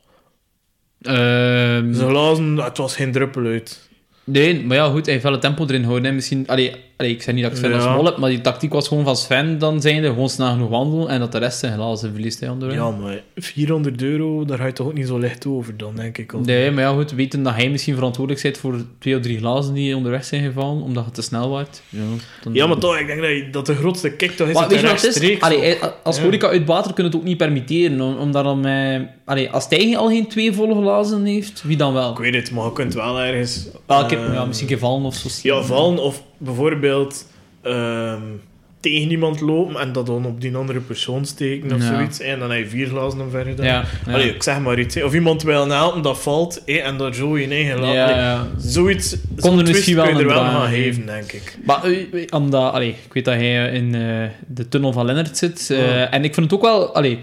Ehm, 1.01 1.93
Ze 1.93 2.05
glazen, 2.07 2.57
het 2.57 2.77
was 2.77 2.95
geen 2.95 3.11
druppel 3.11 3.45
uit. 3.45 3.89
nee, 4.23 4.65
maar 4.65 4.77
ja, 4.77 4.89
goed. 4.89 5.01
Hij 5.03 5.11
heeft 5.11 5.23
wel 5.23 5.31
het 5.33 5.41
tempo 5.41 5.63
erin 5.65 5.83
houden. 5.83 6.05
Hè. 6.05 6.11
Misschien... 6.11 6.47
Allee, 6.47 6.75
allee, 6.97 7.11
ik 7.11 7.21
zeg 7.21 7.33
niet 7.33 7.43
dat 7.43 7.51
ik 7.51 7.57
Sven 7.57 7.69
Ja. 7.69 7.75
als 7.75 7.95
mol 7.95 8.05
heb, 8.05 8.17
maar 8.17 8.29
die 8.29 8.41
tactiek 8.41 8.73
was 8.73 8.87
gewoon 8.87 9.03
van 9.03 9.15
Sven 9.15 9.57
dan 9.59 9.81
zijnde. 9.81 10.07
Gewoon 10.07 10.29
snel 10.29 10.51
genoeg 10.51 10.69
wandelen 10.69 11.07
en 11.09 11.19
dat 11.19 11.31
de 11.31 11.37
rest 11.37 11.59
zijn 11.59 11.73
glazen 11.73 12.11
verliest. 12.11 12.49
Onderweg. 12.49 12.77
Ja, 12.77 12.89
maar 12.89 13.21
400 13.35 14.01
euro, 14.01 14.45
daar 14.45 14.57
ga 14.57 14.65
je 14.65 14.73
toch 14.73 14.87
ook 14.87 14.93
niet 14.93 15.07
zo 15.07 15.17
licht 15.17 15.45
over 15.45 15.77
dan, 15.77 15.95
denk 15.95 16.17
ik. 16.17 16.33
Als- 16.33 16.45
Nee, 16.45 16.71
maar 16.71 16.83
ja, 16.83 16.93
goed, 16.93 17.11
weten 17.11 17.43
dat 17.43 17.53
hij 17.55 17.69
misschien 17.69 17.95
verantwoordelijk 17.95 18.43
bent 18.43 18.57
voor 18.57 18.75
twee 18.99 19.15
of 19.15 19.21
drie 19.21 19.37
glazen 19.37 19.73
die 19.73 19.95
onderweg 19.95 20.25
zijn 20.25 20.43
gevallen, 20.43 20.81
omdat 20.83 21.05
het 21.05 21.13
te 21.13 21.21
snel 21.21 21.49
wordt. 21.49 21.81
Ja, 21.89 21.99
dan- 22.43 22.53
Ja, 22.53 22.67
maar 22.67 22.77
toch, 22.77 22.97
ik 22.99 23.07
denk 23.07 23.19
dat, 23.21 23.29
je- 23.29 23.47
dat 23.51 23.65
de 23.65 23.75
grootste 23.75 24.09
kick 24.11 24.31
toch 24.31 24.47
is 24.47 24.53
Maar 24.53 24.63
dat 24.63 24.71
weet 24.71 24.81
je 24.81 24.87
wat 24.87 25.01
het 25.01 25.21
is? 25.21 25.39
Allee, 25.41 25.61
eh, 25.75 25.87
als 26.03 26.17
Ja. 26.17 26.23
horeca 26.23 26.47
uit 26.47 26.65
water 26.65 26.93
kun 26.93 27.03
je 27.03 27.09
het 27.09 27.19
ook 27.19 27.25
niet 27.25 27.37
permitteren, 27.37 28.01
om, 28.01 28.15
omdat 28.17 28.43
dan. 28.43 28.65
Allee, 29.25 29.49
als 29.49 29.65
hij 29.69 29.97
al 29.97 30.07
geen 30.07 30.27
twee 30.27 30.53
volle 30.53 30.75
glazen 30.75 31.25
heeft, 31.25 31.61
wie 31.65 31.77
dan 31.77 31.93
wel? 31.93 32.11
Ik 32.11 32.17
weet 32.17 32.33
het, 32.35 32.51
maar 32.51 32.65
je 32.65 32.73
kunt 32.73 32.93
wel 32.93 33.19
ergens... 33.19 33.67
Wel, 33.87 34.03
ik- 34.03 34.11
eh, 34.11 34.33
ja, 34.33 34.45
misschien 34.45 34.69
een 34.69 34.73
keer 34.73 34.83
vallen 34.87 35.03
of 35.05 35.15
zo. 35.15 35.29
Ja, 35.43 35.61
vallen 35.61 35.99
of 36.03 36.23
bijvoorbeeld 36.43 37.25
ehm, 37.61 38.21
tegen 38.79 39.09
iemand 39.11 39.41
lopen 39.41 39.75
en 39.79 39.91
dat 39.91 40.05
dan 40.05 40.25
op 40.25 40.41
die 40.41 40.55
andere 40.55 40.79
persoon 40.79 41.25
steken 41.25 41.73
of 41.73 41.81
Ja. 41.81 41.95
zoiets. 41.95 42.19
En 42.19 42.39
dan 42.39 42.51
heb 42.51 42.59
je 42.59 42.67
vier 42.67 42.87
glazen 42.87 43.21
omver 43.21 43.45
gedaan. 43.45 43.65
Ja, 43.65 43.83
ja. 44.05 44.13
Allee, 44.13 44.33
ik 44.35 44.43
zeg 44.43 44.59
maar 44.59 44.79
iets. 44.79 44.95
hè. 44.95 45.03
Of 45.03 45.13
iemand 45.13 45.43
wil 45.43 45.67
helpen, 45.69 46.01
dat 46.01 46.19
valt 46.21 46.61
hè, 46.65 46.73
en 46.73 46.97
dat 46.97 47.15
zo 47.15 47.37
je 47.37 47.47
eigen 47.47 47.79
laat. 47.79 47.93
ja. 47.93 48.47
Zoiets 48.57 49.11
er 49.13 49.53
misschien 49.53 49.95
wel 49.95 50.05
kun 50.05 50.13
je 50.15 50.19
er 50.21 50.27
wel 50.27 50.39
gaan 50.39 50.69
geven. 50.69 51.05
denk 51.05 51.31
ik. 51.31 51.57
Maar 51.65 51.83
eh, 51.83 52.23
omdat, 52.29 52.73
allee, 52.73 52.89
ik 53.05 53.13
weet 53.13 53.25
dat 53.25 53.33
hij 53.33 53.71
in 53.71 53.95
eh, 53.95 54.01
de 54.47 54.67
tunnel 54.69 54.91
van 54.91 55.05
Lennart 55.05 55.37
zit. 55.37 55.69
eh. 55.69 56.13
En 56.13 56.23
ik 56.23 56.33
vind 56.33 56.45
het 56.51 56.53
ook 56.59 56.65
wel 56.65 56.95
allee, 56.95 57.19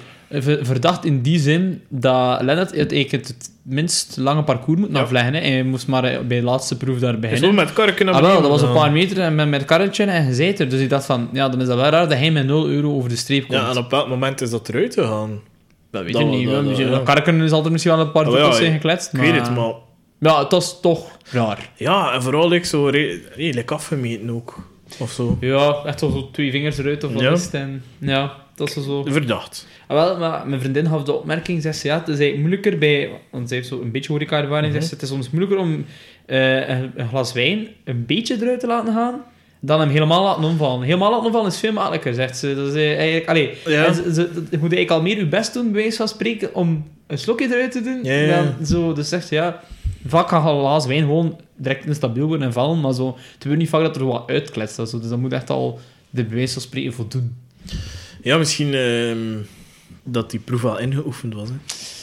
verdacht 0.62 1.04
in 1.04 1.22
die 1.22 1.38
zin 1.38 1.82
dat 1.88 2.42
Lennart 2.42 2.74
het, 2.76 2.92
eigenlijk 2.92 3.26
het 3.28 3.50
minst 3.62 4.16
lange 4.16 4.42
parcours 4.42 4.80
moet 4.80 4.88
Ja. 4.92 5.00
afleggen. 5.00 5.34
Hè. 5.34 5.40
Hij 5.40 5.62
moest 5.62 5.86
maar 5.86 6.02
bij 6.26 6.38
de 6.38 6.44
laatste 6.44 6.76
proef 6.76 6.98
daar 6.98 7.18
beginnen. 7.18 7.44
zo 7.48 7.52
met 7.52 7.72
karken 7.72 8.06
naar 8.06 8.14
Ah, 8.14 8.20
wel, 8.20 8.40
dat 8.40 8.50
was 8.50 8.62
een 8.62 8.72
paar 8.72 8.92
meter 8.92 9.18
en 9.20 9.34
met, 9.34 9.48
met 9.48 9.64
karretje 9.64 10.04
en 10.04 10.34
je 10.36 10.54
er. 10.56 10.68
Dus 10.68 10.80
ik 10.80 10.88
dacht 10.88 11.06
van, 11.06 11.28
ja, 11.32 11.48
dan 11.48 11.60
is 11.60 11.66
dat 11.66 11.76
wel 11.76 11.90
raar 11.90 12.08
dat 12.08 12.18
hij 12.18 12.30
met 12.30 12.46
0 12.46 12.68
euro 12.68 12.94
over 12.94 13.08
de 13.08 13.16
streep 13.16 13.48
komt. 13.48 13.60
Ja, 13.60 13.70
en 13.70 13.76
op 13.76 13.90
welk 13.90 14.08
moment 14.08 14.40
is 14.40 14.50
dat 14.50 14.68
eruit 14.68 14.94
gegaan? 14.94 15.40
dat 15.90 16.02
weet 16.02 16.12
dat- 16.12 16.22
ik 16.22 16.28
niet. 16.28 16.48
dat- 16.50 16.76
ja. 16.76 17.00
Karken 17.04 17.40
is 17.40 17.50
altijd 17.52 17.72
misschien 17.72 17.94
wel 17.96 18.04
een 18.04 18.12
paar 18.12 18.24
Oh, 18.26 18.30
druppels 18.32 18.54
ja, 18.56 18.60
zijn 18.62 18.72
gekletst. 18.72 19.06
Ik 19.12 19.20
maar... 19.20 19.32
weet 19.32 19.40
het, 19.46 19.54
maar... 19.56 19.72
Ja, 20.20 20.38
het 20.42 20.52
was 20.52 20.80
toch 20.80 21.16
raar. 21.30 21.70
Ja, 21.76 22.12
en 22.12 22.22
vooral 22.22 22.52
ik 22.52 22.64
zo 22.64 22.86
re- 22.86 23.18
redelijk 23.34 23.70
afgemeten 23.70 24.30
ook. 24.30 24.68
Of 24.98 25.10
zo. 25.10 25.36
Ja, 25.40 25.74
echt 25.84 25.98
zo 25.98 26.28
twee 26.32 26.50
vingers 26.50 26.78
eruit 26.78 27.04
of 27.04 27.12
wat 27.12 27.22
Ja. 27.22 27.30
is 27.30 27.44
het. 27.44 27.54
En, 27.54 27.82
ja, 27.98 28.32
dat 28.68 28.76
is 28.76 28.84
zo... 28.84 29.04
Verdacht. 29.08 29.66
Ah, 29.86 29.96
wel, 29.96 30.18
maar 30.18 30.46
mijn 30.48 30.60
vriendin 30.60 30.86
gaf 30.86 31.02
de 31.02 31.12
opmerking, 31.12 31.62
zegt 31.62 31.78
ze, 31.78 31.86
ja, 31.86 31.98
het 31.98 32.08
is 32.08 32.18
eigenlijk 32.18 32.40
moeilijker 32.40 32.78
bij... 32.78 33.10
Want 33.30 33.48
zij 33.48 33.56
heeft 33.56 33.68
zo 33.68 33.80
een 33.80 33.90
beetje 33.90 34.12
horeca-ervaring, 34.12 34.82
ze, 34.82 34.90
het 34.90 35.02
is 35.02 35.08
soms 35.08 35.30
moeilijker 35.30 35.58
om 35.64 35.84
eh, 36.26 36.68
een, 36.68 36.90
een 36.96 37.08
glas 37.08 37.32
wijn 37.32 37.66
een 37.84 38.06
beetje 38.06 38.36
eruit 38.40 38.60
te 38.60 38.66
laten 38.66 38.94
gaan, 38.94 39.20
dan 39.60 39.80
hem 39.80 39.88
helemaal 39.88 40.22
laten 40.24 40.44
omvallen. 40.44 40.82
Helemaal 40.82 41.10
laten 41.10 41.26
omvallen 41.26 41.48
is 41.50 41.58
veel 41.58 41.72
makkelijker, 41.72 42.14
zegt 42.14 42.36
ze. 42.38 42.54
Dat 42.54 42.74
is 42.74 42.74
eigenlijk... 42.96 43.28
Allee, 43.28 43.50
Ja. 43.66 43.92
ze, 43.92 44.14
ze- 44.14 44.30
je 44.50 44.58
moet 44.58 44.72
eigenlijk 44.72 44.90
al 44.90 45.02
meer 45.02 45.16
je 45.16 45.26
best 45.26 45.52
doen, 45.54 45.72
bij 45.72 45.80
wijze 45.80 45.96
van 45.96 46.08
spreken, 46.08 46.54
om 46.54 46.84
een 47.06 47.18
slokje 47.18 47.46
eruit 47.46 47.72
te 47.72 47.82
doen. 47.82 48.00
Ja, 48.04 48.12
ja. 48.14 48.42
Dan 48.58 48.66
zo, 48.66 48.92
dus 48.92 49.08
zegt 49.08 49.26
ze, 49.28 49.34
ja... 49.34 49.60
Vaak 50.06 50.30
een 50.30 50.40
glas 50.40 50.86
wijn 50.86 51.00
gewoon 51.00 51.40
direct 51.56 51.86
instabiel 51.86 52.26
worden 52.26 52.46
en 52.46 52.52
vallen, 52.52 52.80
maar 52.80 52.92
zo, 52.94 53.06
het 53.06 53.36
gebeurt 53.42 53.58
niet 53.60 53.68
vaak 53.68 53.82
dat 53.82 53.96
er 53.96 54.04
wat 54.06 54.22
uitkletst. 54.30 54.74
zo. 54.74 54.82
Dus 55.00 55.08
dat 55.08 55.18
moet 55.18 55.32
echt 55.32 55.50
al 55.50 55.78
de 56.10 56.24
bij 56.24 56.36
wijze 56.36 56.52
van 56.52 56.62
spreken 56.62 56.92
voldoen. 56.92 57.36
Ja, 58.22 58.36
misschien 58.38 58.74
ehm, 58.74 59.18
dat 60.04 60.30
die 60.30 60.40
proef 60.40 60.64
al 60.64 60.78
ingeoefend 60.78 61.34
was. 61.34 61.48
Hè. 61.48 61.54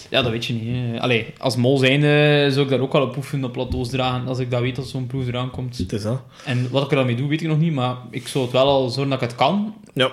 Ja, 0.10 0.22
dat 0.22 0.32
weet 0.32 0.46
je 0.46 0.54
niet. 0.54 0.64
hè. 0.92 1.02
Allee, 1.02 1.26
als 1.38 1.56
mol 1.56 1.78
zijnde 1.78 2.48
zou 2.52 2.66
ik 2.66 2.72
daar 2.72 2.80
ook 2.80 2.94
wel 2.94 3.02
op 3.02 3.18
oefenen 3.18 3.46
op 3.46 3.54
plateaus 3.54 3.90
dragen, 3.90 4.28
als 4.28 4.40
ik 4.40 4.52
dat 4.52 4.62
weet 4.62 4.76
dat 4.76 4.88
zo'n 4.88 5.08
proef 5.08 5.28
eraan 5.28 5.50
komt. 5.52 5.78
Het 5.78 5.94
is 5.94 6.02
dat. 6.02 6.22
En 6.46 6.68
wat 6.72 6.84
ik 6.84 6.90
er 6.90 6.96
dan 6.96 7.06
mee 7.06 7.16
doe, 7.16 7.28
weet 7.28 7.42
ik 7.42 7.48
nog 7.48 7.60
niet, 7.60 7.74
maar 7.74 7.96
ik 8.12 8.28
zou 8.28 8.44
het 8.44 8.54
wel 8.54 8.68
al 8.68 8.90
zorgen 8.90 9.10
dat 9.10 9.22
ik 9.22 9.28
het 9.28 9.38
kan. 9.38 9.76
Ja, 9.94 10.12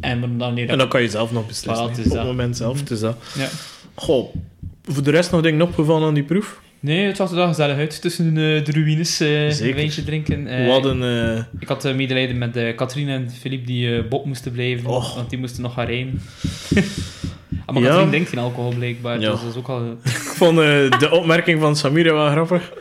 En 0.00 0.38
dan 0.38 0.56
en 0.58 0.78
dan 0.78 0.88
kan 0.88 1.02
je 1.02 1.08
zelf 1.08 1.32
nog 1.32 1.46
beslissen. 1.46 1.86
Voilà, 1.86 1.90
het 1.90 1.98
is 1.98 2.04
op 2.04 2.10
dat. 2.10 2.18
het 2.20 2.26
moment 2.30 2.56
zelf. 2.56 2.78
Het 2.80 2.90
is 2.90 3.00
dat. 3.00 3.16
Ja. 3.36 3.48
Goh, 3.94 4.34
voor 4.82 5.02
de 5.02 5.10
rest 5.10 5.30
nog 5.30 5.42
dingen 5.42 5.62
opgevallen 5.62 6.08
aan 6.08 6.14
die 6.14 6.22
proef? 6.22 6.60
Nee, 6.84 7.06
het 7.06 7.16
zag 7.16 7.30
er 7.30 7.36
wel 7.36 7.46
gezellig 7.46 7.76
uit 7.76 8.00
tussen 8.00 8.26
eh, 8.26 8.64
de 8.64 8.72
ruïnes, 8.72 9.20
eh, 9.20 9.60
een 9.60 9.74
wijntje 9.74 10.04
drinken. 10.04 10.46
Eh, 10.46 10.66
Wat 10.66 10.84
een... 10.84 11.02
eh, 11.02 11.42
Ik 11.58 11.68
had 11.68 11.84
eh, 11.84 11.94
medelijden 11.94 12.38
met 12.38 12.74
Katrien 12.76 13.08
en 13.08 13.30
Filip 13.40 13.66
die 13.66 13.96
eh 13.96 14.08
Bob 14.08 14.26
moesten 14.26 14.52
blijven, 14.52 14.86
Och. 14.90 15.14
want 15.14 15.30
die 15.30 15.38
moesten 15.38 15.62
nog 15.62 15.74
gaan 15.74 15.86
rijden. 15.86 16.20
ah, 17.66 17.74
maar 17.74 17.82
Ja. 17.82 17.88
Katrien 17.88 18.10
denkt 18.10 18.28
geen 18.28 18.38
alcohol 18.38 18.74
blijkbaar, 18.74 19.20
Ja. 19.20 19.30
dus 19.30 19.40
dat 19.40 19.50
is 19.50 19.56
ook 19.56 19.68
al... 19.68 19.90
ik 20.04 20.10
vond 20.10 20.58
eh, 20.58 20.64
de 20.98 21.08
opmerking 21.10 21.60
van 21.60 21.76
Samira 21.76 22.12
wel 22.12 22.30
grappig. 22.30 22.72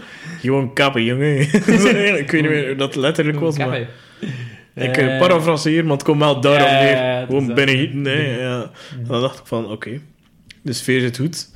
Gewoon 0.42 0.74
kappen, 0.74 1.04
jongen. 1.04 1.39
ik 2.20 2.32
weet 2.32 2.32
niet 2.32 2.50
meer 2.50 2.66
hoe 2.68 2.76
dat 2.76 2.96
letterlijk 2.96 3.39
was, 3.39 3.58
maar... 3.58 3.80
Ik 4.76 4.98
Eh, 4.98 5.13
uh, 5.13 5.20
parafraseer, 5.20 5.84
maar 5.84 5.94
het 5.94 6.04
komt 6.04 6.20
wel 6.20 6.42
daarom 6.42 6.72
neer. 6.72 7.26
Gewoon 7.26 7.54
binnengieten, 7.54 8.02
nee. 8.02 8.30
Ja. 8.38 8.72
En 8.98 9.06
dan 9.08 9.22
dacht 9.22 9.39
ik 9.39 9.46
van, 9.46 9.72
oké. 9.72 10.00
De 10.62 10.74
sfeer 10.74 11.00
zit 11.00 11.18
goed. 11.18 11.50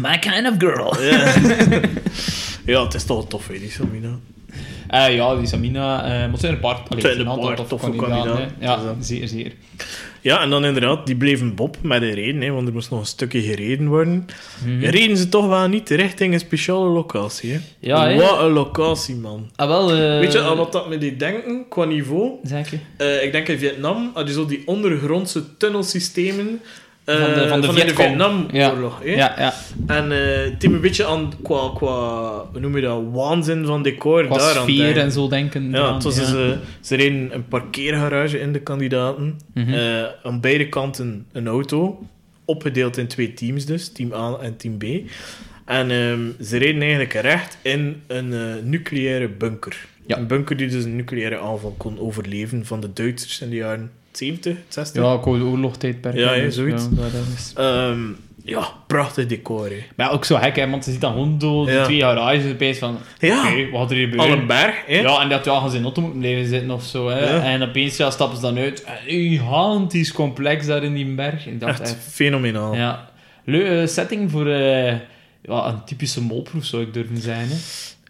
My 0.00 0.18
kind 0.18 0.46
of 0.48 0.54
girl. 0.58 1.02
Ja. 1.02 1.34
ja, 2.72 2.84
het 2.84 2.94
is 2.94 3.04
toch 3.04 3.28
tof, 3.28 3.48
hè, 3.48 3.58
die 3.58 3.70
Samina. 3.70 4.18
Eh, 4.88 5.14
ja, 5.14 5.36
die 5.36 5.46
Samina, 5.46 6.02
eh 6.04 6.08
maar 6.10 6.30
het 6.30 6.40
zijn 6.40 6.52
een 6.52 6.60
paar, 6.60 6.74
allee, 6.88 7.00
zijn 7.00 7.18
een 7.18 7.24
paar 7.40 7.56
toffe 7.56 7.68
toffe 7.68 7.86
kandidaten. 7.90 8.30
hè. 8.30 8.36
kandidaten, 8.36 8.56
Ja, 8.60 8.76
dat- 8.76 8.94
zeer, 9.00 9.28
zeer. 9.28 9.52
Ja, 10.20 10.40
en 10.42 10.50
dan 10.50 10.64
inderdaad, 10.64 11.06
die 11.06 11.16
bleven 11.16 11.54
Bob 11.54 11.76
met 11.82 12.02
een 12.02 12.14
reden, 12.14 12.40
hè, 12.40 12.50
want 12.50 12.66
er 12.68 12.72
moest 12.74 12.90
nog 12.90 13.00
een 13.00 13.06
stukje 13.06 13.40
gereden 13.42 13.88
worden. 13.88 14.26
Mhm. 14.64 14.84
Reden 14.84 15.16
ze 15.16 15.28
toch 15.28 15.46
wel 15.46 15.68
niet 15.68 15.88
richting 15.90 16.32
een 16.34 16.38
speciale 16.40 16.88
locatie, 16.88 17.52
hè? 17.52 17.58
Ja? 17.78 18.14
Wat 18.14 18.40
een 18.40 18.50
locatie, 18.50 19.14
man. 19.14 19.50
Ah, 19.56 19.68
wel... 19.68 19.90
eh, 19.92 20.18
Weet 20.18 20.32
je 20.32 20.40
aan 20.40 20.56
wat 20.56 20.72
dat 20.72 20.88
me 20.88 20.98
deed 20.98 21.18
denken, 21.18 21.64
qua 21.68 21.84
niveau? 21.84 22.30
Zeker. 22.42 22.78
Eh, 22.96 23.22
ik 23.24 23.32
denk 23.32 23.48
in 23.48 23.58
Vietnam 23.58 24.10
had 24.14 24.28
je 24.28 24.34
zo 24.34 24.46
die 24.46 24.62
ondergrondse 24.66 25.56
tunnelsystemen 25.56 26.60
Van 27.16 27.34
de- 27.34 27.48
van 27.48 27.60
de 27.60 27.66
in 27.66 27.72
Vietcong. 27.74 28.08
Vietnamoorlog. 28.50 29.00
hè. 29.04 29.10
Ja, 29.10 29.34
ja. 29.38 29.54
En 29.86 30.12
eh, 30.12 30.50
het 30.52 30.64
een 30.64 30.80
beetje 30.80 31.06
aan, 31.06 31.32
qua, 31.42 31.70
qua, 31.74 31.96
hoe 32.52 32.60
noem 32.60 32.76
je 32.76 32.82
dat, 32.82 33.02
waanzin 33.12 33.66
van 33.66 33.82
decor 33.82 34.24
Qua 34.26 34.36
daar 34.36 34.54
sfeer 34.54 34.98
en 34.98 35.12
zo 35.12 35.28
denken. 35.28 35.70
Ja, 35.70 35.94
het 35.94 36.02
was 36.02 36.16
ja. 36.16 36.20
dus, 36.20 36.32
eh, 36.52 36.58
ze 36.80 36.96
reden 36.96 37.34
een 37.34 37.48
parkeergarage 37.48 38.40
in 38.40 38.52
de 38.52 38.60
kandidaten. 38.60 39.38
Eh, 39.54 40.02
aan 40.22 40.40
beide 40.40 40.68
kanten 40.68 41.26
een 41.32 41.46
auto. 41.46 42.02
Opgedeeld 42.44 42.96
in 42.96 43.06
twee 43.06 43.34
teams 43.34 43.64
dus, 43.64 43.88
team 43.92 44.12
A 44.12 44.36
en 44.42 44.56
team 44.56 44.78
B. 44.78 44.84
En 45.64 45.90
ehm, 45.90 46.20
ze 46.44 46.56
reden 46.56 46.80
eigenlijk 46.80 47.12
recht 47.12 47.58
in 47.62 48.02
een 48.06 48.32
eh, 48.32 48.40
nucleaire 48.64 49.28
bunker. 49.28 49.86
Ja. 50.06 50.16
Een 50.18 50.26
bunker 50.26 50.56
die 50.56 50.68
dus 50.68 50.84
een 50.84 50.96
nucleaire 50.96 51.38
aanval 51.38 51.74
kon 51.78 51.98
overleven 51.98 52.64
van 52.66 52.80
de 52.80 52.92
Duitsers 52.92 53.40
in 53.40 53.50
de 53.50 53.56
jaren 53.56 53.90
70, 54.18 54.56
60. 54.68 55.02
Ja, 55.02 55.20
Oorlog-tijdperk. 55.24 56.14
Ja, 56.16 56.32
ja, 56.32 56.42
dus, 56.42 56.54
zoiets. 56.54 56.88
Ja, 56.96 57.02
is... 57.36 57.52
Ehm, 57.56 58.00
ja, 58.44 58.68
prachtig 58.86 59.26
decor. 59.26 59.68
Maar 59.96 60.06
ja, 60.06 60.12
ook 60.12 60.24
zo 60.24 60.36
gek, 60.36 60.56
hè, 60.56 60.70
want 60.70 60.84
je 60.84 60.90
ziet 60.90 61.00
dan 61.00 61.12
gewoon 61.12 61.38
door 61.38 61.70
Ja. 61.70 61.84
twee 61.84 62.00
garages 62.00 62.52
opeens 62.52 62.78
van... 62.78 62.98
Ja, 63.18 63.54
wat 63.72 63.90
er 63.90 63.96
hier 63.96 64.18
al 64.18 64.28
een 64.28 64.46
berg. 64.46 64.74
Hè? 64.86 65.00
Ja, 65.00 65.20
en 65.20 65.28
dat 65.28 65.44
ja, 65.44 65.60
gaan 65.60 65.70
ze 65.70 65.76
in 65.76 65.82
auto 65.82 66.00
moeten 66.00 66.20
blijven 66.20 66.46
zitten 66.46 66.70
of 66.70 66.84
zo. 66.84 67.08
Hè. 67.08 67.38
En 67.38 67.62
opeens 67.62 67.96
ja, 67.96 68.10
stappen 68.10 68.36
ze 68.36 68.42
dan 68.42 68.58
uit. 68.58 68.84
En 68.84 68.96
gigantisch 69.06 70.12
complex 70.12 70.66
daar 70.66 70.84
in 70.84 70.94
die 70.94 71.14
berg. 71.14 71.46
Ik 71.46 71.60
dacht 71.60 71.80
Echt 71.80 71.90
echt... 71.90 72.04
fenomenaal. 72.10 72.74
Ja. 72.74 73.10
Leuke 73.44 73.86
setting 73.86 74.30
voor 74.30 74.46
eh, 74.46 74.92
ja, 75.42 75.66
een 75.66 75.84
typische 75.84 76.22
molproef, 76.22 76.64
zou 76.64 76.82
ik 76.82 76.94
durven 76.94 77.16
zijn. 77.20 77.48
Hè. 77.48 77.56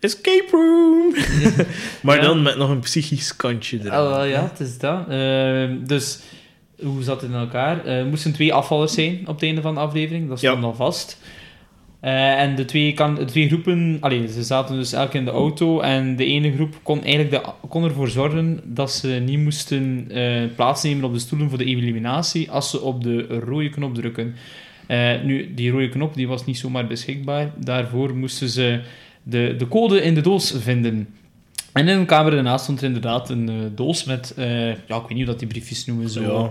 Escape 0.00 0.46
room! 0.50 1.14
maar 2.02 2.16
Ja. 2.16 2.22
dan 2.22 2.42
met 2.42 2.56
nog 2.56 2.70
een 2.70 2.80
psychisch 2.80 3.37
kantje 3.37 3.78
erin. 3.78 3.90
Ah, 3.90 4.08
wel, 4.11 4.24
ja, 4.24 4.42
het 4.50 4.61
is 4.61 4.78
dat. 4.78 5.08
Ehm, 5.08 5.76
dus, 5.87 6.20
hoe 6.82 7.02
zat 7.02 7.20
het 7.20 7.30
in 7.30 7.37
elkaar? 7.37 7.84
Eh, 7.84 7.98
Er 7.98 8.06
moesten 8.06 8.32
twee 8.32 8.54
afvallers 8.54 8.92
zijn 8.94 9.18
op 9.20 9.34
het 9.34 9.42
einde 9.42 9.61
van 9.61 9.74
de 9.74 9.80
aflevering. 9.80 10.28
Dat 10.28 10.40
Ja. 10.40 10.50
stond 10.50 10.64
al 10.64 10.74
vast. 10.74 11.18
Eh, 12.00 12.40
en 12.40 12.54
de 12.54 12.64
twee, 12.64 12.92
kan, 12.94 13.14
de 13.14 13.24
twee 13.24 13.46
groepen... 13.46 13.96
Allee, 14.00 14.28
ze 14.28 14.42
zaten 14.42 14.76
dus 14.76 14.92
elk 14.92 15.14
in 15.14 15.24
de 15.24 15.30
auto. 15.30 15.80
En 15.80 16.16
de 16.16 16.24
ene 16.24 16.52
groep 16.54 16.74
kon, 16.82 17.02
eigenlijk 17.04 17.30
de, 17.30 17.50
kon 17.68 17.84
ervoor 17.84 18.08
zorgen 18.08 18.61
dat 18.64 18.92
ze 18.92 19.08
niet 19.08 19.38
moesten 19.38 20.06
eh, 20.11 20.42
plaatsnemen 20.56 21.04
op 21.04 21.12
de 21.12 21.18
stoelen 21.18 21.48
voor 21.48 21.58
de 21.58 21.64
eliminatie 21.64 22.50
als 22.50 22.70
ze 22.70 22.80
op 22.80 23.02
de 23.04 23.26
rode 23.26 23.68
knop 23.70 23.94
drukken. 23.94 24.34
Eh, 24.87 25.11
nu, 25.24 25.54
die 25.54 25.70
rode 25.70 25.88
knop 25.88 26.14
die 26.14 26.28
was 26.28 26.44
niet 26.44 26.58
zomaar 26.58 26.87
beschikbaar. 26.87 27.50
Daarvoor 27.56 28.14
moesten 28.16 28.48
ze 28.48 28.80
de, 29.28 29.54
de 29.58 29.68
code 29.68 30.02
in 30.02 30.14
de 30.14 30.20
doos 30.20 30.54
vinden. 30.58 31.08
En 31.72 31.88
in 31.88 31.98
een 31.98 32.06
kamer 32.06 32.30
daarnaast 32.32 32.62
stond 32.62 32.80
er 32.80 32.86
inderdaad 32.86 33.30
een 33.30 33.48
eh, 33.48 33.54
doos 33.74 34.04
met, 34.04 34.32
eh, 34.36 34.66
ja, 34.66 34.74
ik 34.74 34.88
weet 34.88 35.08
niet 35.08 35.16
hoe 35.16 35.26
dat 35.26 35.38
die 35.38 35.48
briefjes 35.48 35.86
noemen, 35.86 36.10
zo 36.10 36.22
Ja. 36.22 36.50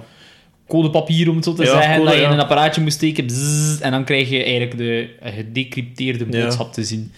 codepapier 0.68 1.30
om 1.30 1.36
het 1.36 1.46
zo 1.46 1.54
te 1.54 1.64
Ja, 1.64 1.70
zeggen, 1.70 1.94
code, 1.98 2.06
dat 2.06 2.14
je 2.14 2.20
ja. 2.22 2.28
in 2.28 2.34
een 2.34 2.40
apparaatje 2.40 2.82
moest 2.82 2.96
steken, 2.96 3.26
bzzz, 3.26 3.80
en 3.80 3.92
dan 3.92 4.04
krijg 4.04 4.30
je 4.30 4.44
eigenlijk 4.44 4.78
de 4.78 5.10
gedecrypteerde 5.24 6.26
boodschap 6.26 6.74
te 6.74 6.84
zien. 6.84 7.12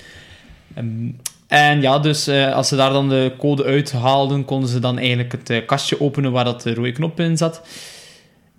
Ehm, 0.74 1.10
en 1.48 1.82
ja, 1.82 2.00
dus 2.00 2.28
eh, 2.28 2.54
als 2.54 2.68
ze 2.68 2.76
daar 2.76 2.92
dan 2.94 3.10
de 3.10 3.32
code 3.38 3.64
uithaalden, 3.64 4.46
konden 4.46 4.70
ze 4.70 4.80
dan 4.80 4.98
eigenlijk 4.98 5.32
het 5.32 5.66
kastje 5.66 6.02
openen 6.02 6.32
waar 6.32 6.46
dat 6.46 6.62
de 6.62 6.74
rode 6.74 6.92
knop 6.92 7.20
in 7.20 7.38
zat. 7.38 7.62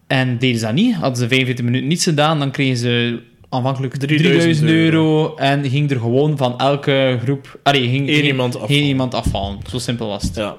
En 0.06 0.38
deden 0.38 0.58
ze 0.58 0.64
dat 0.66 0.74
niet, 0.74 0.94
hadden 0.94 1.16
ze 1.18 1.28
45 1.28 1.64
minuten 1.64 1.88
niets 1.88 2.04
gedaan, 2.04 2.38
dan 2.38 2.50
kregen 2.50 2.76
ze 2.76 3.20
aanvankelijk 3.50 3.94
3000, 3.96 4.28
3000 4.34 4.68
euro. 4.70 5.34
en 5.34 5.70
ging 5.70 5.90
er 5.90 5.98
gewoon 5.98 6.36
van 6.36 6.58
elke 6.58 7.18
groep... 7.22 7.58
Allee, 7.62 7.88
ging, 7.88 8.08
ging- 8.10 8.24
iemand 8.24 8.54
afvallen. 8.60 8.82
iemand 8.84 9.14
afvallen. 9.14 9.58
Zo 9.70 9.78
simpel 9.78 10.08
was 10.08 10.22
het. 10.22 10.34
Ja. 10.36 10.56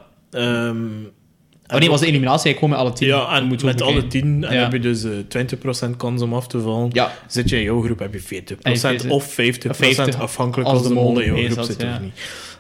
Oh 1.74 1.80
nee, 1.80 1.90
was 1.90 2.00
de 2.00 2.06
eliminatie 2.06 2.54
gewoon 2.54 2.70
met 2.70 2.80
alle 2.80 2.94
tien. 2.94 3.08
Ja, 3.08 3.36
en 3.36 3.58
met 3.64 3.82
alle 3.82 4.08
tien 4.08 4.44
en 4.44 4.54
Ja. 4.56 4.62
heb 4.62 4.72
je 4.72 4.80
dus 4.80 5.04
eh 5.04 5.12
20% 5.92 5.98
kans 5.98 6.22
om 6.22 6.34
af 6.34 6.48
te 6.48 6.60
vallen. 6.62 6.90
Ja, 6.94 7.12
Zit 7.28 7.50
je 7.50 7.56
in 7.58 7.64
jouw 7.64 7.82
groep, 7.82 8.00
heb 8.00 8.14
je 8.14 8.20
40% 8.20 8.62
En 8.62 8.72
je 8.72 9.10
of 9.10 9.32
50%, 9.32 9.36
50, 9.76 10.20
afhankelijk 10.20 10.70
als 10.70 10.78
als 10.80 10.88
de 10.88 10.94
mol 10.94 11.20
in 11.20 11.26
jouw 11.36 11.52
groep 11.52 11.66
zit 11.66 11.82
ja. 11.82 11.94
of 11.96 12.02
niet. 12.02 12.14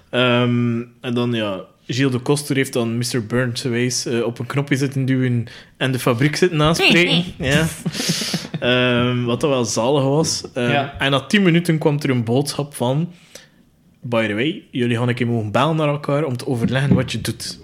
Ehm, 0.10 0.82
en 1.02 1.13
dan 1.13 1.34
ja, 1.34 1.62
Gilles 1.88 2.12
de 2.12 2.20
Koster 2.20 2.56
heeft 2.56 2.74
dan 2.74 2.98
Mr. 2.98 3.26
Burns 3.28 3.62
geweest 3.62 4.06
eh, 4.06 4.24
op 4.24 4.39
een 4.39 4.46
knopje 4.46 4.76
zitten 4.78 5.06
duwen 5.06 5.46
en 5.78 5.91
de 5.91 6.00
fabriek 6.00 6.36
zitten 6.36 6.62
aanspreken. 6.62 7.24
ja. 7.38 7.67
Ehm, 8.62 9.24
wat 9.24 9.41
dat 9.41 9.50
wel 9.50 9.65
zalig 9.65 10.04
was. 10.04 10.43
Ehm, 10.54 10.69
Ja. 10.71 10.95
En 11.00 11.12
na 11.12 11.19
10 11.19 11.41
minuten 11.43 11.78
kwam 11.78 11.97
er 12.00 12.10
een 12.10 12.24
boodschap 12.24 12.76
van... 12.76 13.10
By 14.04 14.28
the 14.28 14.34
way, 14.34 14.63
jullie 14.71 14.97
gaan 14.97 15.08
een 15.08 15.15
keer 15.15 15.28
mogen 15.28 15.52
bellen 15.52 15.76
naar 15.76 15.88
elkaar 15.88 16.24
om 16.24 16.38
te 16.38 16.47
overleggen 16.47 16.95
wat 16.95 17.12
je 17.12 17.21
doet. 17.21 17.60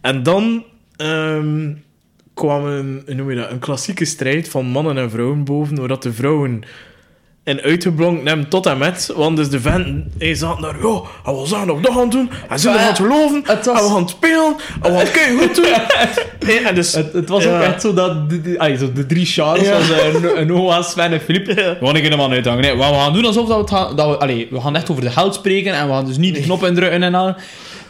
En 0.00 0.22
dan 0.22 0.64
ehm, 0.96 1.72
kwam 2.34 2.64
een, 2.66 3.02
noem 3.06 3.30
je 3.30 3.36
dat, 3.36 3.50
een 3.50 3.58
klassieke 3.58 4.04
strijd 4.04 4.48
van 4.48 4.66
mannen 4.66 4.96
en 4.98 5.10
vrouwen 5.10 5.44
boven, 5.44 5.76
waar 5.78 5.88
dat 5.88 6.02
de 6.02 6.12
vrouwen 6.12 6.62
en 7.46 7.60
uitgeblonken 7.60 8.26
hebben 8.26 8.48
tot 8.48 8.66
en 8.66 8.78
met, 8.78 9.12
want 9.16 9.36
dus 9.36 9.48
de 9.48 9.60
venten 9.60 10.12
hey, 10.18 10.34
zaten 10.34 10.62
daar, 10.62 10.76
ja, 10.82 11.00
hij 11.24 11.32
wil 11.34 11.46
zeggen 11.46 11.66
dat 11.66 11.76
we 11.76 11.82
dat 11.82 11.92
gaan 11.92 12.10
doen, 12.10 12.30
hij 12.48 12.58
zei 12.58 12.74
dat 12.74 12.82
we 12.82 12.88
gaan 12.88 13.06
het 13.06 13.12
geloven, 13.14 13.42
het 13.46 13.66
was- 13.66 13.78
en 13.78 13.84
we 13.84 13.90
gaan 13.90 14.00
het 14.00 14.10
spelen, 14.10 14.56
we 14.82 14.88
het 14.88 15.10
kei 15.10 15.38
goed 15.38 15.54
doen. 15.54 15.64
En 16.66 16.74
dus, 16.74 16.92
Het, 16.92 17.12
het 17.12 17.28
was 17.28 17.44
Ja. 17.44 17.56
ook 17.56 17.62
echt 17.62 17.80
zo 17.80 17.94
dat 17.94 18.30
de, 18.30 18.40
de, 18.40 18.58
allee, 18.58 18.76
zo 18.76 18.92
de 18.92 19.06
drie 19.06 19.26
Charles, 19.26 19.66
Ja. 19.66 19.72
was 19.78 19.88
een, 19.90 20.40
een 20.40 20.46
Noah, 20.46 20.82
Sven 20.84 21.12
en 21.12 21.20
Filip. 21.20 21.46
Ja. 21.46 21.54
We 21.54 21.86
gaan 21.86 21.94
er 21.96 22.02
helemaal 22.02 22.30
uithangen. 22.30 22.60
Nee, 22.62 22.74
wat 22.76 22.88
we 22.90 22.94
gaan 22.94 23.12
doen 23.12 23.24
alsof 23.24 23.46
dat 23.48 23.56
we 23.56 23.62
het 23.62 23.70
gaan... 23.70 23.96
Dat 23.96 24.08
we, 24.08 24.16
allee, 24.16 24.48
we 24.50 24.60
gaan 24.60 24.76
echt 24.76 24.90
over 24.90 25.02
de 25.02 25.10
held 25.10 25.34
spreken 25.34 25.72
en 25.74 25.86
we 25.86 25.92
gaan 25.92 26.06
dus 26.06 26.16
niet 26.16 26.34
de 26.34 26.40
knop 26.40 26.64
indrukken 26.64 27.02
en 27.02 27.14
al. 27.14 27.34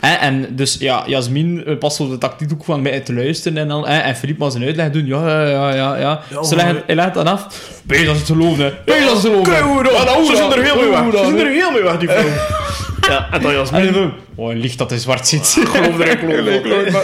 Hè, 0.06 0.14
en 0.14 0.46
dus 0.50 0.76
ja, 0.78 1.02
Jasmin 1.06 1.64
eh, 1.66 1.78
past 1.78 2.00
op 2.00 2.10
de 2.10 2.18
tactiek 2.18 2.52
ook 2.52 2.64
van 2.64 2.82
mij 2.82 3.00
te 3.00 3.14
luisteren 3.14 3.58
en 3.58 3.70
al. 3.70 3.86
Hè, 3.86 3.98
en 3.98 4.16
Filip 4.16 4.38
was 4.38 4.54
een 4.54 4.62
uitleg 4.64 4.90
doen. 4.90 5.06
Ja, 5.06 5.28
ja, 5.28 5.48
ja, 5.48 5.74
ja. 5.74 5.96
ja. 5.96 6.20
Ja, 6.30 6.42
Ze 6.42 6.54
maar- 6.54 6.64
leggen, 6.64 6.82
hij 6.86 6.94
legt 6.94 7.14
dan 7.14 7.26
af. 7.26 7.46
Ben 7.82 7.98
je 8.00 8.06
dat 8.06 8.16
ze 8.16 8.22
te 8.22 8.32
geloven, 8.32 8.64
hè? 8.64 8.72
Ben 8.84 8.98
je 8.98 9.04
dat 9.04 9.16
ze 9.20 9.22
te 9.30 9.44
geloven? 9.44 9.52
Ja, 9.92 10.04
dan, 10.04 10.04
nou, 10.04 10.24
ze 10.26 10.36
zijn 10.36 10.50
dan. 10.50 10.58
er 10.58 10.64
heel 10.64 10.76
mee 10.76 10.88
weg, 10.90 11.00
dan, 11.00 11.10
ze 11.12 11.18
zijn 11.36 11.38
er 11.38 11.52
heel 11.52 11.70
mee 11.70 11.82
weg, 11.82 11.98
die 11.98 12.08
vrouw. 12.08 12.24
Ja, 13.08 13.28
en 13.30 13.42
dan 13.42 13.52
Jasmin, 13.52 13.92
dan, 13.92 14.12
oh, 14.34 14.50
een 14.50 14.58
licht 14.58 14.78
dat 14.78 14.90
hij 14.90 14.98
zwart 14.98 15.28
ziet. 15.28 15.56
geloof 15.68 15.98
er 16.00 16.08
ik 16.10 16.18
geloof. 16.18 16.94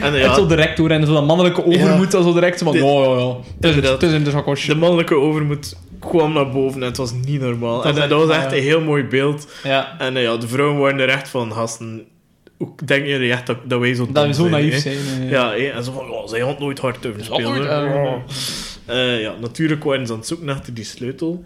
En 0.00 0.02
En 0.12 0.14
ja, 0.18 0.34
zo 0.34 0.46
direct 0.46 0.76
door 0.76 0.90
en 0.90 1.06
zo 1.06 1.12
dat 1.12 1.26
mannelijke 1.26 1.64
overmoed, 1.66 2.10
dat 2.10 2.24
zo 2.24 2.32
direct 2.32 2.62
van, 2.62 2.72
De- 2.72 2.78
ja, 2.78 2.84
ja, 2.84 3.18
ja. 3.18 3.34
Het 3.60 3.76
is, 3.84 3.88
het 3.90 4.02
is 4.02 4.12
in 4.12 4.24
de 4.24 4.30
zakosje. 4.30 4.66
de 4.66 4.74
mannelijke 4.74 5.14
overmoed 5.14 5.76
kwam 6.00 6.32
naar 6.32 6.50
boven 6.50 6.80
en 6.80 6.86
het 6.88 6.96
was 6.96 7.12
niet 7.12 7.40
normaal. 7.40 7.76
was 7.82 7.96
En 7.98 8.08
dat 8.08 8.26
was 8.26 8.36
echt 8.36 8.52
een 8.52 8.62
heel 8.62 8.80
mooi 8.80 9.04
beeld. 9.04 9.48
Ja. 9.62 9.98
En 9.98 10.16
eh, 10.16 10.22
ja, 10.22 10.36
de 10.36 10.48
vrouwen 10.48 10.78
waren 10.80 10.98
er 11.00 11.08
echt 11.08 11.28
van, 11.28 11.52
gasten, 11.52 12.04
hoe 12.56 12.72
denken 12.84 13.08
jullie 13.08 13.30
echt 13.32 13.46
dat, 13.46 13.56
dat 13.64 13.80
wij 13.80 13.94
zo 13.94 14.08
Dat 14.12 14.26
we 14.26 14.34
zo 14.34 14.48
naïef 14.48 14.78
zijn. 14.78 14.96
eh. 15.20 15.30
Ja, 15.30 15.54
en 15.56 15.84
zo 15.84 15.92
van, 15.92 16.10
oh, 16.10 16.28
zij 16.28 16.40
had 16.40 16.58
nooit 16.58 16.78
hard 16.78 17.02
durven 17.02 17.24
had 17.26 17.40
spelen. 17.40 18.22
Eh, 18.86 19.20
ja, 19.20 19.34
natuurlijk 19.40 19.84
waren 19.84 20.06
ze 20.06 20.12
aan 20.12 20.18
het 20.18 20.26
zoeken 20.28 20.46
naar 20.46 20.62
die 20.72 20.84
sleutel. 20.84 21.44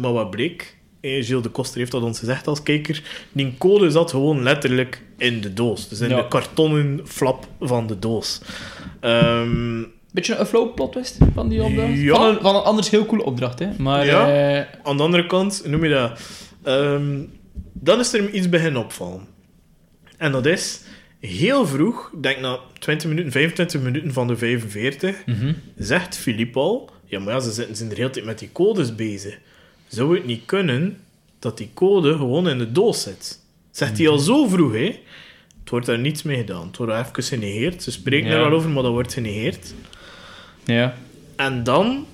Maar 0.00 0.12
wat 0.12 0.30
bleek, 0.30 0.76
Gilles 1.00 1.28
de 1.42 1.48
Koster 1.48 1.78
heeft 1.78 1.92
dat 1.92 2.02
ons 2.02 2.18
gezegd 2.18 2.46
als 2.46 2.62
kijker, 2.62 3.02
die 3.32 3.54
code 3.58 3.90
zat 3.90 4.10
gewoon 4.10 4.42
letterlijk 4.42 5.02
in 5.18 5.40
de 5.40 5.52
doos. 5.54 5.88
Dus 5.88 6.00
in 6.00 6.08
Ja. 6.08 6.16
de 6.16 6.28
kartonnen 6.28 7.00
flap 7.04 7.46
van 7.60 7.86
de 7.86 7.98
doos. 7.98 8.40
Ehm, 9.00 9.82
Beetje 10.12 10.36
een 10.36 10.46
flow 10.46 10.74
plot 10.74 10.92
twist 10.92 11.18
van 11.34 11.48
die 11.48 11.62
opdracht. 11.62 11.92
Ja. 11.98 12.14
Van, 12.14 12.26
een, 12.26 12.40
van 12.40 12.54
een 12.54 12.62
anders 12.62 12.90
heel 12.90 13.06
coole 13.06 13.24
opdracht, 13.24 13.58
hè. 13.58 13.68
Maar 13.78 14.06
Ja. 14.06 14.28
eh, 14.58 14.66
aan 14.82 14.96
de 14.96 15.02
andere 15.02 15.26
kant, 15.26 15.62
noem 15.66 15.84
je 15.84 15.90
dat? 15.90 16.20
Ehm, 16.62 17.18
dan 17.72 18.00
is 18.00 18.12
er 18.12 18.30
iets 18.30 18.48
beginnen 18.48 18.82
opvallen. 18.82 19.26
En 20.16 20.32
dat 20.32 20.46
is, 20.46 20.80
heel 21.20 21.66
vroeg, 21.66 22.12
denk 22.20 22.40
na 22.40 22.58
20 22.78 23.08
minuten, 23.08 23.32
25 23.32 23.80
minuten 23.80 24.12
van 24.12 24.26
de 24.26 24.36
45, 24.36 25.22
mhm. 25.26 25.52
zegt 25.76 26.16
Filip 26.16 26.56
al, 26.56 26.90
ja, 27.04 27.18
maar 27.20 27.34
ja, 27.34 27.40
ze 27.40 27.50
zitten 27.52 27.76
zijn 27.76 27.88
de 27.88 27.94
hele 27.94 28.10
tijd 28.10 28.24
met 28.24 28.38
die 28.38 28.52
codes 28.52 28.94
bezig. 28.94 29.38
Zou 29.86 30.14
het 30.14 30.26
niet 30.26 30.42
kunnen 30.46 30.98
dat 31.38 31.58
die 31.58 31.70
code 31.74 32.12
gewoon 32.16 32.48
in 32.48 32.58
de 32.58 32.72
doos 32.72 33.02
zit? 33.02 33.40
Zegt 33.70 33.98
hij 33.98 34.08
al 34.08 34.18
zo 34.18 34.46
vroeg, 34.46 34.72
hè? 34.72 34.98
Het 35.60 35.70
wordt 35.70 35.86
daar 35.86 35.98
niets 35.98 36.22
mee 36.22 36.36
gedaan. 36.36 36.66
Het 36.66 36.76
wordt 36.76 36.92
even 36.92 37.22
genegeerd. 37.22 37.82
Ze 37.82 37.90
spreken 37.90 38.28
Ja. 38.30 38.34
er 38.36 38.40
wel 38.40 38.58
over, 38.58 38.70
maar 38.70 38.82
dat 38.82 38.92
wordt 38.92 39.12
genegeerd. 39.12 39.74
Ja. 40.64 40.94
En 41.36 41.62
dan, 41.64 42.06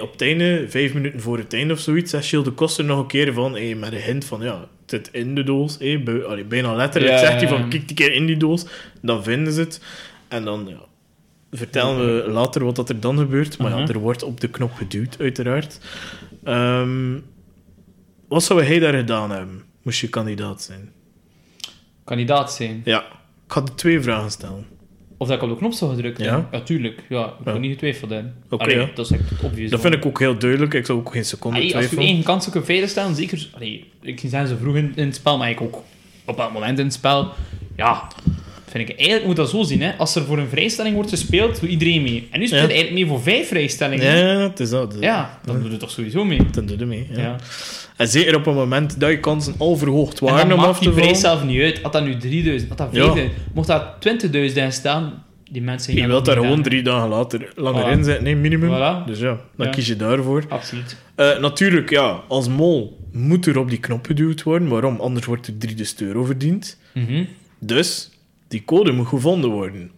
op 0.00 0.12
het 0.12 0.22
einde, 0.22 0.66
vijf 0.68 0.94
minuten 0.94 1.20
voor 1.20 1.38
het 1.38 1.52
einde 1.52 1.72
of 1.74 1.78
zoiets, 1.80 2.10
zegt 2.10 2.26
Gilles 2.26 2.44
de 2.46 2.52
Koster 2.52 2.84
nog 2.84 2.98
een 2.98 3.06
keer 3.06 3.32
van, 3.32 3.56
hé, 3.56 3.74
met 3.74 3.92
een 3.92 4.00
hint 4.00 4.24
van, 4.24 4.42
ja, 4.42 4.60
het 4.60 4.90
zit 4.90 5.08
in 5.12 5.34
de 5.34 5.42
doos. 5.44 5.78
allee, 5.78 6.44
bijna 6.44 6.74
letterlijk 6.74 7.12
Ja, 7.12 7.18
zegt 7.18 7.40
hij 7.40 7.48
van, 7.48 7.68
kijk 7.68 7.86
die 7.88 7.96
keer 7.96 8.12
in 8.12 8.26
die 8.26 8.36
doos. 8.36 8.66
Dan 9.02 9.22
vinden 9.22 9.52
ze 9.52 9.60
het. 9.60 9.80
En 10.28 10.44
dan, 10.44 10.66
ja, 10.68 10.80
vertellen 11.50 12.24
we 12.24 12.30
later 12.30 12.64
wat 12.64 12.76
dat 12.76 12.88
er 12.88 13.00
dan 13.00 13.18
gebeurt. 13.18 13.58
Maar 13.58 13.70
ja, 13.70 13.78
Mhm. 13.78 13.90
er 13.90 13.98
wordt 13.98 14.22
op 14.22 14.40
de 14.40 14.48
knop 14.48 14.72
geduwd, 14.72 15.16
uiteraard. 15.18 15.80
Ehm, 16.44 17.18
wat 18.28 18.42
zou 18.42 18.62
hij 18.62 18.78
daar 18.78 18.94
gedaan 18.94 19.30
hebben? 19.30 19.62
moest 19.82 20.00
je 20.00 20.08
kandidaat 20.08 20.62
zijn? 20.62 20.92
Kandidaat 22.04 22.52
zijn. 22.52 22.80
Ja. 22.84 23.00
Ik 23.46 23.52
ga 23.52 23.60
de 23.60 23.74
twee 23.74 24.00
vragen 24.00 24.30
stellen. 24.30 24.66
Of 25.20 25.28
dat 25.28 25.36
ik 25.36 25.42
op 25.42 25.48
de 25.48 25.56
knop 25.56 25.72
zou 25.72 25.94
gedrukt 25.94 26.18
Ja? 26.18 26.24
hebben. 26.24 26.46
Ja, 26.52 26.60
tuurlijk. 26.60 27.02
Ja, 27.08 27.24
ik 27.24 27.32
Ja. 27.44 27.52
heb 27.52 27.60
niet 27.60 27.70
getwijfeld 27.70 28.10
in. 28.10 28.32
Allee, 28.48 28.76
ja. 28.78 28.88
Dat 28.94 29.04
is 29.10 29.12
echt 29.18 29.42
obvious. 29.42 29.70
Dat 29.70 29.80
vind 29.80 29.94
ik 29.94 30.06
ook 30.06 30.18
heel 30.18 30.38
duidelijk. 30.38 30.74
Ik 30.74 30.86
zou 30.86 30.98
ook 30.98 31.12
geen 31.12 31.24
seconde 31.24 31.56
Allee, 31.56 31.66
als 31.74 31.74
je 31.82 31.88
twijfelen. 31.88 32.04
eigen 32.06 32.24
kansen 32.32 32.52
kunt 32.52 32.64
veiligstellen, 32.64 33.14
zeker... 33.14 33.48
Allee, 33.54 33.84
ik 34.02 34.20
zijn 34.26 34.46
ze 34.46 34.56
vroeg 34.56 34.76
in, 34.76 34.92
in 34.96 35.06
het 35.06 35.14
spel, 35.14 35.38
maar 35.38 35.50
ik 35.50 35.60
ook 35.60 35.82
op 36.24 36.36
dat 36.36 36.52
moment 36.52 36.78
in 36.78 36.84
het 36.84 36.94
spel. 36.94 37.28
Ja, 37.76 38.06
vind 38.70 38.88
ik... 38.88 38.96
Eigenlijk 38.96 39.26
moet 39.26 39.36
dat 39.36 39.50
zo 39.50 39.62
zien, 39.62 39.82
hè. 39.82 39.92
Als 39.96 40.14
er 40.14 40.24
voor 40.24 40.38
een 40.38 40.48
vrijstelling 40.48 40.94
wordt 40.94 41.10
gespeeld, 41.10 41.60
doet 41.60 41.70
iedereen 41.70 42.02
mee. 42.02 42.28
En 42.30 42.40
nu 42.40 42.46
speelt 42.46 42.62
Ja. 42.62 42.68
eigenlijk 42.68 42.98
mee 42.98 43.06
voor 43.06 43.22
vijf 43.22 43.48
vrijstellingen. 43.48 44.16
Ja, 44.16 44.38
het 44.40 44.60
is 44.60 44.70
dat. 44.70 44.96
Ja, 45.00 45.38
dan 45.44 45.60
doe 45.62 45.70
je 45.70 45.76
toch 45.76 45.90
sowieso 45.90 46.24
mee. 46.24 46.40
Dan 46.52 46.66
doe 46.66 46.78
je 46.78 46.84
mee. 46.86 47.06
Ja. 47.12 47.20
Ja. 47.22 47.36
En 47.96 48.08
zeker 48.08 48.34
op 48.36 48.44
het 48.44 48.54
moment 48.54 49.00
dat 49.00 49.10
je 49.10 49.20
kansen 49.20 49.54
al 49.58 49.76
verhoogd 49.76 50.20
En 50.20 50.26
waren 50.26 50.48
dan 50.48 50.58
om 50.58 50.64
af 50.64 50.78
te 50.78 50.90
prijs 50.90 51.20
zelf 51.20 51.44
niet 51.44 51.60
uit. 51.60 51.82
Had 51.82 51.92
dat 51.92 52.04
nu 52.04 52.16
3000, 52.16 52.68
had 52.68 52.78
dat 52.78 52.88
Ja. 52.92 53.04
5000, 53.04 53.34
mocht 53.54 53.66
dat 53.68 53.82
20.000 54.00 54.56
in 54.56 54.72
staan, 54.72 55.24
die 55.50 55.62
mensen... 55.62 55.94
Je 55.94 56.06
wilt 56.06 56.24
daar 56.24 56.36
gewoon 56.36 56.62
drie 56.62 56.82
dagen 56.82 57.08
later 57.08 57.52
langer 57.56 57.84
Voilà. 57.86 57.90
in 57.98 58.04
zitten, 58.04 58.24
nee, 58.24 58.36
minimum. 58.36 58.70
Voilà. 58.70 59.06
Dus 59.06 59.18
ja, 59.18 59.38
dan 59.56 59.70
kies 59.70 59.86
je 59.86 59.96
daarvoor. 59.96 60.44
Absoluut. 60.48 60.96
Eh, 61.14 61.38
natuurlijk, 61.38 61.90
ja, 61.90 62.20
als 62.28 62.48
mol 62.48 62.98
moet 63.12 63.46
er 63.46 63.58
op 63.58 63.68
die 63.68 63.78
knop 63.80 64.06
geduwd 64.06 64.42
worden. 64.42 64.68
Waarom? 64.68 65.00
Anders 65.00 65.26
wordt 65.26 65.46
er 65.46 65.58
3000 65.58 66.00
euro 66.00 66.24
verdiend. 66.24 66.78
Mhm. 66.94 67.24
Dus, 67.58 68.10
die 68.50 68.64
code 68.64 68.92
moet 68.92 69.06
gevonden 69.06 69.50
worden. 69.50 69.90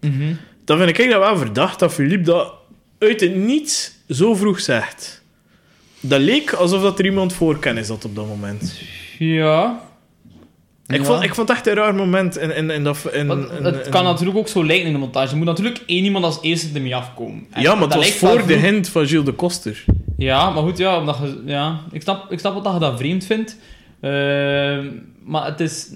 Mhm. 0.00 0.32
Dan 0.64 0.78
vind 0.78 0.98
ik 0.98 1.10
dat 1.10 1.20
wel 1.20 1.36
verdacht 1.36 1.78
dat 1.78 1.92
Philippe 1.92 2.24
dat 2.24 2.52
uit 2.98 3.20
het 3.20 3.34
niets 3.36 3.92
zo 4.08 4.34
vroeg 4.34 4.60
zegt. 4.60 5.22
Dat 6.00 6.20
leek 6.20 6.52
alsof 6.52 6.82
dat 6.82 6.98
er 6.98 7.04
iemand 7.04 7.32
voor 7.32 7.58
kennis 7.58 7.88
had 7.88 8.04
op 8.04 8.14
dat 8.14 8.26
moment. 8.26 8.80
Ja. 9.18 9.80
Ik, 10.86 10.96
Ja. 10.98 11.04
vond, 11.04 11.22
ik 11.22 11.34
vond 11.34 11.48
het 11.48 11.56
echt 11.56 11.66
een 11.66 11.74
raar 11.74 11.94
moment. 11.94 12.38
In, 12.38 12.56
in, 12.56 12.70
in 12.70 12.84
dat, 12.84 13.08
in, 13.12 13.26
Want 13.26 13.50
in- 13.50 13.64
het 13.64 13.84
in- 13.84 13.90
kan 13.90 14.04
natuurlijk 14.04 14.38
ook 14.38 14.48
zo 14.48 14.64
lijken 14.64 14.86
in 14.86 14.92
de 14.92 14.98
montage. 14.98 15.30
Er 15.30 15.36
moet 15.36 15.46
natuurlijk 15.46 15.82
één 15.86 16.04
iemand 16.04 16.24
als 16.24 16.38
eerste 16.42 16.68
ermee 16.74 16.96
afkomen. 16.96 17.46
En 17.50 17.62
Ja, 17.62 17.72
maar 17.72 17.82
het 17.82 17.90
dat 17.92 17.98
was 18.02 18.10
voor 18.12 18.36
de 18.38 18.42
vroeg. 18.44 18.60
hint 18.60 18.88
van 18.88 19.06
Gilles 19.06 19.24
de 19.24 19.32
Koster. 19.32 19.84
Ja, 20.16 20.50
maar 20.50 20.62
goed, 20.62 20.78
ja, 20.78 20.98
omdat 20.98 21.16
je, 21.22 21.42
ja 21.46 21.80
ik, 21.92 22.02
snap, 22.02 22.32
ik 22.32 22.38
snap 22.38 22.54
wat 22.54 22.64
dat 22.64 22.72
je 22.72 22.78
dat 22.78 22.98
vreemd 22.98 23.24
vindt. 23.26 23.56
Ehm, 24.00 24.86
maar 25.24 25.44
het 25.46 25.60
is... 25.60 25.88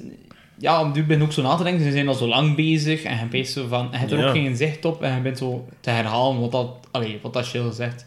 Ja, 0.60 0.80
om 0.82 0.92
nu 0.92 1.04
ben 1.04 1.22
ook 1.22 1.32
zo 1.32 1.42
na 1.42 1.54
te 1.54 1.62
denken. 1.62 1.84
Ze 1.84 1.90
zijn 1.90 2.08
al 2.08 2.14
zo 2.14 2.26
lang 2.26 2.56
bezig 2.56 3.02
en 3.02 3.18
je 3.18 3.24
bent 3.30 3.48
zo 3.48 3.66
van... 3.68 3.88
Je 3.90 3.96
hebt 3.96 4.12
er 4.12 4.18
Ja. 4.18 4.26
ook 4.26 4.32
geen 4.34 4.56
zicht 4.56 4.84
op 4.84 5.02
en 5.02 5.14
je 5.14 5.20
bent 5.20 5.38
zo 5.38 5.68
te 5.80 5.90
herhalen 5.90 6.40
wat 6.40 6.52
dat, 6.52 6.68
allee, 6.90 7.18
wat 7.22 7.32
dat 7.32 7.46
Gilles 7.46 7.76
zegt. 7.76 8.06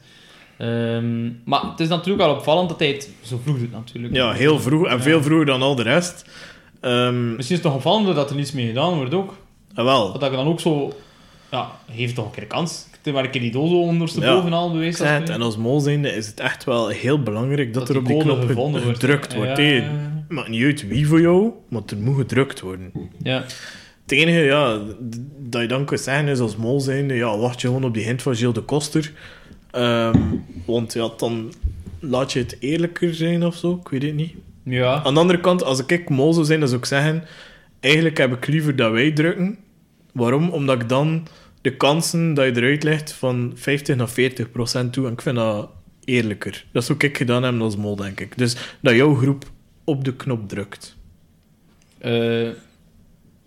Ehm, 0.58 1.24
maar 1.46 1.62
het 1.62 1.80
is 1.80 1.88
natuurlijk 1.88 2.26
wel 2.26 2.36
opvallend 2.36 2.70
dat 2.70 2.80
hij 2.80 2.88
het 2.88 3.10
zo 3.22 3.40
vroeg 3.44 3.58
doet, 3.60 3.72
natuurlijk. 3.72 4.14
Ja, 4.14 4.32
heel 4.32 4.60
vroeg. 4.60 4.88
En 4.88 5.02
veel 5.02 5.24
vroeger 5.24 5.46
dan 5.46 5.62
al 5.62 5.76
de 5.76 5.84
rest. 5.84 6.26
Ehm 6.82 7.36
Misschien 7.36 7.40
is 7.40 7.50
het 7.50 7.62
toch 7.62 7.74
opvallender 7.76 8.16
dat 8.16 8.30
er 8.30 8.36
niets 8.36 8.52
mee 8.52 8.68
gedaan 8.68 8.94
wordt 8.96 9.14
ook. 9.14 9.36
ah, 9.74 9.86
wel. 9.86 10.12
Dat 10.20 10.24
ik 10.24 10.32
dan 10.38 10.48
ook 10.48 10.60
zo... 10.60 10.94
Ja, 11.52 11.72
heeft 11.92 12.16
toch 12.16 12.26
een 12.26 12.32
keer 12.32 12.48
kans. 12.48 12.86
Maar 13.14 13.24
een 13.24 13.30
keer 13.30 13.42
die 13.42 13.52
zo 13.52 13.60
ondersteboven 13.60 14.50
Ja. 14.50 14.56
al 14.56 14.72
bewezen. 14.72 15.22
Ik 15.22 15.30
en 15.30 15.42
als 15.42 15.58
mol 15.58 15.80
zijnde 15.80 16.10
is 16.16 16.28
het 16.28 16.40
echt 16.40 16.64
wel 16.64 16.88
heel 16.88 17.24
belangrijk 17.24 17.74
dat, 17.74 17.90
er 17.90 17.98
op 17.98 18.06
die 18.06 18.18
knop 18.18 18.46
gedrukt 18.84 19.34
wordt. 19.36 19.58
Ja. 19.58 19.84
Maakt 20.34 20.50
niet 20.50 20.64
uit 20.64 20.88
wie 20.88 21.08
voor 21.08 21.22
jou, 21.22 21.52
maar 21.70 21.82
er 21.86 21.98
moet 21.98 22.18
gedrukt 22.18 22.60
worden. 22.60 22.92
Ja. 23.22 23.46
Het 24.02 24.12
enige 24.12 24.40
ja, 24.40 24.82
dat 25.40 25.62
je 25.62 25.68
dan 25.68 25.86
kunt 25.86 26.00
zeggen 26.00 26.28
is 26.28 26.40
als 26.40 26.56
mol 26.56 26.80
zijnde, 26.80 27.14
ja, 27.14 27.38
wacht 27.38 27.62
je 27.62 27.68
gewoon 27.68 27.84
op 27.84 27.94
die 27.94 28.04
hint 28.04 28.22
van 28.22 28.36
Gilles 28.36 28.54
de 28.54 28.62
Koster. 28.62 29.12
Ehm, 29.72 30.18
want 30.66 30.94
ja, 30.94 31.10
dan 31.18 31.54
laat 32.00 32.34
je 32.34 32.40
het 32.40 32.58
eerlijker 32.60 33.16
zijn 33.16 33.46
of 33.46 33.56
zo, 33.56 33.80
ik 33.84 33.90
weet 33.90 34.04
het 34.04 34.14
niet. 34.14 34.34
Ja. 34.64 35.04
Aan 35.04 35.14
de 35.14 35.20
andere 35.20 35.40
kant, 35.40 35.64
als 35.64 35.86
ik 35.86 36.10
mol 36.10 36.34
zou 36.34 36.46
zijn, 36.46 36.60
dan 36.60 36.68
zou 36.68 36.80
ik 36.80 36.88
zeggen, 36.88 37.24
eigenlijk 37.80 38.18
heb 38.18 38.34
ik 38.34 38.48
liever 38.48 38.76
dat 38.76 38.92
wij 38.92 39.12
drukken. 39.12 39.58
Waarom? 40.12 40.50
Omdat 40.50 40.82
ik 40.82 40.90
dan 40.90 41.28
de 41.62 41.78
kansen 41.78 42.34
dat 42.34 42.46
je 42.46 42.56
eruit 42.56 42.84
legt 42.84 43.12
van 43.12 43.52
50 43.56 43.96
naar 43.96 44.10
40 44.10 44.52
procent 44.52 44.94
toe, 44.94 45.06
en 45.06 45.12
ik 45.14 45.22
vind 45.22 45.36
dat 45.36 45.70
eerlijker. 46.06 46.66
Dat 46.72 46.84
zou 46.84 46.98
ik 47.02 47.18
gedaan 47.18 47.44
hebben 47.44 47.62
als 47.62 47.78
mol, 47.78 47.96
denk 47.96 48.20
ik. 48.20 48.38
Dus 48.38 48.56
dat 48.82 48.96
jouw 48.96 49.16
groep 49.16 49.52
op 49.84 50.04
de 50.06 50.14
knop 50.16 50.50
drukt. 50.50 50.96
Eh, 51.98 52.44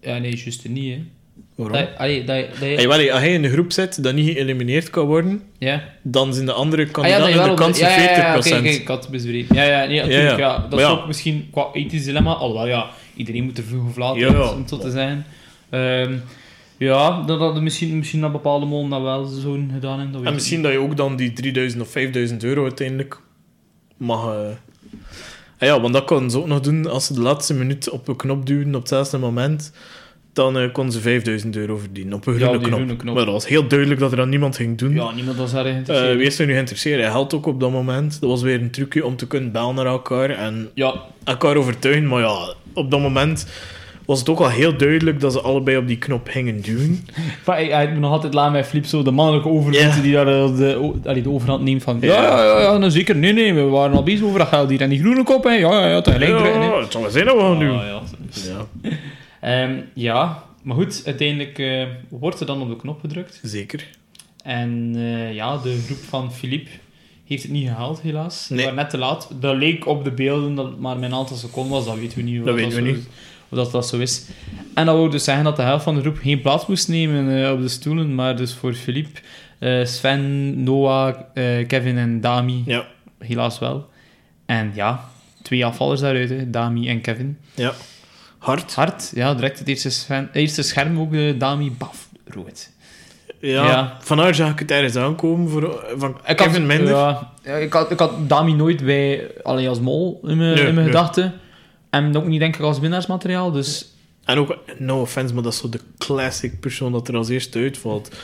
ja, 0.01 0.19
nee, 0.19 0.37
juist 0.37 0.69
niet, 0.69 0.95
hè. 0.95 1.03
Waarom? 1.55 1.77
Dat, 1.77 1.89
allee, 1.97 2.25
dat, 2.25 2.37
dat, 2.49 2.59
je- 2.59 2.65
Hey, 2.65 2.89
wel, 2.89 3.11
als 3.11 3.21
hij 3.21 3.33
in 3.33 3.43
de 3.43 3.51
groep 3.51 3.73
zit 3.73 4.03
dat 4.03 4.15
niet 4.15 4.33
geëlimineerd 4.33 4.91
kan 4.91 5.07
worden, 5.07 5.43
ja. 5.59 5.83
dan 6.03 6.35
zijn 6.35 6.47
de 6.47 6.53
andere 6.53 6.83
Ah, 6.83 6.89
ja, 6.89 6.93
kandidaten 6.93 7.35
wel 7.37 7.49
de 7.49 7.55
kans 7.63 7.79
ja, 7.79 7.89
ja, 7.89 7.95
ja, 7.95 8.01
40 8.01 8.17
ja, 8.17 8.23
oké, 8.31 8.33
procent. 8.33 8.61
oké, 8.61 8.69
ik 8.69 8.89
had 8.89 9.09
het. 9.11 9.23
Ja, 9.49 9.63
ja, 9.63 9.87
nee, 9.87 9.97
natuurlijk, 10.01 10.13
Ja, 10.13 10.21
ja, 10.23 10.39
ja. 10.39 10.59
Dat 10.59 10.71
Maar 10.71 10.79
is 10.79 10.85
ja. 10.87 10.91
ook 10.91 11.07
misschien 11.07 11.49
qua 11.51 11.69
ethisch 11.73 12.05
dilemma, 12.05 12.33
alhoewel, 12.33 12.67
ja, 12.67 12.91
iedereen 13.17 13.45
moet 13.45 13.59
er 13.59 13.65
vroeg 13.65 13.89
of 13.89 13.97
laat 13.97 14.17
Ja, 14.17 14.33
ja. 14.33 14.53
om 14.53 14.69
zo 14.69 14.79
te 14.79 14.91
zijn. 14.91 15.25
Ehm, 15.71 16.17
ja, 16.77 17.23
dat 17.23 17.39
dat 17.39 17.61
misschien, 17.63 17.99
misschien 17.99 18.21
dat 18.21 18.33
bepaalde 18.33 18.67
molen 18.67 18.91
dat 18.91 19.03
wel 19.03 19.25
zo 19.25 19.59
gedaan 19.73 19.99
hebben. 20.01 20.25
En 20.27 20.35
misschien 20.35 20.63
dat 20.63 20.73
je 20.73 20.79
ook 20.79 20.97
dan 20.97 21.17
die 21.17 21.33
3000 21.33 21.83
of 21.83 21.89
5000 21.91 22.45
euro 22.45 22.63
uiteindelijk 22.63 23.21
mag... 23.97 24.25
eh, 24.35 24.49
ah 25.59 25.69
ja, 25.69 25.81
want 25.81 25.93
dat 25.95 26.05
kon 26.05 26.31
ze 26.31 26.39
ook 26.39 26.47
nog 26.47 26.61
doen 26.61 26.87
als 26.91 27.07
ze 27.07 27.13
de 27.15 27.21
laatste 27.21 27.55
minuut 27.55 27.91
op 27.91 28.09
een 28.09 28.17
knop 28.17 28.47
duwen 28.47 28.75
op 28.75 28.81
hetzelfde 28.81 29.19
moment. 29.19 29.73
Dan 30.33 30.59
eh 30.59 30.73
kon 30.73 30.93
ze 30.93 31.01
5000 31.01 31.57
euro 31.57 31.77
verdienen 31.77 32.13
op 32.15 32.27
een 32.27 32.35
groene, 32.35 32.59
knop. 32.59 32.73
groene 32.73 32.97
knop. 32.97 33.15
Maar 33.15 33.25
dat 33.25 33.35
was 33.35 33.47
heel 33.49 33.69
duidelijk 33.69 34.01
dat 34.01 34.11
er 34.11 34.17
dan 34.17 34.29
niemand 34.29 34.57
ging 34.57 34.79
doen. 34.79 34.95
Ja, 34.95 35.11
niemand 35.13 35.37
was 35.37 35.53
daarin 35.53 35.73
Eh, 35.73 35.77
geïnteresseerd. 35.85 36.17
wie 36.19 36.27
is 36.27 36.39
er 36.39 36.47
nu 36.47 36.53
geïnteresseerd? 36.53 37.01
Hij 37.01 37.11
helpt 37.11 37.35
ook 37.35 37.47
op 37.47 37.61
dat 37.61 37.71
moment. 37.71 38.21
Dat 38.21 38.31
was 38.31 38.43
weer 38.43 38.61
een 38.61 38.71
trucje 38.71 39.07
om 39.07 39.17
te 39.17 39.27
kunnen 39.27 39.53
bellen 39.53 39.75
naar 39.75 39.87
elkaar 39.87 40.31
en 40.31 40.71
Ja, 40.75 40.95
elkaar 41.25 41.57
overtuigen. 41.57 42.07
Maar 42.07 42.21
ja, 42.21 42.55
op 42.73 42.91
dat 42.91 43.01
moment 43.01 43.47
was 44.07 44.19
het 44.19 44.29
ook 44.29 44.39
al 44.41 44.49
heel 44.51 44.77
duidelijk 44.77 45.21
dat 45.21 45.33
ze 45.33 45.41
allebei 45.41 45.77
op 45.77 45.87
die 45.87 45.99
knop 45.99 46.29
gingen 46.29 46.61
duwen. 46.63 47.07
Maar 47.47 47.63
ik, 47.63 47.83
ik 47.83 47.91
moet 47.91 48.01
nog 48.01 48.11
altijd 48.13 48.35
laten 48.35 48.53
met 48.53 48.67
Flip, 48.67 48.85
zo 48.85 49.03
de 49.03 49.11
mannelijke 49.11 49.49
overheid 49.49 49.95
Ja. 49.95 50.01
die 50.03 50.13
daar 50.13 50.27
eh, 50.29 50.57
de, 50.57 50.93
allee, 51.05 51.23
de 51.23 51.31
overhand 51.31 51.63
neemt 51.63 51.83
van... 51.83 51.99
Ja, 52.01 52.23
Ja. 52.23 52.45
ja, 52.45 52.61
ja, 52.61 52.77
nou 52.79 52.91
zeker. 52.91 53.17
Nee, 53.17 53.33
nee, 53.33 53.55
we 53.55 53.63
waren 53.63 53.97
al 53.97 54.03
bezig 54.03 54.25
over 54.25 54.39
dat 54.39 54.49
geld 54.49 54.71
hier. 54.71 54.81
En 54.81 54.89
die 54.89 54.99
groene 55.01 55.23
kop, 55.23 55.45
hè. 55.45 55.51
Ja, 55.53 55.81
ja, 55.81 55.89
ja, 55.89 56.01
tegelijk 56.01 56.39
drukken. 56.39 56.63
Ja, 56.63 56.81
het 56.81 56.93
zal 56.93 57.01
wel 57.01 57.11
zijn 57.11 57.25
dat 57.27 57.35
we 57.35 57.41
gaan 57.41 57.59
doen. 57.59 57.79
Ah, 57.79 57.87
ja. 57.87 58.01
Ja, 58.31 58.67
Ehm, 59.41 59.75
ja, 59.95 60.43
maar 60.63 60.77
goed, 60.77 61.03
uiteindelijk 61.07 61.59
eh, 61.59 61.85
wordt 62.09 62.41
er 62.41 62.47
dan 62.47 62.61
op 62.63 62.69
de 62.69 62.77
knop 62.77 63.01
gedrukt. 63.01 63.41
zeker. 63.43 63.87
En 64.45 64.93
eh, 64.97 65.35
ja, 65.35 65.57
de 65.57 65.83
groep 65.87 65.99
van 66.09 66.33
Philippe 66.33 66.71
heeft 67.27 67.43
het 67.43 67.53
niet 67.53 67.69
gehaald, 67.69 68.01
helaas. 68.01 68.49
Nee. 68.49 68.61
waren 68.61 68.77
net 68.77 68.91
te 68.91 68.99
laat. 68.99 69.29
Dat 69.41 69.57
leek 69.57 69.87
op 69.87 70.05
de 70.05 70.11
beelden 70.11 70.55
dat 70.55 70.67
het 70.67 70.81
maar 70.81 70.97
met 70.99 71.11
een 71.11 71.17
aantal 71.17 71.37
seconden 71.37 71.73
was. 71.73 71.85
Dat 71.85 71.99
weten 71.99 72.17
we 72.19 72.23
niet. 72.25 72.37
hoe 72.37 72.47
Dat 72.47 72.55
weten 72.55 72.83
we 72.83 72.91
niet. 72.91 73.09
Of 73.49 73.59
dat, 73.59 73.71
dat 73.71 73.87
zo 73.89 73.99
is. 73.99 74.25
En 74.75 74.87
dat 74.87 74.95
wou 74.97 75.11
dus 75.11 75.25
zeggen 75.25 75.45
dat 75.45 75.57
de 75.57 75.63
helft 75.63 75.85
van 75.85 75.95
de 75.95 76.01
groep 76.01 76.19
geen 76.23 76.41
plaats 76.41 76.67
moest 76.67 76.89
nemen 76.89 77.45
eh, 77.45 77.53
op 77.53 77.61
de 77.61 77.69
stoelen. 77.69 78.15
Maar 78.15 78.37
dus 78.37 78.55
voor 78.55 78.75
Philippe, 78.75 79.21
eh, 79.59 79.85
Sven, 79.85 80.63
Noah, 80.63 81.15
eh, 81.35 81.67
Kevin 81.67 81.99
en 81.99 82.21
Dami 82.21 82.63
Ja, 82.67 82.87
helaas 83.19 83.59
wel. 83.59 83.89
En 84.47 84.71
ja, 84.75 85.05
twee 85.43 85.65
afvallers 85.67 86.01
daaruit, 86.01 86.29
hè, 86.29 86.51
Dami 86.51 86.89
en 86.89 87.01
Kevin. 87.01 87.39
ja. 87.55 87.73
Hard. 88.39 88.75
Hard, 88.75 89.11
ja, 89.15 89.35
direct 89.35 89.59
het 89.59 89.69
eerste, 89.69 89.91
Sven, 89.91 90.29
eerste 90.33 90.63
scherm 90.63 91.01
ook, 91.01 91.11
de 91.11 91.35
Dami, 91.39 91.73
baf, 91.79 92.09
rood. 92.25 92.71
Ja, 93.41 93.65
Ja. 93.65 93.97
vandaar 94.01 94.35
zag 94.35 94.51
ik 94.51 94.59
het 94.59 94.71
ergens 94.71 94.97
aankomen 94.97 95.49
voor, 95.49 95.85
van 95.97 96.19
Ik 96.27 96.37
Kevin 96.37 96.53
had, 96.53 96.63
minder. 96.77 96.89
Ja, 96.95 97.33
ja, 97.45 97.55
ik, 97.55 97.73
had, 97.73 97.91
ik 97.91 97.99
had 97.99 98.29
Dami 98.29 98.53
nooit 98.55 98.85
bij, 98.85 99.31
alleen 99.43 99.69
als 99.69 99.81
mol 99.81 100.21
in 100.23 100.37
mijn, 100.37 100.55
Nee, 100.55 100.67
in 100.67 100.75
mijn 100.75 100.77
nee. 100.77 100.85
gedachten. 100.87 101.35
En 101.97 102.17
ook 102.17 102.27
niet 102.27 102.41
denk 102.41 102.55
ik 102.57 102.61
als 102.61 102.79
winnaarsmateriaal, 102.79 103.51
dus... 103.51 103.95
En 104.25 104.39
ook, 104.39 104.59
no 104.79 105.01
offense, 105.01 105.35
maar 105.35 105.43
dat 105.43 105.53
is 105.53 105.59
zo 105.59 105.69
de 105.69 105.81
classic 105.99 106.61
persoon 106.61 106.93
dat 106.93 107.09
er 107.09 107.17
als 107.17 107.29
eerste 107.29 107.59
uitvalt. 107.59 108.17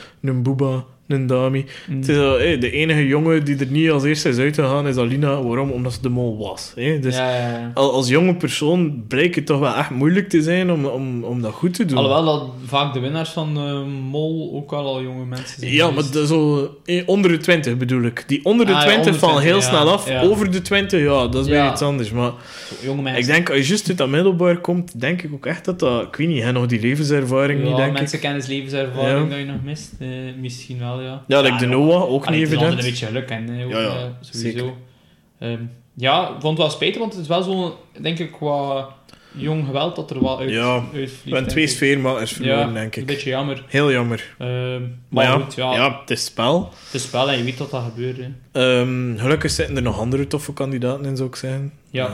Een 1.13 1.27
Dami. 1.27 1.65
mm, 1.89 1.97
Het 1.97 2.09
is 2.09 2.17
al, 2.17 2.39
hé, 2.39 2.59
de 2.59 2.71
enige 2.71 3.07
jongen 3.07 3.45
die 3.45 3.57
er 3.59 3.67
niet 3.71 3.91
als 3.91 4.05
eerste 4.05 4.29
is 4.29 4.39
uitgegaan 4.39 4.87
is 4.89 4.97
Alina. 4.97 5.43
Waarom? 5.43 5.71
Omdat 5.71 5.93
ze 5.93 5.99
de 6.03 6.09
mol 6.09 6.39
was. 6.39 6.73
Dus 7.01 7.17
ja, 7.17 7.31
ja, 7.37 7.49
ja. 7.49 7.71
al- 7.75 7.93
als 7.93 8.09
jonge 8.09 8.35
persoon 8.35 9.05
blijkt 9.09 9.35
het 9.35 9.47
toch 9.47 9.59
wel 9.61 9.75
echt 9.75 9.91
moeilijk 9.91 10.29
te 10.29 10.43
zijn 10.43 10.71
om, 10.73 10.85
om, 10.85 11.25
om 11.25 11.43
dat 11.43 11.53
goed 11.53 11.75
te 11.75 11.85
doen. 11.85 11.97
Alhoewel 11.99 12.25
dat 12.25 12.49
vaak 12.67 12.95
de 12.95 13.01
winnaars 13.01 13.31
van 13.31 13.55
de 13.55 13.85
mol 14.11 14.51
ook 14.55 14.71
wel 14.71 14.87
al 14.87 15.03
jonge 15.03 15.25
mensen 15.25 15.61
zijn 15.61 15.73
Ja, 15.73 15.91
maar 15.91 16.05
de, 16.13 16.27
zo, 16.27 16.71
eh, 16.85 17.03
onder 17.07 17.31
de 17.31 17.39
20 17.39 17.77
bedoel 17.77 18.03
ik. 18.03 18.25
Die 18.27 18.45
onder 18.45 18.67
de 18.67 18.73
Ah, 18.75 18.79
ja, 18.79 18.85
20 18.87 19.05
onder 19.07 19.21
vallen 19.21 19.41
20, 19.43 19.61
heel 19.63 19.71
snel 19.71 19.93
af. 19.93 20.11
Over 20.31 20.51
de 20.51 20.63
20, 20.63 21.01
ja, 21.01 21.27
dat 21.29 21.45
is 21.45 21.51
weer 21.51 21.71
iets 21.71 21.83
anders. 21.83 22.11
Maar 22.11 22.31
jonge 22.83 23.03
mensen. 23.03 23.21
ik 23.21 23.27
denk, 23.27 23.51
als 23.51 23.59
je 23.59 23.67
juist 23.67 23.89
uit 23.89 23.99
dat 23.99 24.09
middelbaar 24.09 24.57
komt, 24.61 25.01
denk 25.01 25.23
ik 25.23 25.31
ook 25.35 25.47
echt 25.47 25.65
dat 25.65 25.79
dat... 25.79 26.03
Ik 26.03 26.17
weet 26.17 26.29
niet, 26.29 26.43
hè, 26.43 26.53
nog 26.53 26.67
die 26.67 26.81
levenservaring 26.81 27.63
niet, 27.63 27.77
denk 27.77 27.93
ik. 27.93 27.99
mensenkennis, 27.99 28.47
levenservaring 28.47 29.29
dat 29.31 29.39
je 29.39 29.45
nog 29.45 29.63
mist. 29.65 29.91
Eh, 29.99 30.09
misschien 30.41 30.79
wel, 30.79 31.02
ja. 31.03 31.25
Ja, 31.27 31.41
like 31.41 31.57
de 31.57 31.67
Noah, 31.67 32.03
ook 32.11 32.31
niet 32.31 32.41
het 32.41 32.51
is 32.53 32.57
altijd 32.59 32.73
evident. 32.73 32.79
een 32.85 32.91
beetje 32.91 33.07
geluk 33.07 33.31
en 33.31 33.65
ook, 33.65 33.71
Ja, 33.73 33.81
ja, 33.81 33.89
eh, 33.89 34.05
sowieso. 34.21 34.77
Ehm, 35.39 35.59
ja, 35.95 36.23
ik 36.23 36.29
vond 36.41 36.43
het 36.43 36.59
wel 36.59 36.71
spijtig, 36.71 36.99
want 37.01 37.13
het 37.13 37.23
is 37.23 37.29
wel 37.29 37.43
zo'n, 37.43 37.73
denk 38.01 38.19
ik, 38.19 38.33
qua 38.33 38.89
jong 39.35 39.67
geweld 39.67 39.97
dat 39.97 40.11
er 40.11 40.23
wel 40.23 40.39
uit, 40.39 40.51
Ja, 40.51 40.83
uitvliegt. 40.95 41.49
Twee 41.49 41.65
ik. 41.65 41.71
sfeermakers 41.71 42.33
verloren, 42.33 42.59
ja, 42.67 42.73
denk 42.73 42.95
een 42.97 43.01
ik. 43.01 43.07
beetje 43.09 43.31
jammer. 43.31 43.65
Heel 43.69 43.91
jammer. 43.93 44.35
Ehm, 44.39 44.49
Maar 44.81 44.89
maar 45.09 45.25
ja, 45.25 45.31
goed, 45.33 45.55
ja, 45.55 45.75
ja. 45.75 46.01
het 46.01 46.11
is 46.11 46.25
spel. 46.25 46.73
het 46.85 46.95
is 46.95 47.03
spel 47.03 47.31
en 47.31 47.39
je 47.39 47.45
weet 47.45 47.59
dat 47.59 47.71
dat 47.71 47.83
gebeurt. 47.83 48.19
Ehm, 48.53 49.17
gelukkig 49.19 49.51
zitten 49.51 49.77
er 49.77 49.83
nog 49.83 49.99
andere 49.99 50.27
toffe 50.27 50.53
kandidaten 50.53 51.05
in, 51.05 51.17
zou 51.17 51.29
ik 51.29 51.37
zeggen. 51.37 51.73
Ja. 51.91 52.11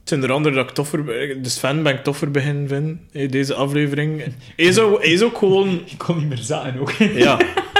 Het 0.00 0.10
zijn 0.10 0.22
er 0.22 0.32
anderen 0.32 0.58
dat 0.58 0.68
ik 0.68 0.74
toffer... 0.74 1.04
De 1.42 1.48
Sven 1.48 1.82
ben 1.82 1.94
ik 1.94 2.04
toffer 2.04 2.30
beginnen 2.30 2.68
vinden, 2.68 3.00
in 3.12 3.28
deze 3.30 3.54
aflevering. 3.54 4.20
Hij 4.20 4.32
is 4.66 4.78
ook, 4.78 5.02
is 5.02 5.22
ook 5.22 5.38
gewoon... 5.38 5.68
Ik 5.86 5.98
kon 5.98 6.18
niet 6.18 6.28
meer 6.28 6.38
zagen 6.38 6.80
ook. 6.80 6.90
Ja, 6.92 7.38
Eh, 7.38 7.46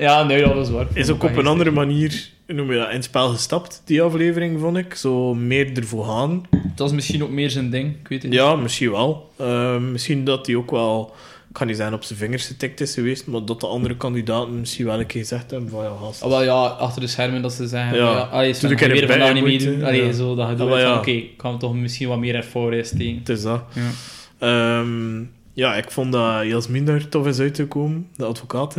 ja, 0.00 0.24
nee, 0.24 0.42
dat 0.42 0.56
is 0.56 0.70
waar. 0.70 0.86
is 0.94 1.10
ook 1.10 1.22
op 1.22 1.36
een 1.36 1.46
andere 1.46 1.70
manier 1.70 2.30
noem 2.46 2.72
je 2.72 2.78
dat, 2.78 2.88
in 2.88 2.94
het 2.94 3.04
spel 3.04 3.28
gestapt, 3.28 3.82
die 3.84 4.02
aflevering, 4.02 4.60
vond 4.60 4.76
ik. 4.76 4.94
Zo 4.94 5.34
meer 5.34 5.76
ervoor 5.76 6.04
gaan. 6.04 6.42
Dat 6.74 6.88
is 6.88 6.94
misschien 6.94 7.22
ook 7.22 7.30
meer 7.30 7.50
zijn 7.50 7.70
ding, 7.70 7.94
ik 8.00 8.08
weet 8.08 8.22
het 8.22 8.30
niet. 8.30 8.40
Ja, 8.40 8.56
misschien 8.56 8.90
wel. 8.90 9.30
Eh, 9.36 9.76
misschien 9.78 10.24
dat 10.24 10.46
hij 10.46 10.56
ook 10.56 10.70
wel... 10.70 11.14
Ik 11.48 11.58
kan 11.58 11.66
niet 11.66 11.76
zijn 11.76 11.94
op 11.94 12.02
zijn 12.04 12.18
vingers 12.18 12.46
getikt 12.46 12.80
is 12.80 12.94
geweest, 12.94 13.26
maar 13.26 13.44
dat 13.44 13.60
de 13.60 13.66
andere 13.66 13.96
kandidaten 13.96 14.58
misschien 14.60 14.84
wel 14.86 15.00
een 15.00 15.06
keer 15.06 15.20
gezegd 15.20 15.50
hebben 15.50 15.70
van 15.70 15.84
ja, 15.84 15.90
gast. 16.00 16.22
Ah, 16.22 16.28
wel 16.28 16.42
ja, 16.42 16.52
achter 16.64 17.00
de 17.00 17.06
schermen 17.06 17.42
dat 17.42 17.52
ze 17.52 17.66
zeggen, 17.66 17.96
Ja. 17.96 18.04
ja, 18.04 18.10
ja 18.16 18.18
allee, 18.22 18.50
Toen 18.50 18.54
Sven, 18.54 18.70
ik 18.70 18.78
ga 18.78 18.84
er 18.84 18.92
weer 18.92 19.00
erbij 19.00 19.16
vandaag 19.18 19.34
niet 19.34 19.44
moeten, 19.44 19.68
meedoen. 19.68 19.86
Allee, 19.86 20.04
ja. 20.04 20.12
zo 20.12 20.34
dat 20.34 20.46
je 20.48 20.52
Ah, 20.52 20.58
doet 20.58 20.78
ja. 20.78 20.98
oké, 20.98 21.10
ik 21.10 21.36
kan 21.36 21.58
toch 21.58 21.74
misschien 21.74 22.08
wat 22.08 22.18
meer 22.18 22.34
ervaring 22.34 22.86
steken. 22.86 23.18
Het 23.18 23.28
is 23.28 23.42
dat. 23.42 23.62
Ja. 23.72 23.90
Ehm, 24.38 25.20
ja, 25.52 25.74
ik 25.74 25.90
vond 25.90 26.12
dat 26.12 26.44
Jasmin 26.44 26.84
daar 26.84 27.08
tof 27.08 27.26
is 27.26 27.38
uitgekomen, 27.38 28.08
de 28.16 28.24
advocaat. 28.24 28.76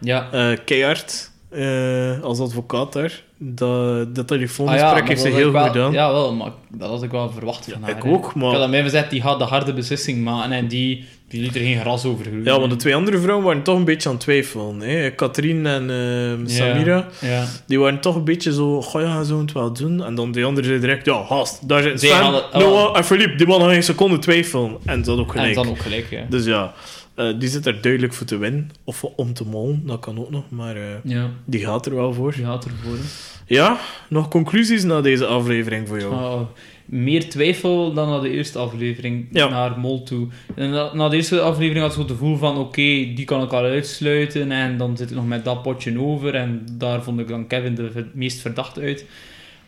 Ja. 0.00 0.32
Eh 0.32 0.58
keihard 0.64 1.30
eh, 1.48 2.20
als 2.22 2.40
advocaat 2.40 2.92
daar. 2.92 3.22
Dat, 3.40 4.14
dat 4.14 4.16
Ah 4.18 4.24
telefoongesprek 4.24 4.92
maar 4.92 5.06
heeft 5.08 5.20
ze 5.20 5.28
dat 5.28 5.36
heel 5.36 5.52
had 5.52 5.62
goed 5.62 5.72
gedaan. 5.72 5.92
Ja, 5.92 6.12
wel, 6.12 6.34
maar 6.34 6.50
dat 6.68 6.88
had 6.90 7.02
ik 7.02 7.10
wel 7.10 7.30
verwacht 7.30 7.64
van 7.72 7.82
haar. 7.82 7.90
ik 7.96 8.04
ook, 8.04 8.34
maar- 8.34 8.46
Ik 8.48 8.52
had 8.54 8.62
aan 8.62 8.70
mij 8.70 8.82
gezegd, 8.82 9.10
die 9.10 9.22
gaat 9.22 9.38
de 9.38 9.44
harde 9.44 9.72
beslissing 9.72 10.24
maken 10.24 10.52
en 10.52 10.68
die, 10.68 11.04
die 11.28 11.40
liet 11.42 11.54
er 11.54 11.60
geen 11.60 11.80
gras 11.80 12.04
over 12.04 12.24
groeien. 12.24 12.44
Ja, 12.44 12.58
want 12.58 12.70
de 12.70 12.76
twee 12.76 12.94
andere 12.94 13.18
vrouwen 13.18 13.46
waren 13.46 13.62
toch 13.62 13.76
een 13.76 13.84
beetje 13.84 14.08
aan 14.08 14.14
het 14.14 14.24
twijfelen. 14.24 14.80
Hè? 14.80 15.10
Katrien 15.10 15.66
en 15.66 15.90
ehm. 15.90 16.46
Samira, 16.46 17.06
Ja. 17.20 17.44
die 17.66 17.80
waren 17.80 18.00
toch 18.00 18.14
een 18.16 18.24
beetje 18.24 18.52
zo... 18.52 18.82
Goh, 18.82 19.02
ja, 19.02 19.22
zo 19.22 19.40
het 19.40 19.52
wel 19.52 19.72
doen. 19.72 20.04
En 20.04 20.14
dan 20.14 20.32
die 20.32 20.44
andere 20.44 20.66
zei 20.66 20.80
direct... 20.80 21.06
Ja, 21.06 21.24
gast, 21.24 21.68
daar 21.68 21.82
zit 21.82 22.10
hadden- 22.10 22.42
oh. 22.44 22.54
Noah 22.58 22.96
en 22.96 23.04
Philippe. 23.04 23.36
Die 23.36 23.46
man 23.46 23.60
had 23.60 23.70
geen 23.70 23.82
seconde 23.82 24.18
twijfelen. 24.18 24.76
En 24.84 25.02
dat 25.02 25.18
ook 25.18 25.26
En 25.34 25.38
gelijk. 25.38 25.54
dan 25.54 25.68
ook 25.68 25.78
gelijk, 25.78 26.06
ja. 26.10 26.20
Dus 26.28 26.44
ja, 26.44 26.72
eh, 27.18 27.38
die 27.38 27.48
zit 27.48 27.66
er 27.66 27.80
duidelijk 27.82 28.12
voor 28.12 28.26
te 28.26 28.36
winnen. 28.36 28.70
Of 28.84 29.04
om 29.04 29.32
te 29.34 29.44
molen, 29.46 29.82
dat 29.86 30.00
kan 30.00 30.18
ook 30.18 30.30
nog. 30.30 30.44
Maar 30.50 30.76
eh, 30.76 30.82
Ja, 31.04 31.30
die 31.44 31.60
gaat 31.64 31.86
er 31.86 31.94
wel 31.94 32.12
voor. 32.14 32.32
die 32.32 32.44
gaat 32.44 32.64
ervoor. 32.64 32.92
hè. 32.96 33.02
Ja, 33.46 33.78
nog 34.08 34.28
conclusies 34.28 34.84
na 34.84 35.00
deze 35.00 35.26
aflevering 35.26 35.88
voor 35.88 36.00
jou? 36.00 36.12
Oh, 36.14 36.40
meer 36.84 37.28
twijfel 37.28 37.92
dan 37.92 38.08
na 38.08 38.18
de 38.20 38.30
eerste 38.30 38.58
aflevering 38.58 39.26
Ja. 39.32 39.48
naar 39.48 39.78
Mol 39.78 40.02
toe. 40.02 40.26
En 40.54 40.70
na, 40.70 40.94
na 40.94 41.08
de 41.08 41.16
eerste 41.16 41.40
aflevering 41.40 41.84
had 41.84 41.92
ik 41.92 41.98
het 41.98 42.10
gevoel 42.10 42.36
van, 42.36 42.56
oké, 42.58 42.82
die 42.82 43.24
kan 43.24 43.42
ik 43.42 43.52
al 43.52 43.64
uitsluiten 43.64 44.52
en 44.52 44.76
dan 44.76 44.96
zit 44.96 45.10
ik 45.10 45.16
nog 45.16 45.26
met 45.26 45.44
dat 45.44 45.62
potje 45.62 46.00
over 46.00 46.34
en 46.34 46.66
daar 46.72 47.02
vond 47.02 47.20
ik 47.20 47.28
dan 47.28 47.46
Kevin 47.46 47.74
de 47.74 47.90
ver- 47.90 48.08
meest 48.12 48.40
verdacht 48.40 48.78
uit. 48.78 49.04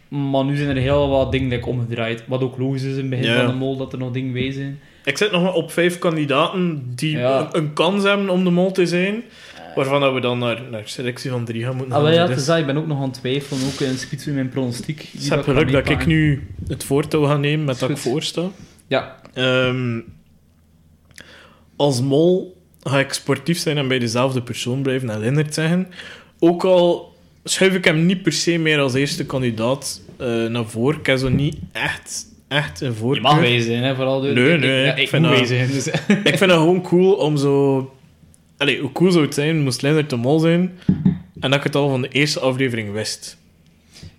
Maar 0.08 0.44
nu 0.44 0.56
zijn 0.56 0.68
er 0.76 0.82
heel 0.82 1.08
wat 1.08 1.32
dingen 1.32 1.48
like, 1.48 1.66
omgedraaid. 1.68 2.24
Wat 2.26 2.42
ook 2.42 2.58
logisch 2.58 2.82
is 2.82 2.92
in 2.94 3.00
het 3.00 3.10
begin 3.10 3.24
Ja. 3.26 3.36
van 3.36 3.46
de 3.46 3.58
mol, 3.58 3.76
dat 3.76 3.92
er 3.92 3.98
nog 3.98 4.12
dingen 4.12 4.32
bij 4.32 4.52
zijn. 4.52 4.80
Ik 5.04 5.16
zit 5.18 5.30
nog 5.30 5.42
maar 5.42 5.52
op 5.52 5.72
vijf 5.72 5.98
kandidaten 5.98 6.82
die 6.94 7.16
Ja. 7.18 7.40
een, 7.40 7.56
een 7.56 7.72
kans 7.72 8.04
hebben 8.04 8.28
om 8.28 8.44
de 8.44 8.50
mol 8.50 8.72
te 8.72 8.86
zijn. 8.86 9.22
Waarvan 9.74 10.00
dat 10.00 10.14
we 10.14 10.20
dan 10.20 10.38
naar, 10.38 10.62
naar 10.70 10.82
selectie 10.84 11.30
van 11.30 11.44
drie 11.44 11.64
gaan 11.64 11.76
moeten 11.76 11.94
gaan. 11.94 12.12
ja, 12.12 12.26
Dus- 12.26 12.48
ik 12.48 12.66
ben 12.66 12.76
ook 12.76 12.86
nog 12.86 12.98
aan 12.98 13.04
het 13.04 13.14
twijfelen, 13.14 13.66
ook 13.66 13.80
in 13.80 13.98
spits 13.98 14.26
in 14.26 14.34
mijn 14.34 14.48
pronostiek. 14.48 15.08
Ik 15.12 15.22
heb 15.22 15.42
geluk 15.42 15.72
dat 15.72 15.88
ik 15.88 16.06
nu 16.06 16.46
het 16.68 16.84
voortouw 16.84 17.24
ga 17.24 17.36
nemen 17.36 17.64
met 17.66 17.78
dat 17.78 17.90
ik 17.90 17.98
goed. 17.98 18.10
voor 18.10 18.22
sta. 18.22 18.42
Ja, 18.86 19.18
Ehm, 19.34 20.00
als 21.76 22.00
mol 22.00 22.56
ga 22.82 22.98
ik 22.98 23.12
sportief 23.12 23.58
zijn 23.58 23.78
en 23.78 23.88
bij 23.88 23.98
dezelfde 23.98 24.42
persoon 24.42 24.82
blijven 24.82 25.22
en 25.22 25.46
zeggen. 25.52 25.88
Ook 26.38 26.64
al 26.64 27.16
schuif 27.44 27.74
ik 27.74 27.84
hem 27.84 28.06
niet 28.06 28.22
per 28.22 28.32
se 28.32 28.58
meer 28.58 28.78
als 28.78 28.94
eerste 28.94 29.26
kandidaat 29.26 30.00
eh, 30.16 30.26
naar 30.46 30.66
voren. 30.66 30.98
Ik 30.98 31.06
heb 31.06 31.18
zo 31.18 31.28
niet 31.28 31.56
echt, 31.72 32.26
echt 32.50 32.80
een 32.80 32.94
voorkeur. 32.94 33.22
je 33.22 33.28
mag 33.28 33.38
wij 33.40 33.60
zijn, 33.60 33.82
hè, 33.82 33.94
vooral. 33.94 34.20
door- 34.22 34.32
Nee, 34.32 34.54
ik- 34.54 34.60
nee, 34.60 34.84
ja, 34.84 34.92
ik 34.92 34.98
ik, 34.98 35.08
vind 35.08 35.24
dat- 35.24 35.46
zijn. 35.46 35.66
Dus, 35.70 35.86
Ik 36.30 36.38
vind 36.38 36.40
het 36.40 36.50
gewoon 36.50 36.82
cool 36.82 37.12
om 37.12 37.36
zo... 37.36 37.94
Allee, 38.56 38.80
hoe 38.80 38.92
cool 38.92 39.10
zou 39.10 39.24
het 39.24 39.34
zijn, 39.34 39.62
moest 39.62 39.82
Lennart 39.82 40.10
de 40.10 40.16
mol 40.16 40.38
zijn 40.38 40.72
en 41.40 41.50
dat 41.50 41.54
ik 41.54 41.62
het 41.62 41.74
al 41.74 41.88
van 41.88 42.02
de 42.02 42.08
eerste 42.08 42.40
aflevering 42.40 42.92
wist. 42.92 43.36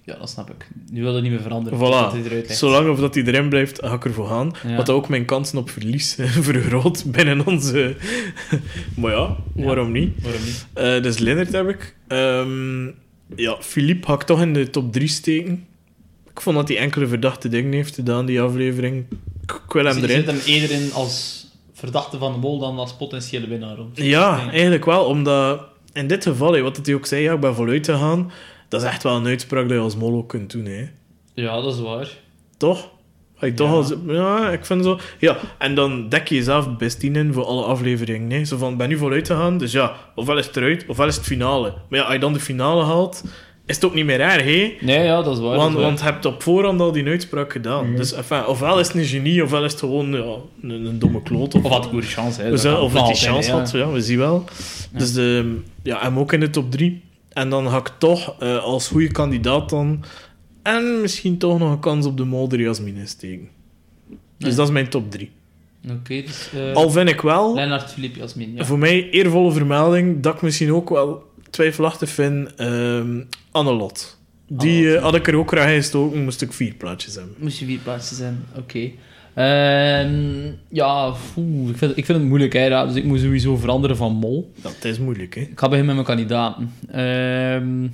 ja, 0.04 0.16
dat 0.18 0.30
snap 0.30 0.50
ik. 0.50 0.68
Nu 0.92 1.02
wil 1.02 1.14
het 1.14 1.24
niet 1.24 1.32
meer 1.32 1.42
veranderen. 1.42 1.80
Voilà. 1.80 2.52
Zolang 2.52 2.90
of 2.90 3.00
dat 3.00 3.16
hij 3.16 3.24
erin 3.24 3.50
blijft, 3.50 3.80
ga 3.84 3.94
ik 3.94 4.06
ervoor 4.06 4.28
gaan. 4.28 4.52
Ja. 4.68 4.76
Wat 4.76 4.90
ook 4.90 5.10
mijn 5.10 5.26
kansen 5.26 5.58
op 5.58 5.70
verlies 5.70 6.16
vergroot 6.42 7.04
binnen 7.12 7.46
onze... 7.48 7.96
maar 8.98 9.12
ja, 9.12 9.36
Ja. 9.56 9.64
waarom 9.66 9.92
niet? 9.92 10.10
Waarom 10.22 10.42
niet? 10.44 10.66
Eh, 10.74 11.02
dus 11.04 11.18
Lennart 11.18 11.52
heb 11.52 11.70
ik. 11.70 11.96
Ehm, 12.08 12.86
ja, 13.36 13.58
Philippe 13.60 14.08
ga 14.08 14.14
ik 14.14 14.24
toch 14.24 14.42
in 14.42 14.54
de 14.54 14.70
top 14.70 14.92
3 14.94 15.08
steken. 15.08 15.66
Ik 16.42 16.48
vond 16.48 16.60
dat 16.60 16.68
hij 16.68 16.78
enkele 16.78 17.08
verdachte 17.08 17.50
dingen 17.50 17.72
heeft 17.74 17.96
gedaan, 17.96 18.26
die 18.26 18.42
aflevering. 18.42 19.06
Ik, 19.44 19.60
wil 19.68 19.86
hem 19.86 19.94
Dus 19.94 20.10
je 20.10 20.10
erin. 20.10 20.26
zit 20.26 20.46
hem 20.46 20.54
eerder 20.56 20.72
in 20.72 20.94
als 20.94 21.46
verdachte 21.74 22.18
van 22.18 22.32
de 22.32 22.38
mol 22.38 22.60
dan 22.60 22.78
als 22.78 22.94
potentiële 22.94 23.48
winnaar. 23.48 23.78
Ja, 23.94 24.50
eigenlijk 24.50 24.86
wel, 24.86 25.06
omdat 25.06 25.62
in 25.94 26.08
dit 26.08 26.24
geval, 26.24 26.62
wat 26.62 26.80
hij 26.84 26.96
ook 26.96 27.06
zei, 27.06 27.22
ja, 27.22 27.34
ik 27.34 27.40
ben 27.40 27.56
voluit 27.56 27.84
te 27.84 27.94
gaan. 27.94 28.32
Dat 28.70 28.82
is 28.82 28.88
echt 28.88 29.04
wel 29.04 29.16
een 29.16 29.26
uitspraak 29.26 29.68
die 29.68 29.74
je 29.78 29.84
als 29.84 29.96
mol 29.96 30.14
ook 30.18 30.30
kunt 30.30 30.52
doen. 30.52 30.66
Hè. 30.66 30.90
Ja, 31.34 31.62
dat 31.62 31.74
is 31.74 31.80
waar. 31.80 32.10
Toch? 32.58 32.90
Ik 33.40 33.56
toch 33.56 33.70
Ja. 33.70 33.76
als... 33.76 33.94
Ja, 34.08 34.50
ik 34.50 34.66
vind 34.66 34.84
zo... 34.84 35.00
Ja, 35.20 35.38
en 35.58 35.76
dan 35.76 36.10
dek 36.10 36.28
je 36.28 36.36
jezelf 36.36 36.78
best 36.78 37.04
in 37.04 37.34
voor 37.34 37.46
alle 37.46 37.64
afleveringen. 37.64 38.32
Hè. 38.32 38.46
Zo 38.46 38.58
van, 38.58 38.78
ben 38.78 38.90
nu 38.90 38.98
voluit 38.98 39.26
te 39.26 39.34
gaan, 39.34 39.58
dus 39.58 39.72
ja, 39.72 39.96
ofwel 40.16 40.38
is 40.38 40.46
het 40.46 40.58
eruit, 40.58 40.86
ofwel 40.88 41.08
is 41.08 41.16
het 41.16 41.26
finale. 41.26 41.74
Maar 41.90 42.00
ja, 42.00 42.06
als 42.06 42.14
je 42.14 42.20
dan 42.20 42.34
de 42.34 42.40
finale 42.40 42.84
haalt, 42.84 43.24
is 43.72 43.76
het 43.76 43.86
ook 43.86 43.94
niet 43.94 44.06
meer 44.06 44.20
erg, 44.20 44.44
hè? 44.44 44.78
Nee, 44.86 45.04
ja, 45.04 45.22
dat 45.22 45.36
is 45.36 45.44
waar. 45.44 45.56
Want, 45.56 45.70
is 45.70 45.76
waar. 45.76 45.84
want 45.84 46.00
je 46.00 46.06
hebt 46.06 46.26
op 46.26 46.44
voorhand 46.44 46.82
al 46.82 46.92
die 46.92 47.06
uitspraak 47.06 47.52
gedaan. 47.52 47.88
Mhm. 47.88 47.96
Dus 47.96 48.14
enfin, 48.14 48.46
ofwel 48.46 48.80
is 48.80 48.88
het 48.88 48.96
een 48.96 49.06
genie, 49.06 49.44
ofwel 49.44 49.66
is 49.66 49.72
het 49.72 49.80
gewoon 49.80 50.12
ja, 50.12 50.36
een, 50.70 50.86
een 50.86 51.00
domme 51.00 51.22
kloot. 51.22 51.56
Of 51.56 51.70
had 51.70 51.86
ik 51.86 51.90
goede 51.90 52.08
chance, 52.08 52.42
hè. 52.42 52.50
Dus, 52.50 52.66
of 52.66 52.92
hij 52.92 53.02
altijd, 53.02 53.18
chance 53.18 53.52
had, 53.52 53.72
ja, 53.72 53.92
we 53.92 54.02
zien 54.02 54.18
wel. 54.18 54.44
Ja. 54.92 55.00
Dus 55.00 55.14
de, 55.14 55.58
ja, 55.84 56.00
hem 56.02 56.20
ook 56.20 56.34
in 56.34 56.40
de 56.40 56.50
top 56.50 56.72
3. 56.72 57.02
En 57.30 57.50
dan 57.50 57.70
ga 57.70 57.78
ik 57.78 57.92
toch 57.98 58.36
eh, 58.40 58.64
als 58.64 58.88
goede 58.88 59.12
kandidaat 59.12 59.70
dan... 59.70 60.04
En 60.64 61.02
misschien 61.02 61.38
toch 61.38 61.60
nog 61.60 61.72
een 61.72 61.80
kans 61.80 62.06
op 62.06 62.18
de 62.18 62.26
Molder 62.26 62.62
Jasmine 62.62 63.06
steken. 63.06 63.50
Dus 64.38 64.56
dat 64.56 64.68
is 64.68 64.74
mijn 64.74 64.90
top 64.90 65.12
3. 65.12 65.32
Oké, 65.90 66.22
dus... 66.22 66.50
eh 66.54 66.74
Al 66.74 66.90
vind 66.90 67.10
ik 67.10 67.22
wel, 67.22 67.54
Lennart, 67.54 67.92
Filip, 67.92 68.16
Jasmin, 68.16 68.54
ja. 68.56 68.66
voor 68.66 68.80
mij 68.80 69.10
eervolle 69.10 69.52
vermelding, 69.52 70.22
dat 70.24 70.36
ik 70.36 70.42
misschien 70.42 70.74
ook 70.74 70.90
wel 70.90 71.31
twijfelachtig 71.52 72.10
vind, 72.10 72.56
ehm 72.56 73.22
Annelot. 73.52 74.20
Die 74.48 74.78
Annelot, 74.78 74.98
eh, 74.98 75.04
had 75.04 75.16
ik 75.16 75.28
er 75.28 75.36
ook 75.36 75.52
graag 75.52 75.70
in 75.70 75.76
gestoken, 75.76 76.24
moest 76.24 76.42
ik 76.42 76.54
vier 76.54 76.74
plaatjes 76.74 77.16
hebben. 77.16 77.36
Moest 77.38 77.60
je 77.60 77.66
vier 77.66 77.80
plaatsen 77.80 78.16
zijn, 78.16 78.46
oké. 78.58 78.92
Ehm, 79.34 80.52
ja, 80.70 81.14
ik, 81.68 81.78
vind, 81.78 81.98
ik 81.98 82.06
vind 82.06 82.18
het 82.18 82.28
moeilijk, 82.28 82.54
hè. 82.54 82.88
Dus 82.88 82.96
ik 82.96 83.04
moet 83.04 83.20
sowieso 83.20 83.56
veranderen 83.56 83.98
van 83.98 84.14
mol. 84.14 84.54
Dat 84.62 84.84
is 84.84 85.00
moeilijk, 85.00 85.36
hè. 85.36 85.42
Ik 85.42 85.60
ga 85.60 85.70
beginnen 85.70 85.96
met 85.96 86.06
mijn 86.06 86.18
kandidaten. 86.18 86.74
Ehm 86.92 87.88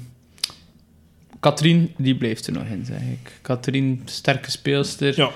Katrien, 1.40 1.92
die 1.98 2.16
blijft 2.16 2.48
er 2.48 2.54
nog 2.54 2.64
in, 2.64 2.86
zeg 2.86 3.02
ik. 3.02 3.40
Katrien, 3.42 4.02
sterke 4.06 4.52
speelster. 4.52 5.14
Ja. 5.16 5.32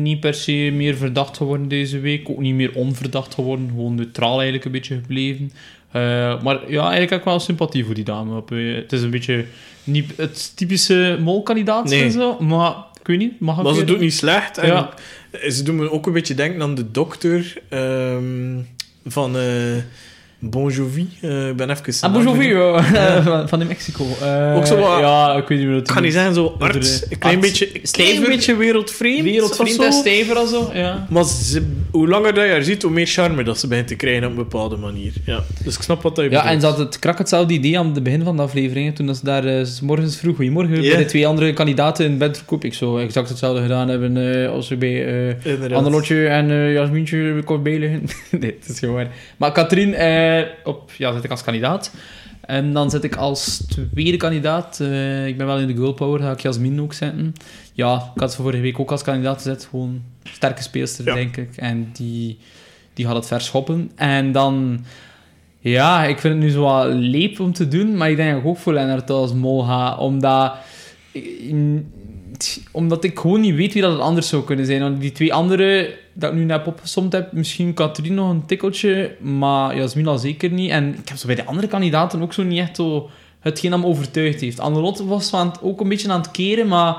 Niet 0.00 0.20
per 0.20 0.34
se 0.34 0.70
meer 0.74 0.96
verdacht 0.96 1.36
geworden 1.36 1.68
deze 1.68 1.98
week. 1.98 2.30
Ook 2.30 2.40
niet 2.40 2.54
meer 2.54 2.74
onverdacht 2.74 3.34
geworden. 3.34 3.68
Gewoon 3.68 3.94
neutraal 3.94 4.34
eigenlijk 4.34 4.64
een 4.64 4.72
beetje 4.72 4.94
gebleven. 4.94 5.52
Eh, 5.92 6.42
maar 6.42 6.70
ja, 6.70 6.80
eigenlijk 6.80 7.10
heb 7.10 7.18
ik 7.18 7.24
wel 7.24 7.40
sympathie 7.40 7.84
voor 7.84 7.94
die 7.94 8.04
dame. 8.04 8.42
Eh, 8.48 8.74
Het 8.76 8.92
is 8.92 9.02
een 9.02 9.10
beetje 9.10 9.44
niet 9.84 10.12
het 10.16 10.56
typische 10.56 11.18
molkandidaat 11.20 11.84
Nee. 11.88 12.02
en 12.02 12.12
zo. 12.12 12.36
Maar 12.40 12.74
ik 13.00 13.06
weet 13.06 13.18
niet, 13.18 13.40
mag 13.40 13.56
ik 13.58 13.62
Maar 13.62 13.74
ze 13.74 13.84
doet 13.84 14.00
niet 14.00 14.14
slecht. 14.14 14.58
En 14.58 14.66
Ja. 14.66 14.90
Ze 15.48 15.62
doen 15.62 15.76
me 15.76 15.90
ook 15.90 16.06
een 16.06 16.12
beetje 16.12 16.34
denken 16.34 16.62
aan 16.62 16.74
de 16.74 16.90
dokter 16.90 17.62
ehm, 17.68 18.58
van 19.06 19.36
eh 19.36 19.42
Bon 20.42 20.70
Jovi. 20.70 21.08
Eh, 21.20 21.48
ik 21.48 21.56
ben 21.56 21.70
even... 21.70 21.94
Ah, 22.00 22.12
Bon 22.12 22.22
Jovi, 22.22 22.48
vergeten. 22.50 23.00
ja. 23.02 23.22
van, 23.30 23.48
van 23.48 23.60
in 23.60 23.66
Mexico. 23.66 24.04
Eh, 24.22 24.56
Ook 24.56 24.66
zo 24.66 24.76
wat- 24.76 24.98
Ja, 25.00 25.34
ik 25.36 25.48
weet 25.48 25.58
niet 25.58 25.66
meer 25.66 25.76
wat 25.76 25.88
Ik 25.88 25.94
ga 25.94 26.00
niet 26.00 26.12
zeggen 26.12 26.34
zo 26.34 26.42
Dat 26.58 26.68
arts, 26.68 27.00
er- 27.02 27.06
een 27.12 27.18
klein 27.18 27.40
beetje, 27.40 27.68
een 27.74 27.80
klein 27.90 28.22
beetje 28.24 28.56
wereldvreemd. 28.56 29.22
Wereldvriend 29.22 29.78
of 29.78 29.84
en 29.86 29.92
zo. 29.92 29.98
stijver 30.00 30.40
of 30.40 30.48
zo, 30.48 30.70
ja. 30.74 31.06
Maar 31.10 31.24
ze, 31.24 31.66
hoe 31.90 32.08
langer 32.08 32.34
dat 32.34 32.44
je 32.44 32.50
haar 32.50 32.62
ziet, 32.62 32.82
hoe 32.82 32.90
meer 32.92 33.06
charme 33.06 33.42
dat 33.42 33.58
ze 33.58 33.66
begint 33.68 33.88
te 33.88 33.94
krijgen 33.94 34.24
op 34.24 34.30
een 34.30 34.36
bepaalde 34.36 34.76
manier. 34.76 35.12
Ja. 35.24 35.42
Dus 35.64 35.76
ik 35.76 35.82
snap 35.82 36.02
wat 36.02 36.16
dat 36.16 36.24
je 36.24 36.30
Ja, 36.30 36.36
bedoelt. 36.36 36.54
en 36.54 36.60
ze 36.60 36.66
had 36.66 36.78
het 36.78 36.98
krak 36.98 37.18
hetzelfde 37.18 37.54
idee 37.54 37.78
aan 37.78 37.90
het 37.94 38.02
begin 38.02 38.22
van 38.24 38.36
de 38.36 38.42
aflevering. 38.42 38.94
Toen 38.94 39.14
ze 39.14 39.24
daar 39.24 39.44
eh, 39.44 39.64
s 39.64 39.80
morgens 39.80 40.16
vroeg, 40.16 40.36
goedemorgen, 40.36 40.80
bij 40.80 40.96
de 40.96 41.04
twee 41.04 41.26
andere 41.26 41.52
kandidaten 41.52 42.04
in 42.06 42.18
bed 42.18 42.36
verkoop. 42.36 42.64
Ik 42.64 42.74
zou 42.74 43.02
exact 43.02 43.28
hetzelfde 43.28 43.62
gedaan 43.62 43.88
hebben 43.88 44.42
eh, 44.44 44.50
als 44.50 44.68
we 44.68 44.76
bij 44.76 45.28
eh. 45.40 45.76
Annelotje 45.76 46.26
en 46.26 46.50
eh 46.50 46.72
Jasmientje 46.72 47.42
liggen. 47.62 48.02
nee, 48.40 48.56
het 48.60 48.68
is 48.68 48.78
gewoon 48.78 48.94
waar. 48.94 49.08
Maar 49.36 49.52
Katrien, 49.52 49.94
eh, 50.38 50.46
op, 50.64 50.90
ja, 50.98 51.12
zit 51.14 51.24
ik 51.24 51.30
als 51.30 51.42
kandidaat. 51.42 51.92
En 52.40 52.72
dan 52.72 52.90
zit 52.90 53.04
ik 53.04 53.16
als 53.16 53.64
tweede 53.92 54.16
kandidaat. 54.16 54.80
eh, 54.80 55.26
ik 55.26 55.36
ben 55.36 55.46
wel 55.46 55.58
in 55.58 55.66
de 55.66 55.74
girl 55.76 55.92
power, 55.92 56.20
ga 56.20 56.30
ik 56.30 56.40
Jasmin 56.40 56.80
ook 56.80 56.92
zetten. 56.92 57.32
Ja, 57.72 58.10
ik 58.14 58.20
had 58.20 58.32
ze 58.32 58.42
vorige 58.42 58.62
week 58.62 58.80
ook 58.80 58.90
als 58.90 59.02
kandidaat 59.02 59.36
gezet. 59.36 59.66
Gewoon 59.70 60.02
sterke 60.22 60.62
speelster, 60.62 61.04
Ja. 61.04 61.14
denk 61.14 61.36
ik. 61.36 61.56
En 61.56 61.90
die, 61.92 62.38
die 62.94 63.06
gaat 63.06 63.14
het 63.14 63.26
verschoppen. 63.26 63.90
En 63.94 64.32
dan... 64.32 64.84
Ja, 65.62 66.04
ik 66.04 66.18
vind 66.18 66.34
het 66.34 66.42
nu 66.42 66.50
zo 66.50 66.62
wat 66.62 66.86
leep 66.92 67.40
om 67.40 67.52
te 67.52 67.68
doen, 67.68 67.96
maar 67.96 68.10
ik 68.10 68.16
denk 68.16 68.30
dat 68.32 68.40
ik 68.40 68.46
ook 68.46 68.56
voor 68.58 68.72
Lennart 68.72 69.10
als 69.10 69.32
mol 69.34 69.62
ga. 69.62 69.96
Omdat 69.96 70.52
in- 71.40 71.92
omdat 72.72 73.04
ik 73.04 73.18
gewoon 73.18 73.40
niet 73.40 73.54
weet 73.54 73.72
wie 73.72 73.82
dat 73.82 73.92
het 73.92 74.00
anders 74.00 74.28
zou 74.28 74.44
kunnen 74.44 74.66
zijn. 74.66 74.80
Want 74.80 75.00
die 75.00 75.12
twee 75.12 75.34
andere 75.34 75.94
dat 76.20 76.30
ik 76.32 76.36
nu 76.38 76.44
net 76.44 76.66
opgesomd 76.66 77.12
heb, 77.12 77.32
misschien 77.32 77.74
Katrien 77.74 78.14
nog 78.14 78.30
een 78.30 78.46
tikkeltje, 78.46 79.16
maar 79.20 79.76
Jasmin 79.76 80.06
al 80.06 80.18
zeker 80.18 80.50
niet. 80.50 80.70
En 80.70 80.88
ik 80.98 81.08
heb 81.08 81.16
zo 81.18 81.26
bij 81.26 81.36
de 81.36 81.44
andere 81.44 81.66
kandidaten 81.66 82.22
ook 82.22 82.32
zo 82.32 82.42
niet 82.42 82.58
echt 82.58 82.76
zo 82.76 83.10
hetgeen 83.40 83.70
dat 83.70 83.80
me 83.80 83.86
overtuigd 83.86 84.40
heeft. 84.40 84.60
Annelotte 84.60 85.06
was 85.06 85.34
aan 85.34 85.46
het- 85.48 85.62
ook 85.62 85.80
een 85.80 85.88
beetje 85.88 86.10
aan 86.12 86.20
het 86.20 86.30
keren, 86.30 86.68
maar 86.68 86.96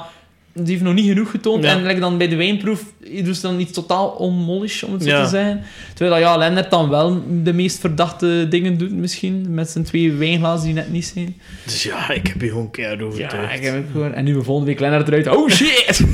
die 0.54 0.66
heeft 0.66 0.82
nog 0.82 0.94
niet 0.94 1.08
genoeg 1.08 1.32
getoond. 1.32 1.64
Ja. 1.64 1.70
En 1.70 1.84
like 1.84 2.00
dan 2.00 2.18
bij 2.18 2.28
de 2.28 2.36
wijnproef 2.36 2.84
doet 3.24 3.36
ze 3.36 3.42
dan 3.42 3.60
iets 3.60 3.72
totaal 3.72 4.08
onmollish, 4.10 4.84
om 4.84 4.94
het 4.94 5.04
zo 5.04 5.10
Ja. 5.10 5.24
te 5.24 5.30
zeggen. 5.30 5.62
Terwijl 5.94 6.22
dat, 6.22 6.30
ja, 6.30 6.38
Lennart 6.38 6.70
dan 6.72 6.90
wel 6.90 7.22
de 7.44 7.54
meest 7.54 7.80
verdachte 7.80 8.46
dingen 8.50 8.78
doet 8.78 8.92
misschien, 8.92 9.54
met 9.54 9.70
zijn 9.70 9.84
twee 9.84 10.12
wijnglazen 10.12 10.66
die 10.66 10.74
net 10.74 10.92
niet 10.92 11.06
zijn. 11.06 11.36
Dus 11.66 11.84
ja, 11.84 12.10
ik 12.12 12.28
heb 12.28 12.42
je 12.42 12.48
gewoon 12.48 12.72
keihard 12.72 13.02
overtuigd. 13.02 13.34
Ja, 13.36 13.52
ik 13.52 13.64
heb 13.64 13.74
het 13.74 13.86
gewoon. 13.92 14.14
En 14.14 14.24
nu 14.24 14.44
volgende 14.44 14.70
week 14.70 14.80
Lennart 14.80 15.08
eruit. 15.08 15.28
Oh 15.28 15.50
shit! 15.50 16.02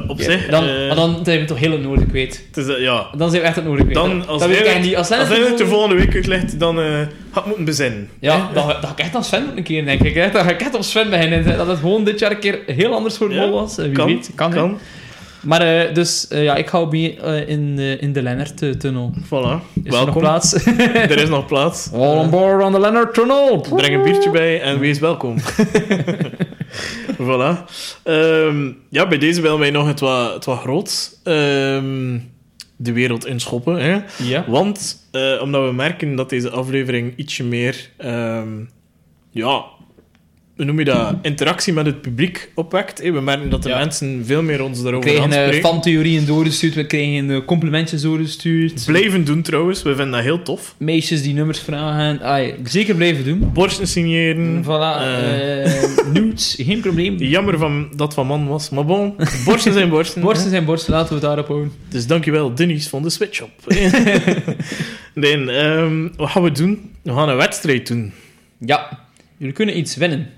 Ja, 0.00 0.04
op 0.08 0.20
zich... 0.20 0.48
dan, 0.48 0.68
eh, 0.68 0.86
maar 0.86 0.96
dan 0.96 1.20
zijn 1.24 1.40
we 1.40 1.44
toch 1.44 1.58
heel 1.58 1.70
het 1.70 1.82
noorden 1.82 2.08
kwijt. 2.08 2.44
het 2.46 2.56
is, 2.66 2.74
eh, 2.74 2.80
ja, 2.82 3.06
Dan 3.16 3.30
zijn 3.30 3.42
we 3.42 3.46
echt 3.48 3.56
het 3.56 3.64
noorden 3.64 3.86
kwijt. 3.88 3.98
dan, 3.98 4.26
als 4.26 4.46
weet 4.46 4.50
ik 4.50 4.56
eigenlijk 4.56 4.86
niet. 4.86 4.96
Als 4.96 5.10
als 5.10 5.28
hij 5.28 5.38
de 5.38 5.54
de 5.56 5.66
volgende 5.66 5.94
week 5.96 6.14
uitlegt, 6.14 6.60
dan 6.60 6.80
eh 6.80 6.84
had 7.30 7.42
ik 7.42 7.46
moeten 7.46 7.64
bezinnen. 7.64 8.08
Ja, 8.18 8.50
dan, 8.54 8.66
dan 8.66 8.76
ga 8.82 8.90
ik 8.90 8.98
echt 8.98 9.14
aan 9.14 9.24
Sven 9.24 9.40
moeten 9.40 9.58
een 9.58 9.64
keer, 9.64 9.84
denk 9.84 10.02
ik. 10.02 10.14
hè. 10.14 10.30
Dan 10.30 10.44
ga 10.44 10.50
ik 10.50 10.60
echt 10.60 10.74
op 10.74 10.82
Sven 10.82 11.10
beginnen. 11.10 11.56
Dat 11.56 11.66
het 11.66 11.78
gewoon 11.78 12.04
dit 12.04 12.18
jaar 12.18 12.30
een 12.30 12.38
keer 12.38 12.58
heel 12.66 12.94
anders 12.94 13.16
voor 13.16 13.32
Ja, 13.32 13.48
was. 13.48 13.76
Wie 13.76 13.92
kan, 13.92 14.06
weet, 14.06 14.30
kan. 14.34 14.50
kan. 14.50 14.78
Maar 15.42 15.92
dus, 15.92 16.26
ja, 16.28 16.54
ik 16.54 16.68
hou 16.68 16.88
mee 16.90 17.18
in, 17.46 17.78
in 17.78 18.12
de 18.12 18.22
Lennart-tunnel. 18.22 19.12
Voilà. 19.24 19.28
Is 19.28 19.32
er 19.34 19.90
nog 19.90 19.92
welkom. 19.92 20.20
plaats? 20.20 20.52
er 21.12 21.18
is 21.22 21.28
nog 21.28 21.46
plaats. 21.46 21.90
All 21.92 22.16
on 22.18 22.30
board 22.30 22.64
on 22.64 22.72
the 22.72 22.80
Lennart-tunnel! 22.80 23.66
Breng 23.74 23.94
een 23.94 24.02
biertje 24.02 24.30
bij 24.30 24.60
en 24.60 24.78
wees 24.78 24.98
welkom. 24.98 25.36
voilà. 27.22 27.64
Ehm, 28.02 28.72
ja, 28.90 29.08
bij 29.08 29.18
deze 29.18 29.40
willen 29.40 29.58
wij 29.58 29.70
nog 29.70 29.86
het 29.86 30.00
wat, 30.00 30.34
het 30.34 30.44
wat 30.44 30.58
groots 30.58 31.20
ehm, 31.22 32.18
de 32.76 32.92
wereld 32.92 33.26
inschoppen. 33.26 33.76
Hè? 33.76 33.98
Ja. 34.24 34.44
Want 34.48 35.08
eh, 35.10 35.40
omdat 35.42 35.64
we 35.64 35.72
merken 35.72 36.16
dat 36.16 36.30
deze 36.30 36.50
aflevering 36.50 37.16
ietsje 37.16 37.44
meer... 37.44 37.90
ehm, 37.96 38.64
ja, 39.30 39.64
noem 40.56 40.78
je 40.78 40.84
dat? 40.84 41.14
Interactie 41.22 41.72
met 41.72 41.86
het 41.86 42.00
publiek 42.02 42.50
opwekt. 42.54 43.02
Hè? 43.02 43.12
We 43.12 43.20
merken 43.20 43.50
dat 43.50 43.62
de 43.62 43.68
Ja. 43.68 43.78
mensen 43.78 44.22
veel 44.26 44.42
meer 44.42 44.62
ons 44.62 44.78
We 44.78 44.84
daarover 44.84 45.10
krijgen 45.10 45.32
eh, 45.32 45.38
aanspreken. 45.38 45.68
fantheorieën 45.68 46.24
doorgestuurd, 46.26 46.74
we 46.74 46.86
krijgen 46.86 47.30
eh, 47.30 47.44
complimentjes 47.44 48.02
doorgestuurd. 48.02 48.82
Blijven 48.86 49.24
doen 49.24 49.42
trouwens, 49.42 49.82
we 49.82 49.88
vinden 49.94 50.10
dat 50.10 50.22
heel 50.22 50.42
tof. 50.42 50.74
Meisjes 50.78 51.22
die 51.22 51.34
nummers 51.34 51.58
vragen. 51.60 52.20
Ai, 52.22 52.54
zeker 52.64 52.94
blijven 52.94 53.24
doen. 53.24 53.50
Borsten 53.52 53.86
signeren. 53.88 54.62
Voilà, 54.64 55.00
eh, 55.02 55.82
eh, 55.82 55.90
nudes, 56.12 56.54
geen 56.66 56.80
probleem. 56.80 57.16
Jammer 57.16 57.58
van, 57.58 57.88
dat 57.96 58.14
van 58.14 58.26
man 58.26 58.46
was, 58.48 58.70
maar 58.70 58.84
bon, 58.84 59.14
borsten 59.44 59.72
zijn 59.72 59.88
borsten. 59.88 60.22
Borsten 60.26 60.50
zijn 60.50 60.64
borsten, 60.64 60.92
laten 60.92 61.08
we 61.08 61.14
het 61.14 61.22
daarop 61.24 61.46
houden. 61.46 61.72
Dus 61.88 62.06
dankjewel, 62.06 62.54
Denise 62.54 62.88
van 62.88 63.02
de 63.02 63.10
Switchshop. 63.10 63.50
nee, 65.14 65.50
ehm, 65.50 66.08
wat 66.16 66.30
gaan 66.30 66.42
we 66.42 66.52
doen? 66.52 66.90
We 67.02 67.12
gaan 67.12 67.28
een 67.28 67.36
wedstrijd 67.36 67.86
doen. 67.86 68.12
Ja, 68.58 68.98
jullie 69.36 69.54
kunnen 69.54 69.78
iets 69.78 69.96
winnen. 69.96 70.28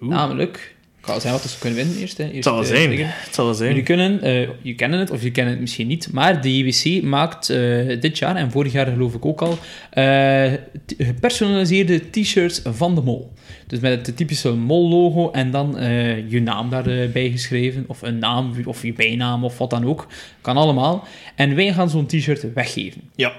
Oeh. 0.00 0.10
Namelijk, 0.12 0.74
ik 1.00 1.06
ga 1.06 1.12
zeggen 1.12 1.30
wat 1.40 1.50
ze 1.50 1.58
kunnen 1.58 1.78
winnen 1.78 1.96
eerst. 1.96 2.16
Hè. 2.18 2.24
Eerst 2.24 2.34
Het 2.34 2.44
zal 2.44 2.54
wel 2.54 2.62
eh, 2.62 2.68
zijn. 2.68 2.98
Het 3.06 3.34
zal 3.34 3.44
wel 3.44 3.54
Jullie 3.54 3.72
zijn. 3.72 3.84
kunnen, 3.84 4.22
eh, 4.22 4.48
je 4.62 4.74
kennen 4.74 4.98
het 4.98 5.10
of 5.10 5.22
je 5.22 5.30
kennen 5.30 5.52
het 5.52 5.60
misschien 5.62 5.86
niet, 5.86 6.12
maar 6.12 6.40
de 6.40 6.58
JWC 6.58 7.02
maakt 7.02 7.50
eh, 7.50 8.00
dit 8.00 8.18
jaar 8.18 8.36
en 8.36 8.50
vorig 8.50 8.72
jaar 8.72 8.86
geloof 8.86 9.14
ik 9.14 9.24
ook 9.24 9.40
al 9.42 9.58
eh, 9.90 10.52
t- 10.86 10.94
gepersonaliseerde 10.98 12.10
t-shirts 12.10 12.60
van 12.64 12.94
de 12.94 13.00
mol. 13.00 13.32
Dus 13.66 13.78
met 13.80 14.06
het 14.06 14.16
typische 14.16 14.52
mol-logo 14.52 15.30
en 15.30 15.50
dan 15.50 15.78
eh, 15.78 16.30
je 16.30 16.40
naam 16.42 16.70
daarbij 16.70 17.30
geschreven, 17.30 17.84
of 17.86 18.02
een 18.02 18.18
naam, 18.18 18.52
of 18.64 18.82
je 18.82 18.92
bijnaam, 18.92 19.44
of 19.44 19.58
wat 19.58 19.70
dan 19.70 19.84
ook. 19.86 20.06
Kan 20.40 20.56
allemaal. 20.56 21.04
En 21.34 21.54
wij 21.54 21.72
gaan 21.72 21.90
zo'n 21.90 22.06
t-shirt 22.06 22.52
weggeven. 22.54 23.00
Ja. 23.16 23.32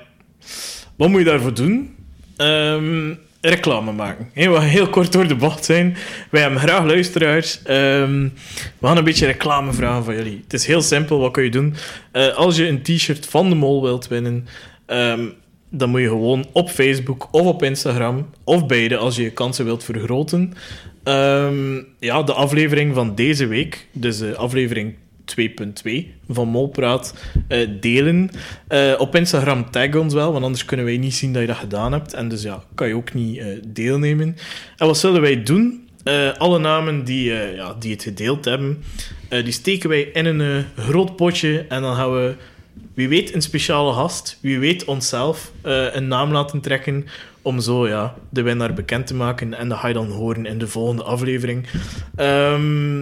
Wat 0.95 1.09
moet 1.09 1.19
je 1.19 1.25
daarvoor 1.25 1.53
doen? 1.53 1.95
Ehm, 2.37 3.13
reclame 3.41 3.91
maken. 3.91 4.29
We 4.33 4.41
gaan 4.41 4.61
heel 4.61 4.89
kort 4.89 5.11
door 5.11 5.27
de 5.27 5.35
bocht 5.35 5.65
zijn. 5.65 5.97
Wij 6.29 6.41
hebben 6.41 6.59
graag 6.59 6.85
luisteraars. 6.85 7.61
Ehm, 7.63 8.29
we 8.79 8.87
gaan 8.87 8.97
een 8.97 9.03
beetje 9.03 9.25
reclame 9.25 9.73
vragen 9.73 10.03
van 10.03 10.15
jullie. 10.15 10.41
Het 10.43 10.53
is 10.53 10.65
heel 10.65 10.81
simpel. 10.81 11.19
Wat 11.19 11.31
kun 11.31 11.43
je 11.43 11.51
doen? 11.51 11.75
Eh, 12.11 12.35
als 12.35 12.55
je 12.55 12.67
een 12.67 12.81
t-shirt 12.81 13.25
van 13.25 13.49
de 13.49 13.55
mol 13.55 13.81
wilt 13.81 14.07
winnen... 14.07 14.47
ehm, 14.85 15.25
dan 15.69 15.89
moet 15.89 16.01
je 16.01 16.07
gewoon 16.07 16.45
op 16.51 16.69
Facebook 16.69 17.27
of 17.31 17.45
op 17.45 17.63
Instagram, 17.63 18.29
of 18.43 18.65
beide, 18.65 18.97
als 18.97 19.15
je 19.15 19.21
je 19.23 19.31
kansen 19.31 19.65
wilt 19.65 19.83
vergroten, 19.83 20.53
ehm, 21.03 21.81
ja, 21.99 22.23
de 22.23 22.33
aflevering 22.33 22.95
van 22.95 23.15
deze 23.15 23.47
week, 23.47 23.87
dus 23.91 24.17
de 24.17 24.35
aflevering 24.35 24.95
2.2 25.39 26.13
van 26.27 26.47
Molpraat, 26.47 27.13
eh, 27.47 27.67
delen. 27.79 28.29
Eh, 28.67 28.93
op 28.97 29.15
Instagram 29.15 29.71
tag 29.71 29.95
ons 29.95 30.13
wel, 30.13 30.31
want 30.31 30.43
anders 30.43 30.65
kunnen 30.65 30.85
wij 30.85 30.97
niet 30.97 31.13
zien 31.13 31.33
dat 31.33 31.41
je 31.41 31.47
dat 31.47 31.57
gedaan 31.57 31.91
hebt. 31.91 32.13
En 32.13 32.27
dus 32.27 32.41
ja, 32.41 32.63
kan 32.75 32.87
je 32.87 32.95
ook 32.95 33.13
niet 33.13 33.37
eh, 33.37 33.45
deelnemen. 33.67 34.35
En 34.77 34.87
wat 34.87 34.97
zullen 34.97 35.21
wij 35.21 35.43
doen? 35.43 35.89
Alle 36.37 36.59
namen 36.59 37.03
die, 37.03 37.33
ja, 37.33 37.75
die 37.79 37.91
het 37.91 38.03
gedeeld 38.03 38.45
hebben, 38.45 38.83
die 39.29 39.51
steken 39.51 39.89
wij 39.89 40.01
in 40.01 40.25
een 40.25 40.65
groot 40.77 41.15
potje 41.15 41.65
en 41.69 41.81
dan 41.81 41.95
gaan 41.95 42.13
we 42.13 42.35
wie 42.93 43.09
weet 43.09 43.33
een 43.33 43.41
speciale 43.41 43.93
gast, 43.93 44.37
wie 44.41 44.59
weet 44.59 44.85
onszelf 44.85 45.51
een 45.61 46.07
naam 46.07 46.31
laten 46.31 46.61
trekken 46.61 47.05
om 47.41 47.59
zo 47.59 47.87
ja, 47.87 48.15
de 48.29 48.41
winnaar 48.41 48.73
bekend 48.73 49.07
te 49.07 49.15
maken. 49.15 49.53
En 49.53 49.69
dat 49.69 49.77
ga 49.77 49.87
je 49.87 49.93
dan 49.93 50.09
horen 50.09 50.45
in 50.45 50.57
de 50.57 50.67
volgende 50.67 51.03
aflevering. 51.03 51.67
Ehm 52.15 53.01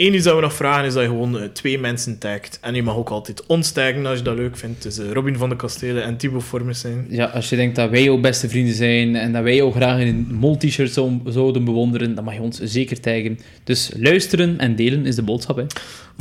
Eén 0.00 0.14
iets 0.14 0.24
dat 0.24 0.34
we 0.34 0.40
nog 0.40 0.54
vragen 0.54 0.84
is 0.84 0.92
dat 0.92 1.02
je 1.02 1.08
gewoon 1.08 1.38
eh, 1.40 1.48
twee 1.48 1.78
mensen 1.78 2.18
tagt. 2.18 2.58
En 2.60 2.74
je 2.74 2.82
mag 2.82 2.96
ook 2.96 3.08
altijd 3.08 3.46
ons 3.46 3.70
taggen 3.72 4.06
als 4.06 4.18
je 4.18 4.24
dat 4.24 4.36
leuk 4.36 4.56
vindt. 4.56 4.82
Dus 4.82 4.98
eh, 4.98 5.10
Robin 5.12 5.36
van 5.36 5.48
de 5.48 5.56
Kastelen 5.56 6.02
en 6.04 6.16
Thibaut 6.16 6.44
Vormes 6.44 6.80
zijn. 6.80 7.06
Ja, 7.08 7.24
als 7.24 7.48
je 7.48 7.56
denkt 7.56 7.76
dat 7.76 7.90
wij 7.90 8.02
jouw 8.02 8.18
beste 8.18 8.48
vrienden 8.48 8.74
zijn 8.74 9.16
en 9.16 9.32
dat 9.32 9.42
wij 9.42 9.54
jou 9.56 9.72
graag 9.72 10.00
in 10.00 10.06
een 10.06 10.34
mol-t-shirt 10.34 10.92
zou- 10.92 11.20
zouden 11.24 11.64
bewonderen, 11.64 12.14
dan 12.14 12.24
mag 12.24 12.34
je 12.34 12.40
ons 12.40 12.60
zeker 12.60 13.00
taggen. 13.00 13.38
Dus 13.64 13.90
luisteren 13.96 14.58
en 14.58 14.76
delen 14.76 15.06
is 15.06 15.14
de 15.14 15.22
boodschap. 15.22 15.56
Hè. 15.56 15.64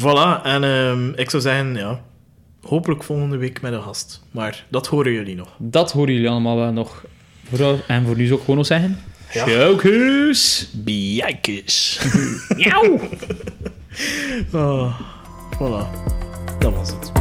Voilà, 0.02 0.44
en 0.44 0.64
ehm, 0.64 1.10
ik 1.16 1.30
zou 1.30 1.42
zeggen, 1.42 1.76
ja, 1.76 2.02
hopelijk 2.62 3.04
volgende 3.04 3.38
week 3.38 3.62
met 3.62 3.74
een 3.74 3.82
gast. 3.82 4.24
Maar 4.32 4.66
dat 4.70 4.88
horen 4.88 5.12
jullie 5.12 5.36
nog. 5.36 5.56
Dat 5.58 5.92
horen 5.92 6.14
jullie 6.14 6.30
allemaal 6.30 6.56
wel 6.58 6.72
nog. 6.72 7.06
En 7.88 8.06
voor 8.06 8.16
nu 8.18 8.26
zou 8.26 8.36
ik 8.36 8.42
gewoon 8.42 8.56
nog 8.58 8.66
zeggen... 8.66 8.98
Ja. 9.32 9.48
Sjoukus, 9.48 10.70
bijkes. 10.74 12.00
Miauw. 12.58 13.00
oh, 14.54 15.00
voilà, 15.58 15.88
dat 16.60 16.74
was 16.74 16.90
het. 16.90 17.12